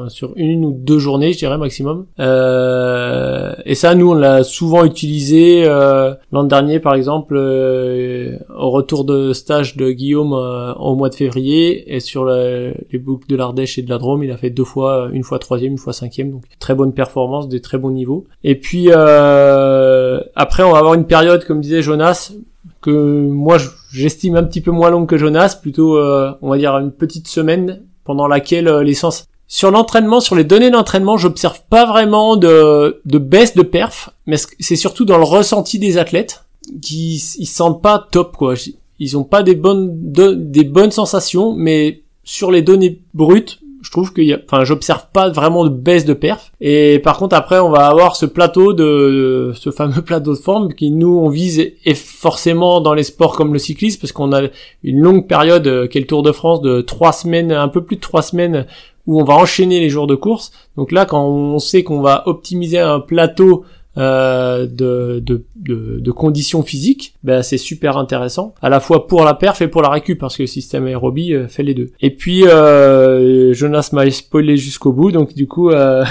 sur 0.08 0.32
une 0.36 0.66
ou 0.66 0.72
deux 0.72 1.00
journées, 1.00 1.34
je 1.34 1.38
dirais 1.38 1.58
maximum. 1.58 2.06
Euh, 2.20 3.54
et 3.66 3.76
ça, 3.76 3.96
nous, 3.96 4.12
on 4.12 4.14
l'a 4.14 4.44
souvent 4.44 4.86
utilisé 4.86 5.64
euh, 5.66 6.14
l'an 6.32 6.44
dernier, 6.44 6.80
par 6.80 6.96
exemple, 6.96 7.36
euh, 7.38 8.38
au 8.58 8.70
retour 8.70 9.06
de 9.06 9.34
stage 9.34 9.76
de 9.76 9.92
Guillaume 9.92 10.34
euh, 10.34 10.74
au 10.76 10.96
mois 10.96 11.10
de 11.10 11.16
février, 11.16 11.96
et 11.96 12.00
sur 12.00 12.26
les 12.26 12.74
boucles 13.00 13.28
de 13.28 13.36
l'Ardèche 13.36 13.78
et 13.78 13.82
de 13.82 13.90
la 13.90 13.98
Drôme, 13.98 14.24
il 14.24 14.32
a 14.32 14.38
fait 14.38 14.50
deux 14.50 14.64
fois, 14.64 15.10
une 15.12 15.24
fois 15.24 15.40
troisième, 15.40 15.74
une 15.74 15.78
fois 15.78 15.94
cinquième, 15.94 16.32
donc 16.32 16.44
très 16.60 16.76
bonne 16.76 16.94
performance, 16.94 17.50
des 17.50 17.62
très 17.62 17.78
bons 17.78 17.92
niveaux. 17.92 18.26
Et 18.44 18.56
puis 18.56 18.92
après, 18.92 20.64
on 20.64 20.72
va 20.72 20.78
avoir 20.80 20.94
une 20.94 21.06
période, 21.06 21.44
comme 21.46 21.62
disait 21.62 21.82
Jonas, 21.82 22.34
que 22.82 23.28
moi 23.28 23.58
j'estime 23.92 24.36
un 24.36 24.44
petit 24.44 24.62
peu 24.62 24.72
moins 24.72 24.90
longue 24.90 25.08
que 25.08 25.18
Jonas, 25.18 25.58
plutôt 25.62 26.00
on 26.00 26.50
va 26.50 26.58
dire 26.58 26.76
une 26.78 26.92
petite 26.92 27.28
semaine 27.28 27.82
pendant 28.04 28.28
laquelle 28.28 28.70
les 28.80 28.94
sens 28.94 29.28
sur 29.48 29.72
l'entraînement, 29.72 30.20
sur 30.20 30.36
les 30.36 30.44
données 30.44 30.72
d'entraînement, 30.72 31.18
j'observe 31.18 31.62
pas 31.70 31.86
vraiment 31.86 32.36
de, 32.36 33.02
de 33.06 33.18
baisse 33.18 33.56
de 33.56 33.62
perf, 33.62 34.10
mais 34.26 34.38
c'est 34.60 34.76
surtout 34.76 35.06
dans 35.06 35.18
le 35.18 35.24
ressenti 35.24 35.80
des 35.80 35.98
athlètes 35.98 36.46
qui 36.82 37.16
ils 37.16 37.46
se 37.46 37.56
sentent 37.56 37.82
pas 37.82 38.08
top 38.12 38.36
quoi. 38.38 38.56
Ils 39.00 39.18
ont 39.18 39.24
pas 39.24 39.44
des 39.44 39.56
bonnes 39.56 39.92
des 39.94 40.64
bonnes 40.64 40.92
sensations, 40.92 41.54
mais 41.54 42.02
sur 42.24 42.50
les 42.52 42.64
données 42.64 43.02
brutes, 43.14 43.60
je 43.86 43.92
trouve 43.92 44.14
qu'il 44.14 44.24
y 44.24 44.34
a, 44.34 44.40
enfin, 44.44 44.66
j'observe 44.66 45.06
pas 45.14 45.30
vraiment 45.30 45.64
de 45.64 45.70
baisse 45.70 46.06
de 46.06 46.14
perf. 46.14 46.52
Et 46.60 47.00
par 47.00 47.18
contre, 47.18 47.36
après, 47.36 47.60
on 47.60 47.70
va 47.70 47.86
avoir 47.86 48.16
ce 48.16 48.26
plateau 48.26 48.74
de, 48.74 49.52
ce 49.56 49.70
fameux 49.70 50.02
plateau 50.06 50.34
de 50.34 50.40
forme 50.40 50.74
qui 50.74 50.90
nous 50.90 51.20
on 51.20 51.30
vise 51.30 51.60
et 51.60 51.94
forcément 51.94 52.82
dans 52.82 52.96
les 52.96 53.04
sports 53.04 53.36
comme 53.36 53.54
le 53.54 53.60
cyclisme 53.60 54.02
parce 54.02 54.12
qu'on 54.12 54.34
a 54.34 54.48
une 54.84 55.00
longue 55.00 55.28
période, 55.28 55.68
euh, 55.68 55.88
qui 55.88 56.00
est 56.00 56.02
le 56.02 56.08
Tour 56.08 56.24
de 56.24 56.32
France 56.32 56.62
de 56.62 56.82
trois 56.82 57.14
semaines, 57.14 57.52
un 57.52 57.68
peu 57.68 57.84
plus 57.84 57.98
de 57.98 58.02
trois 58.02 58.24
semaines 58.24 58.66
où 59.08 59.20
on 59.20 59.24
va 59.24 59.36
enchaîner 59.36 59.80
les 59.80 59.90
jours 59.90 60.08
de 60.08 60.16
course. 60.16 60.52
Donc 60.78 60.92
là, 60.92 61.06
quand 61.06 61.26
on 61.28 61.60
sait 61.60 61.84
qu'on 61.84 62.02
va 62.02 62.24
optimiser 62.28 62.80
un 62.80 63.00
plateau 63.00 63.66
euh, 63.98 64.68
de, 64.68 65.24
de, 65.26 65.46
de, 65.56 66.12
conditions 66.12 66.64
physiques, 66.64 67.14
ben 67.24 67.42
c'est 67.42 67.58
super 67.58 67.98
intéressant, 67.98 68.54
à 68.62 68.68
la 68.68 68.82
fois 68.82 69.08
pour 69.08 69.24
la 69.24 69.34
perf 69.34 69.62
et 69.62 69.70
pour 69.70 69.82
la 69.82 69.90
récup, 69.90 70.20
parce 70.20 70.36
que 70.36 70.44
le 70.44 70.48
système 70.48 70.86
aérobie 70.86 71.34
euh, 71.34 71.48
fait 71.48 71.64
les 71.64 71.74
deux. 71.74 71.92
Et 72.02 72.10
puis 72.10 72.46
euh, 72.46 73.54
Jonas 73.54 73.92
m'a 73.94 74.10
spoilé 74.12 74.58
jusqu'au 74.58 74.92
bout, 74.92 75.14
donc 75.14 75.34
du 75.34 75.48
coup, 75.48 75.70
euh, 75.70 76.04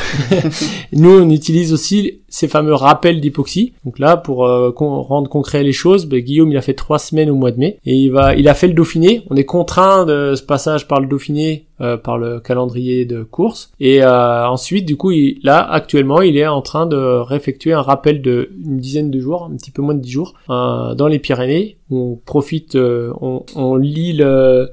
nous 0.92 1.10
on 1.10 1.28
utilise 1.28 1.74
aussi 1.74 2.20
ces 2.34 2.48
fameux 2.48 2.74
rappels 2.74 3.20
d'hypoxie. 3.20 3.74
Donc 3.84 3.98
là, 3.98 4.16
pour 4.16 4.44
euh, 4.44 4.72
rendre 4.76 5.28
concret 5.28 5.62
les 5.62 5.72
choses, 5.72 6.06
ben, 6.06 6.20
Guillaume 6.20 6.50
il 6.50 6.56
a 6.56 6.62
fait 6.62 6.74
trois 6.74 6.98
semaines 6.98 7.30
au 7.30 7.36
mois 7.36 7.52
de 7.52 7.58
mai 7.58 7.78
et 7.84 7.94
il 7.94 8.10
va, 8.10 8.34
il 8.34 8.48
a 8.48 8.54
fait 8.54 8.66
le 8.66 8.74
Dauphiné. 8.74 9.22
On 9.30 9.36
est 9.36 9.44
contraint 9.44 10.04
de 10.04 10.34
ce 10.34 10.42
passage 10.42 10.88
par 10.88 11.00
le 11.00 11.06
Dauphiné, 11.06 11.66
euh, 11.80 11.96
par 11.96 12.18
le 12.18 12.40
calendrier 12.40 13.04
de 13.04 13.22
course. 13.22 13.72
Et 13.80 14.02
euh, 14.02 14.46
ensuite, 14.48 14.86
du 14.86 14.96
coup, 14.96 15.10
il, 15.10 15.38
là 15.42 15.60
actuellement, 15.60 16.22
il 16.22 16.36
est 16.36 16.46
en 16.46 16.62
train 16.62 16.86
de 16.86 16.96
réeffectuer 16.96 17.72
un 17.72 17.82
rappel 17.82 18.22
de 18.22 18.50
une 18.64 18.78
dizaine 18.78 19.10
de 19.10 19.20
jours, 19.20 19.48
un 19.50 19.56
petit 19.56 19.70
peu 19.70 19.82
moins 19.82 19.94
de 19.94 20.00
dix 20.00 20.10
jours, 20.10 20.34
dans 20.48 21.08
les 21.08 21.18
Pyrénées. 21.18 21.78
On 21.90 22.18
profite, 22.24 22.76
on, 22.76 23.44
on 23.54 23.76
lit 23.76 24.20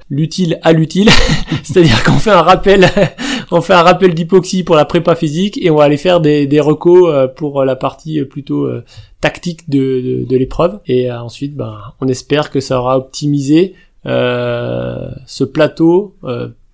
l'utile 0.09 0.59
à 0.63 0.71
l'utile, 0.71 1.09
c'est-à-dire 1.63 2.03
qu'on 2.03 2.13
fait 2.13 2.31
un 2.31 2.41
rappel, 2.41 2.85
on 3.51 3.61
fait 3.61 3.73
un 3.73 3.81
rappel 3.81 4.13
d'hypoxie 4.13 4.63
pour 4.63 4.75
la 4.75 4.85
prépa 4.85 5.13
physique 5.15 5.59
et 5.61 5.69
on 5.69 5.75
va 5.75 5.83
aller 5.83 5.97
faire 5.97 6.21
des, 6.21 6.47
des 6.47 6.61
recos 6.61 7.13
pour 7.35 7.63
la 7.65 7.75
partie 7.75 8.23
plutôt 8.23 8.65
euh, 8.65 8.83
tactique 9.19 9.69
de, 9.69 10.25
de, 10.27 10.37
l'épreuve. 10.37 10.79
Et 10.87 11.11
euh, 11.11 11.21
ensuite, 11.21 11.55
ben, 11.55 11.77
on 11.99 12.07
espère 12.07 12.49
que 12.49 12.59
ça 12.59 12.79
aura 12.79 12.97
optimisé 12.97 13.75
euh, 14.07 15.11
ce 15.27 15.43
plateau 15.43 16.15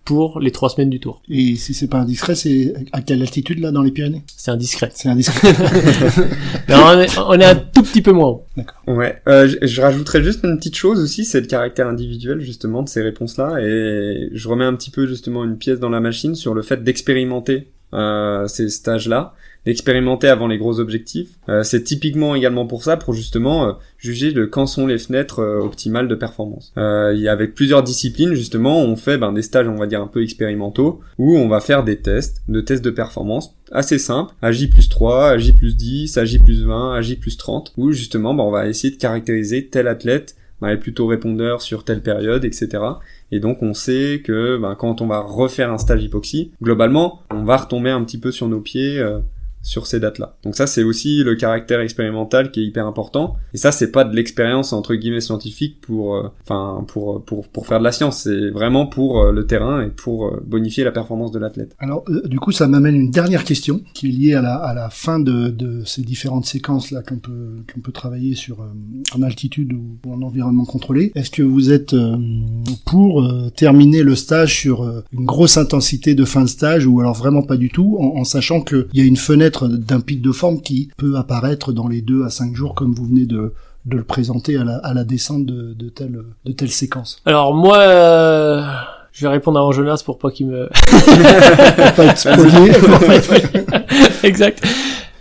pour 0.08 0.39
les 0.39 0.51
trois 0.51 0.70
semaines 0.70 0.89
du 0.89 1.01
tour. 1.01 1.22
Et 1.30 1.58
si 1.58 1.74
c'est 1.74 1.89
pas 1.89 1.97
indiscret, 1.97 2.34
c'est 2.34 2.74
à 2.93 3.01
quelle 3.01 3.22
altitude 3.22 3.60
là 3.60 3.72
dans 3.72 3.82
les 3.82 3.91
Pyrénées? 3.91 4.24
C'est 4.38 4.51
indiscret. 4.51 4.89
C'est 4.93 5.10
indiscret. 5.10 5.49
on, 6.70 6.99
est, 7.01 7.18
on, 7.18 7.34
est, 7.34 7.43
un 7.43 7.55
tout 7.55 7.84
petit 7.84 8.01
peu 8.01 8.14
moins. 8.14 8.39
D'accord. 8.55 8.82
Ouais. 8.88 9.22
Euh, 9.28 9.49
je, 9.49 9.68
je, 9.68 9.82
rajouterais 9.82 10.24
juste 10.24 10.45
une 10.45 10.55
petite 10.58 10.78
chose 10.78 11.01
aussi, 11.01 11.26
c'est 11.26 11.41
le 11.41 11.47
caractère 11.47 11.89
individuel 11.89 12.39
justement 12.39 12.84
de 12.84 12.88
ces 12.88 13.01
réponses-là, 13.01 13.58
et 13.60 14.30
je 14.32 14.47
remets 14.47 14.64
un 14.64 14.76
petit 14.76 14.91
peu 14.91 15.08
justement 15.08 15.43
une 15.43 15.58
pièce 15.58 15.82
dans 15.82 15.89
la 15.89 15.99
machine 15.99 16.36
sur 16.36 16.53
le 16.53 16.62
fait 16.62 16.82
d'expérimenter 16.86 17.68
euh, 17.93 18.47
ces 18.47 18.70
stages-là 18.70 19.34
expérimenter 19.72 20.28
avant 20.28 20.47
les 20.47 20.57
gros 20.57 20.80
objectifs. 20.80 21.30
Euh, 21.49 21.63
c'est 21.63 21.84
typiquement 21.84 22.36
également 22.36 22.65
pour 22.65 22.84
ça, 22.84 22.97
pour 22.97 23.13
justement 23.13 23.68
euh, 23.68 23.72
juger 23.97 24.32
de 24.32 24.45
quand 24.45 24.65
sont 24.65 24.88
les 24.88 24.97
fenêtres 24.97 25.39
euh, 25.39 25.59
optimales 25.59 26.07
de 26.07 26.15
performance. 26.15 26.72
il 26.78 27.20
y 27.20 27.28
avec 27.28 27.53
plusieurs 27.55 27.84
disciplines 27.84 28.34
justement, 28.34 28.82
on 28.82 28.95
fait 28.95 29.18
ben, 29.18 29.34
des 29.34 29.41
stages 29.41 29.68
on 29.68 29.76
va 29.76 29.88
dire 29.88 30.01
un 30.01 30.07
peu 30.07 30.24
expérimentaux 30.24 31.01
où 31.18 31.38
on 31.38 31.47
va 31.47 31.59
faire 31.59 31.84
des 31.84 31.97
tests, 31.97 32.41
de 32.47 32.61
tests 32.61 32.84
de 32.84 32.89
performance 32.89 33.55
assez 33.72 33.99
simples, 33.99 34.34
à 34.41 34.51
plus 34.51 34.89
3, 34.89 35.32
à 35.32 35.38
plus 35.38 35.76
10, 35.76 36.18
à 36.18 36.24
plus 36.43 36.63
20, 36.63 36.95
à 36.95 37.01
plus 37.20 37.38
30, 37.38 37.74
où 37.78 37.91
justement 37.91 38.34
ben, 38.34 38.43
on 38.43 38.51
va 38.51 38.68
essayer 38.68 38.93
de 38.93 38.99
caractériser 38.99 39.68
tel 39.68 39.88
athlète 39.88 40.36
ben, 40.61 40.70
est 40.70 40.78
plutôt 40.78 41.07
répondeur 41.07 41.61
sur 41.61 41.84
telle 41.84 42.01
période, 42.01 42.45
etc. 42.45 42.84
Et 43.32 43.39
donc 43.39 43.61
on 43.61 43.74
sait 43.74 44.22
que 44.24 44.57
ben, 44.57 44.76
quand 44.76 45.01
on 45.01 45.07
va 45.07 45.20
refaire 45.20 45.72
un 45.72 45.78
stage 45.78 46.03
hypoxie, 46.03 46.51
globalement, 46.61 47.22
on 47.30 47.43
va 47.43 47.57
retomber 47.57 47.89
un 47.89 48.03
petit 48.03 48.18
peu 48.18 48.32
sur 48.32 48.47
nos 48.47 48.61
pieds 48.61 49.03
sur 49.68 49.86
ces 49.86 49.99
dates-là. 49.99 50.38
Donc 50.43 50.55
ça, 50.55 50.65
c'est 50.65 50.82
aussi 50.82 51.24
le 51.26 51.36
caractère 51.36 51.82
expérimental 51.82 52.51
qui 52.51 52.61
est 52.61 52.63
hyper 52.63 52.88
important. 52.88 53.36
Et 53.53 53.57
ça, 53.57 53.74
c'est 53.74 53.91
pas 53.91 54.05
de 54.05 54.15
l'expérience 54.15 54.72
entre 54.72 54.95
guillemets 54.95 55.20
scientifique 55.20 55.82
pour, 55.82 56.15
euh, 56.15 56.30
enfin, 56.43 56.86
pour, 56.88 57.22
pour, 57.26 57.49
pour 57.49 57.68
faire 57.68 57.80
de 57.80 57.84
la 57.84 57.91
science. 57.91 58.22
C'est 58.24 58.49
vraiment 58.49 58.86
pour 58.88 59.22
euh, 59.22 59.34
le 59.34 59.45
terrain 59.45 59.84
et 59.84 59.89
pour 59.89 60.28
euh, 60.28 60.41
bonifier 60.47 60.86
la 60.86 60.91
performance 60.91 61.34
de 61.34 61.39
l'athlète. 61.39 61.76
Alors, 61.80 62.05
du 62.24 62.39
coup, 62.39 62.53
ça 62.53 62.65
m'amène 62.68 62.95
une 62.95 63.11
dernière 63.11 63.43
question 63.43 63.82
qui 63.93 64.07
est 64.07 64.11
liée 64.11 64.34
à 64.36 64.41
la, 64.41 64.55
à 64.55 64.74
la 64.74 64.89
fin 64.89 65.20
de, 65.20 65.49
de 65.49 65.84
ces 65.84 66.01
différentes 66.01 66.45
séquences 66.45 66.91
là 66.91 67.01
qu'on 67.01 67.20
peut 67.20 67.57
qu'on 67.74 67.82
peut 67.82 67.91
travailler 67.91 68.36
sur 68.36 68.65
en 69.13 69.22
altitude 69.22 69.74
ou, 69.74 69.97
en 70.09 70.22
environnement 70.22 70.63
contrôlé. 70.63 71.11
Est-ce 71.15 71.30
que 71.30 71.43
vous 71.43 71.74
êtes 71.74 71.93
pour 72.86 73.28
terminer 73.55 74.03
le 74.03 74.15
stage 74.15 74.55
sur 74.55 75.03
une 75.11 75.26
grosse 75.26 75.57
intensité 75.57 76.15
de 76.15 76.24
fin 76.24 76.43
de 76.43 76.47
stage 76.47 76.86
ou 76.86 77.01
alors 77.01 77.15
vraiment 77.15 77.41
pas 77.41 77.57
du 77.57 77.70
tout, 77.70 77.97
en, 77.99 78.20
en 78.20 78.24
sachant 78.24 78.61
qu'il 78.61 78.88
y 78.93 79.01
a 79.01 79.03
une 79.03 79.18
fenêtre 79.18 79.57
d'un 79.66 79.99
pic 80.01 80.22
de 80.22 80.32
forme 80.32 80.62
qui 80.62 80.89
peut 80.97 81.16
apparaître 81.18 81.72
dans 81.72 81.88
les 81.88 82.01
deux 82.01 82.24
à 82.26 82.30
cinq 82.30 82.53
jours 82.55 82.76
comme 82.76 82.93
vous 82.93 83.05
venez 83.05 83.26
de, 83.26 83.53
de 83.86 83.97
le 83.97 84.03
présenter 84.03 84.58
à 84.58 84.64
la, 84.64 84.78
à 84.78 84.93
la 84.93 85.03
descente 85.03 85.45
de, 85.45 85.74
de, 85.74 85.89
telle, 85.89 86.20
de 86.45 86.51
telle 86.51 86.70
séquence 86.72 87.22
Alors 87.26 87.53
moi, 87.55 87.78
euh, 87.80 88.62
je 89.14 89.26
vais 89.26 89.32
répondre 89.32 89.60
à 89.60 89.72
Jonas 89.72 90.01
pour 90.05 90.20
pas 90.20 90.30
qu'il 90.30 90.47
me... 90.47 90.68
pas 91.95 92.05
être 92.05 92.18
spoilé. 92.18 92.72
exact. 94.24 94.64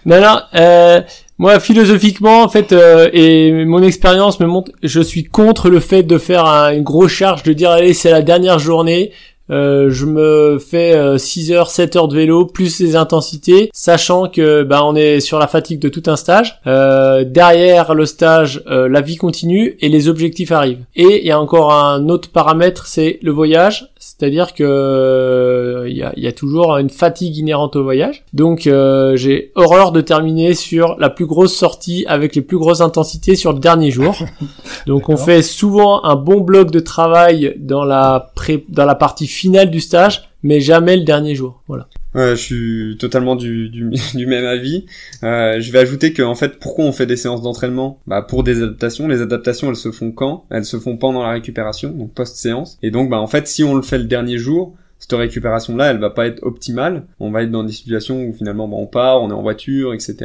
Non, 0.04 0.20
non, 0.20 0.38
euh, 0.54 1.00
Moi, 1.38 1.58
philosophiquement, 1.60 2.42
en 2.42 2.48
fait, 2.48 2.72
euh, 2.72 3.10
et 3.12 3.64
mon 3.64 3.82
expérience 3.82 4.38
me 4.40 4.46
montre, 4.46 4.70
je 4.82 5.00
suis 5.00 5.24
contre 5.24 5.68
le 5.68 5.80
fait 5.80 6.02
de 6.04 6.16
faire 6.18 6.46
un- 6.46 6.72
une 6.72 6.82
grosse 6.84 7.10
charge, 7.12 7.42
de 7.42 7.52
dire 7.52 7.70
allez, 7.70 7.92
c'est 7.94 8.10
la 8.10 8.22
dernière 8.22 8.58
journée. 8.58 9.12
Euh, 9.50 9.90
je 9.90 10.06
me 10.06 10.58
fais 10.58 10.94
euh, 10.94 11.18
6 11.18 11.52
heures, 11.52 11.70
7 11.70 11.96
heures 11.96 12.08
de 12.08 12.16
vélo, 12.16 12.46
plus 12.46 12.80
les 12.80 12.96
intensités, 12.96 13.70
sachant 13.72 14.28
que 14.28 14.62
bah, 14.62 14.82
on 14.84 14.94
est 14.94 15.20
sur 15.20 15.38
la 15.38 15.46
fatigue 15.46 15.78
de 15.78 15.88
tout 15.88 16.02
un 16.06 16.16
stage. 16.16 16.60
Euh, 16.66 17.24
derrière 17.24 17.94
le 17.94 18.06
stage, 18.06 18.62
euh, 18.66 18.88
la 18.88 19.00
vie 19.00 19.16
continue 19.16 19.76
et 19.80 19.88
les 19.88 20.08
objectifs 20.08 20.52
arrivent. 20.52 20.84
Et 20.94 21.20
il 21.20 21.26
y 21.26 21.30
a 21.30 21.40
encore 21.40 21.72
un 21.72 22.08
autre 22.08 22.30
paramètre, 22.30 22.86
c'est 22.86 23.18
le 23.22 23.30
voyage. 23.30 23.90
C'est-à-dire 24.18 24.54
que 24.54 24.64
euh, 24.64 25.88
il 25.88 25.96
y, 25.96 26.02
a, 26.02 26.12
y 26.16 26.26
a 26.26 26.32
toujours 26.32 26.78
une 26.78 26.88
fatigue 26.88 27.36
inhérente 27.36 27.76
au 27.76 27.82
voyage. 27.82 28.24
Donc 28.32 28.66
euh, 28.66 29.14
j'ai 29.16 29.52
horreur 29.56 29.92
de 29.92 30.00
terminer 30.00 30.54
sur 30.54 30.96
la 30.98 31.10
plus 31.10 31.26
grosse 31.26 31.54
sortie 31.54 32.06
avec 32.08 32.34
les 32.34 32.40
plus 32.40 32.56
grosses 32.56 32.80
intensités 32.80 33.36
sur 33.36 33.52
le 33.52 33.58
dernier 33.58 33.90
jour. 33.90 34.16
Donc 34.86 35.10
on 35.10 35.16
fait 35.16 35.42
souvent 35.42 36.04
un 36.04 36.14
bon 36.14 36.40
bloc 36.40 36.70
de 36.70 36.80
travail 36.80 37.56
dans 37.58 37.84
la 37.84 38.32
pré 38.34 38.64
dans 38.68 38.86
la 38.86 38.94
partie 38.94 39.26
finale 39.36 39.70
du 39.70 39.80
stage, 39.80 40.28
mais 40.42 40.60
jamais 40.60 40.96
le 40.96 41.04
dernier 41.04 41.34
jour. 41.34 41.62
Voilà. 41.68 41.88
Je 42.14 42.34
suis 42.34 42.96
totalement 42.98 43.36
du, 43.36 43.92
même 44.14 44.44
avis. 44.44 44.86
Euh, 45.22 45.60
je 45.60 45.70
vais 45.70 45.78
ajouter 45.80 46.12
que 46.12 46.22
en 46.22 46.34
fait, 46.34 46.58
pourquoi 46.58 46.86
on 46.86 46.92
fait 46.92 47.06
des 47.06 47.16
séances 47.16 47.42
d'entraînement? 47.42 48.00
Bah 48.06 48.22
pour 48.22 48.42
des 48.42 48.62
adaptations. 48.62 49.06
Les 49.06 49.20
adaptations, 49.20 49.68
elles 49.68 49.76
se 49.76 49.92
font 49.92 50.12
quand? 50.12 50.46
Elles 50.50 50.64
se 50.64 50.78
font 50.78 50.96
pendant 50.96 51.22
la 51.22 51.30
récupération, 51.30 51.90
donc 51.90 52.12
post-séance. 52.14 52.78
Et 52.82 52.90
donc, 52.90 53.10
bah 53.10 53.18
en 53.18 53.26
fait, 53.26 53.46
si 53.46 53.64
on 53.64 53.74
le 53.74 53.82
fait 53.82 53.98
le 53.98 54.04
dernier 54.04 54.38
jour, 54.38 54.74
cette 54.98 55.12
récupération-là, 55.12 55.90
elle 55.90 55.98
va 55.98 56.10
pas 56.10 56.26
être 56.26 56.42
optimale. 56.42 57.06
On 57.20 57.30
va 57.30 57.42
être 57.42 57.50
dans 57.50 57.64
des 57.64 57.72
situations 57.72 58.24
où 58.24 58.32
finalement, 58.32 58.66
bah, 58.66 58.76
on 58.78 58.86
part, 58.86 59.22
on 59.22 59.30
est 59.30 59.34
en 59.34 59.42
voiture, 59.42 59.92
etc. 59.92 60.16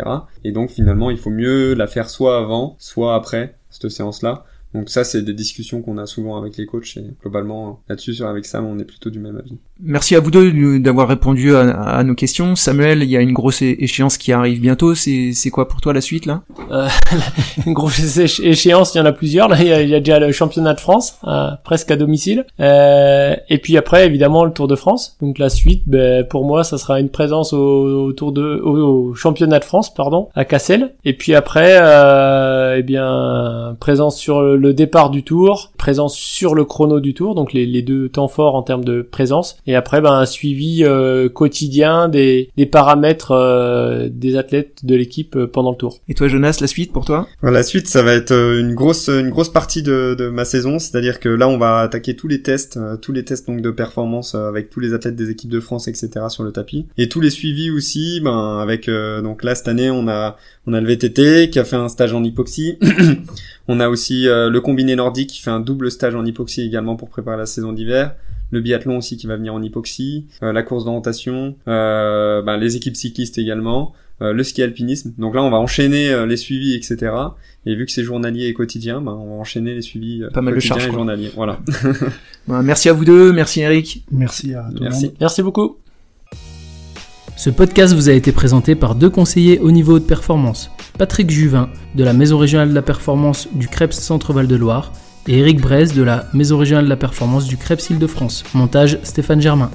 Et 0.44 0.52
donc 0.52 0.70
finalement, 0.70 1.12
il 1.12 1.18
faut 1.18 1.30
mieux 1.30 1.74
la 1.74 1.88
faire 1.88 2.10
soit 2.10 2.38
avant, 2.38 2.76
soit 2.80 3.16
après 3.16 3.56
cette 3.70 3.90
séance-là. 3.90 4.46
Donc 4.74 4.90
ça, 4.90 5.04
c'est 5.04 5.22
des 5.22 5.34
discussions 5.34 5.82
qu'on 5.82 5.98
a 5.98 6.06
souvent 6.06 6.38
avec 6.38 6.58
les 6.58 6.66
coachs 6.66 6.98
et 6.98 7.14
globalement 7.22 7.84
là-dessus, 7.90 8.24
avec 8.24 8.46
Sam, 8.46 8.66
on 8.66 8.80
est 8.80 8.86
plutôt 8.86 9.10
du 9.10 9.20
même 9.20 9.38
avis. 9.38 9.58
Merci 9.84 10.16
à 10.16 10.20
vous 10.20 10.30
deux 10.30 10.54
euh, 10.54 10.80
d'avoir 10.80 11.08
répondu 11.08 11.56
à, 11.56 12.04
nos 12.04 12.14
questions. 12.14 12.56
Samuel, 12.56 13.02
il 13.04 13.10
y 13.10 13.18
a 13.18 13.22
une 13.22 13.34
grosse 13.34 13.62
échéance 13.62 14.18
qui 14.18 14.32
arrive 14.32 14.62
bientôt. 14.62 14.94
C'est 14.96 15.50
quoi 15.52 15.68
pour 15.68 15.82
toi 15.82 15.94
la 15.94 16.02
suite 16.02 16.26
là? 16.26 16.42
Une 17.66 17.74
grosse 17.74 18.18
échéance, 18.18 18.94
il 18.94 19.00
y 19.00 19.02
en 19.02 19.06
a 19.06 19.12
plusieurs. 19.12 19.50
Il 19.60 19.68
y 19.68 19.96
a, 19.96 20.00
déjà 20.00 20.20
le 20.20 20.32
championnat 20.32 20.74
de 20.74 20.80
France, 20.80 21.18
euh, 21.28 21.50
presque 21.64 21.92
à 21.92 21.96
domicile. 21.96 22.46
Euh, 22.60 23.36
et 23.50 23.58
puis 23.58 23.78
après, 23.78 24.06
évidemment, 24.06 24.46
le 24.46 24.52
Tour 24.52 24.68
de 24.68 24.76
France. 24.76 25.18
Donc 25.22 25.38
la 25.38 25.50
suite, 25.50 25.84
ben, 25.88 26.26
pour 26.26 26.46
moi, 26.46 26.64
ça 26.64 26.78
sera 26.78 27.00
une 27.00 27.10
présence 27.10 27.54
au, 27.54 28.12
Tour 28.14 28.32
de, 28.32 28.62
au, 28.64 29.14
championnat 29.16 29.60
de 29.60 29.66
France, 29.66 29.94
pardon, 29.94 30.30
à 30.36 30.46
Cassel. 30.46 30.94
Et 31.06 31.14
puis 31.14 31.36
après, 31.36 31.78
euh, 31.82 32.76
eh 32.78 32.84
bien, 32.84 33.76
présence 33.80 34.18
sur 34.18 34.42
le 34.42 34.74
départ 34.74 35.10
du 35.10 35.24
Tour, 35.24 35.72
présence 35.78 36.16
sur 36.16 36.56
le 36.56 36.66
chrono 36.66 37.00
du 37.00 37.14
Tour, 37.14 37.36
donc 37.36 37.54
les, 37.54 37.82
deux 37.82 38.10
temps 38.10 38.28
forts 38.28 38.56
en 38.56 38.62
termes 38.62 38.86
de 38.86 39.02
présence. 39.02 39.58
Après, 39.76 40.02
ben, 40.02 40.12
un 40.12 40.26
suivi 40.26 40.84
euh, 40.84 41.30
quotidien 41.30 42.10
des, 42.10 42.50
des 42.58 42.66
paramètres 42.66 43.32
euh, 43.32 44.10
des 44.12 44.38
athlètes 44.38 44.86
de 44.86 44.96
l'équipe 44.96 45.36
euh, 45.36 45.48
pendant 45.48 45.72
le 45.72 45.78
Tour. 45.78 46.00
Et 46.10 46.14
toi 46.14 46.28
Jonas, 46.28 46.58
la 46.62 46.68
suite 46.68 46.92
pour 46.92 47.06
toi? 47.06 47.28
La 47.44 47.64
suite, 47.64 47.88
ça 47.88 48.02
va 48.04 48.14
être 48.14 48.32
euh, 48.32 48.60
une 48.60 48.76
grosse, 48.76 49.08
une 49.10 49.30
grosse 49.30 49.50
partie 49.50 49.84
de, 49.84 50.16
de 50.18 50.30
ma 50.30 50.46
saison, 50.46 50.80
c'est-à-dire 50.80 51.20
que 51.20 51.30
là, 51.30 51.48
on 51.48 51.58
va 51.58 51.80
attaquer 51.80 52.16
tous 52.16 52.28
les 52.28 52.42
tests, 52.42 52.78
euh, 52.78 52.98
tous 52.98 53.12
les 53.12 53.24
tests 53.24 53.48
donc 53.48 53.62
de 53.62 53.72
performance 53.72 54.36
euh, 54.36 54.48
avec 54.48 54.70
tous 54.70 54.80
les 54.80 54.94
athlètes 54.94 55.16
des 55.16 55.30
équipes 55.30 55.50
de 55.50 55.60
France, 55.60 55.88
etc. 55.88 56.10
sur 56.30 56.44
le 56.44 56.52
tapis, 56.52 56.88
et 56.98 57.10
tous 57.10 57.22
les 57.22 57.30
suivis 57.30 57.72
aussi, 57.72 58.20
ben 58.22 58.60
avec 58.60 58.88
euh, 58.90 59.22
donc 59.22 59.44
là 59.44 59.56
cette 59.56 59.68
année, 59.68 59.90
on 59.90 60.08
a, 60.08 60.38
on 60.68 60.74
a 60.74 60.82
le 60.82 60.88
VTT 60.88 61.50
qui 61.50 61.60
a 61.60 61.64
fait 61.64 61.76
un 61.76 61.90
stage 61.90 62.14
en 62.14 62.24
hypoxie, 62.24 62.78
on 63.68 63.80
a 63.80 63.90
aussi 63.90 64.28
euh, 64.28 64.50
le 64.50 64.62
combiné 64.62 64.96
nordique 64.96 65.30
qui 65.30 65.42
fait 65.42 65.52
un 65.52 65.60
double 65.60 65.92
stage 65.92 66.16
en 66.16 66.26
hypoxie 66.26 66.62
également 66.62 66.96
pour 66.96 67.10
préparer 67.10 67.38
la 67.38 67.46
saison 67.46 67.74
d'hiver. 67.74 68.16
Le 68.52 68.60
biathlon 68.62 68.98
aussi 68.98 69.18
qui 69.18 69.28
va 69.28 69.38
venir 69.38 69.54
en 69.54 69.62
hypoxie, 69.62 70.28
euh, 70.44 70.52
la 70.54 70.64
course 70.64 70.86
d'orientation, 70.86 71.56
euh, 71.68 72.42
ben, 72.42 72.58
les 72.58 72.76
équipes 72.76 72.96
cyclistes 72.98 73.38
également, 73.38 73.94
euh, 74.22 74.34
le 74.34 74.44
ski 74.44 74.62
alpinisme. 74.62 75.14
Donc 75.18 75.34
là, 75.34 75.42
on 75.42 75.50
va 75.50 75.58
enchaîner 75.58 76.12
euh, 76.12 76.28
les 76.28 76.38
suivis, 76.38 76.76
etc. 76.76 77.12
Et 77.66 77.76
vu 77.76 77.88
que 77.88 77.92
c'est 77.92 78.04
journalier 78.04 78.48
et 78.48 78.54
quotidien, 78.54 79.02
ben, 79.02 79.14
on 79.14 79.36
va 79.36 79.42
enchaîner 79.42 79.74
les 79.74 79.82
suivis 79.82 80.22
euh, 80.22 80.30
Pas 80.30 80.42
mal 80.42 80.54
de 80.54 80.60
charges, 80.60 80.86
et. 80.86 81.32
Voilà. 81.36 81.60
Ben, 82.48 82.64
Merci 82.64 82.90
à 82.90 82.94
vous 82.94 83.06
deux, 83.06 83.32
merci 83.32 83.62
Eric. 83.62 84.04
Merci 84.12 84.56
à 84.56 84.64
tout 84.70 84.84
le 84.84 84.90
Merci. 84.90 85.06
monde. 85.06 85.16
Merci 85.20 85.44
beaucoup. 85.44 85.78
Ce 87.38 87.50
podcast 87.52 87.94
vous 87.94 88.10
a 88.10 88.14
été 88.14 88.32
présenté 88.32 88.76
par 88.76 88.96
deux 88.96 89.10
conseillers 89.10 89.60
au 89.60 89.72
niveau 89.72 90.00
de 90.00 90.04
performance, 90.04 90.72
Patrick 90.98 91.30
Juvin 91.30 91.70
de 91.96 92.04
la 92.04 92.14
Maison 92.14 92.38
régionale 92.40 92.70
de 92.70 92.76
la 92.76 92.82
performance 92.82 93.48
du 93.54 93.68
CREPS 93.68 94.00
Centre-Val 94.00 94.48
de 94.48 94.56
Loire 94.56 94.92
et 95.28 95.40
Eric 95.40 95.60
Braise 95.60 95.94
de 95.94 96.04
la 96.04 96.26
Maison 96.34 96.58
régionale 96.58 96.86
de 96.86 96.90
la 96.90 96.96
performance 96.96 97.46
du 97.48 97.58
CREPS 97.58 97.92
Île-de-France. 97.92 98.44
Montage 98.54 99.00
Stéphane 99.04 99.42
Germain. 99.42 99.72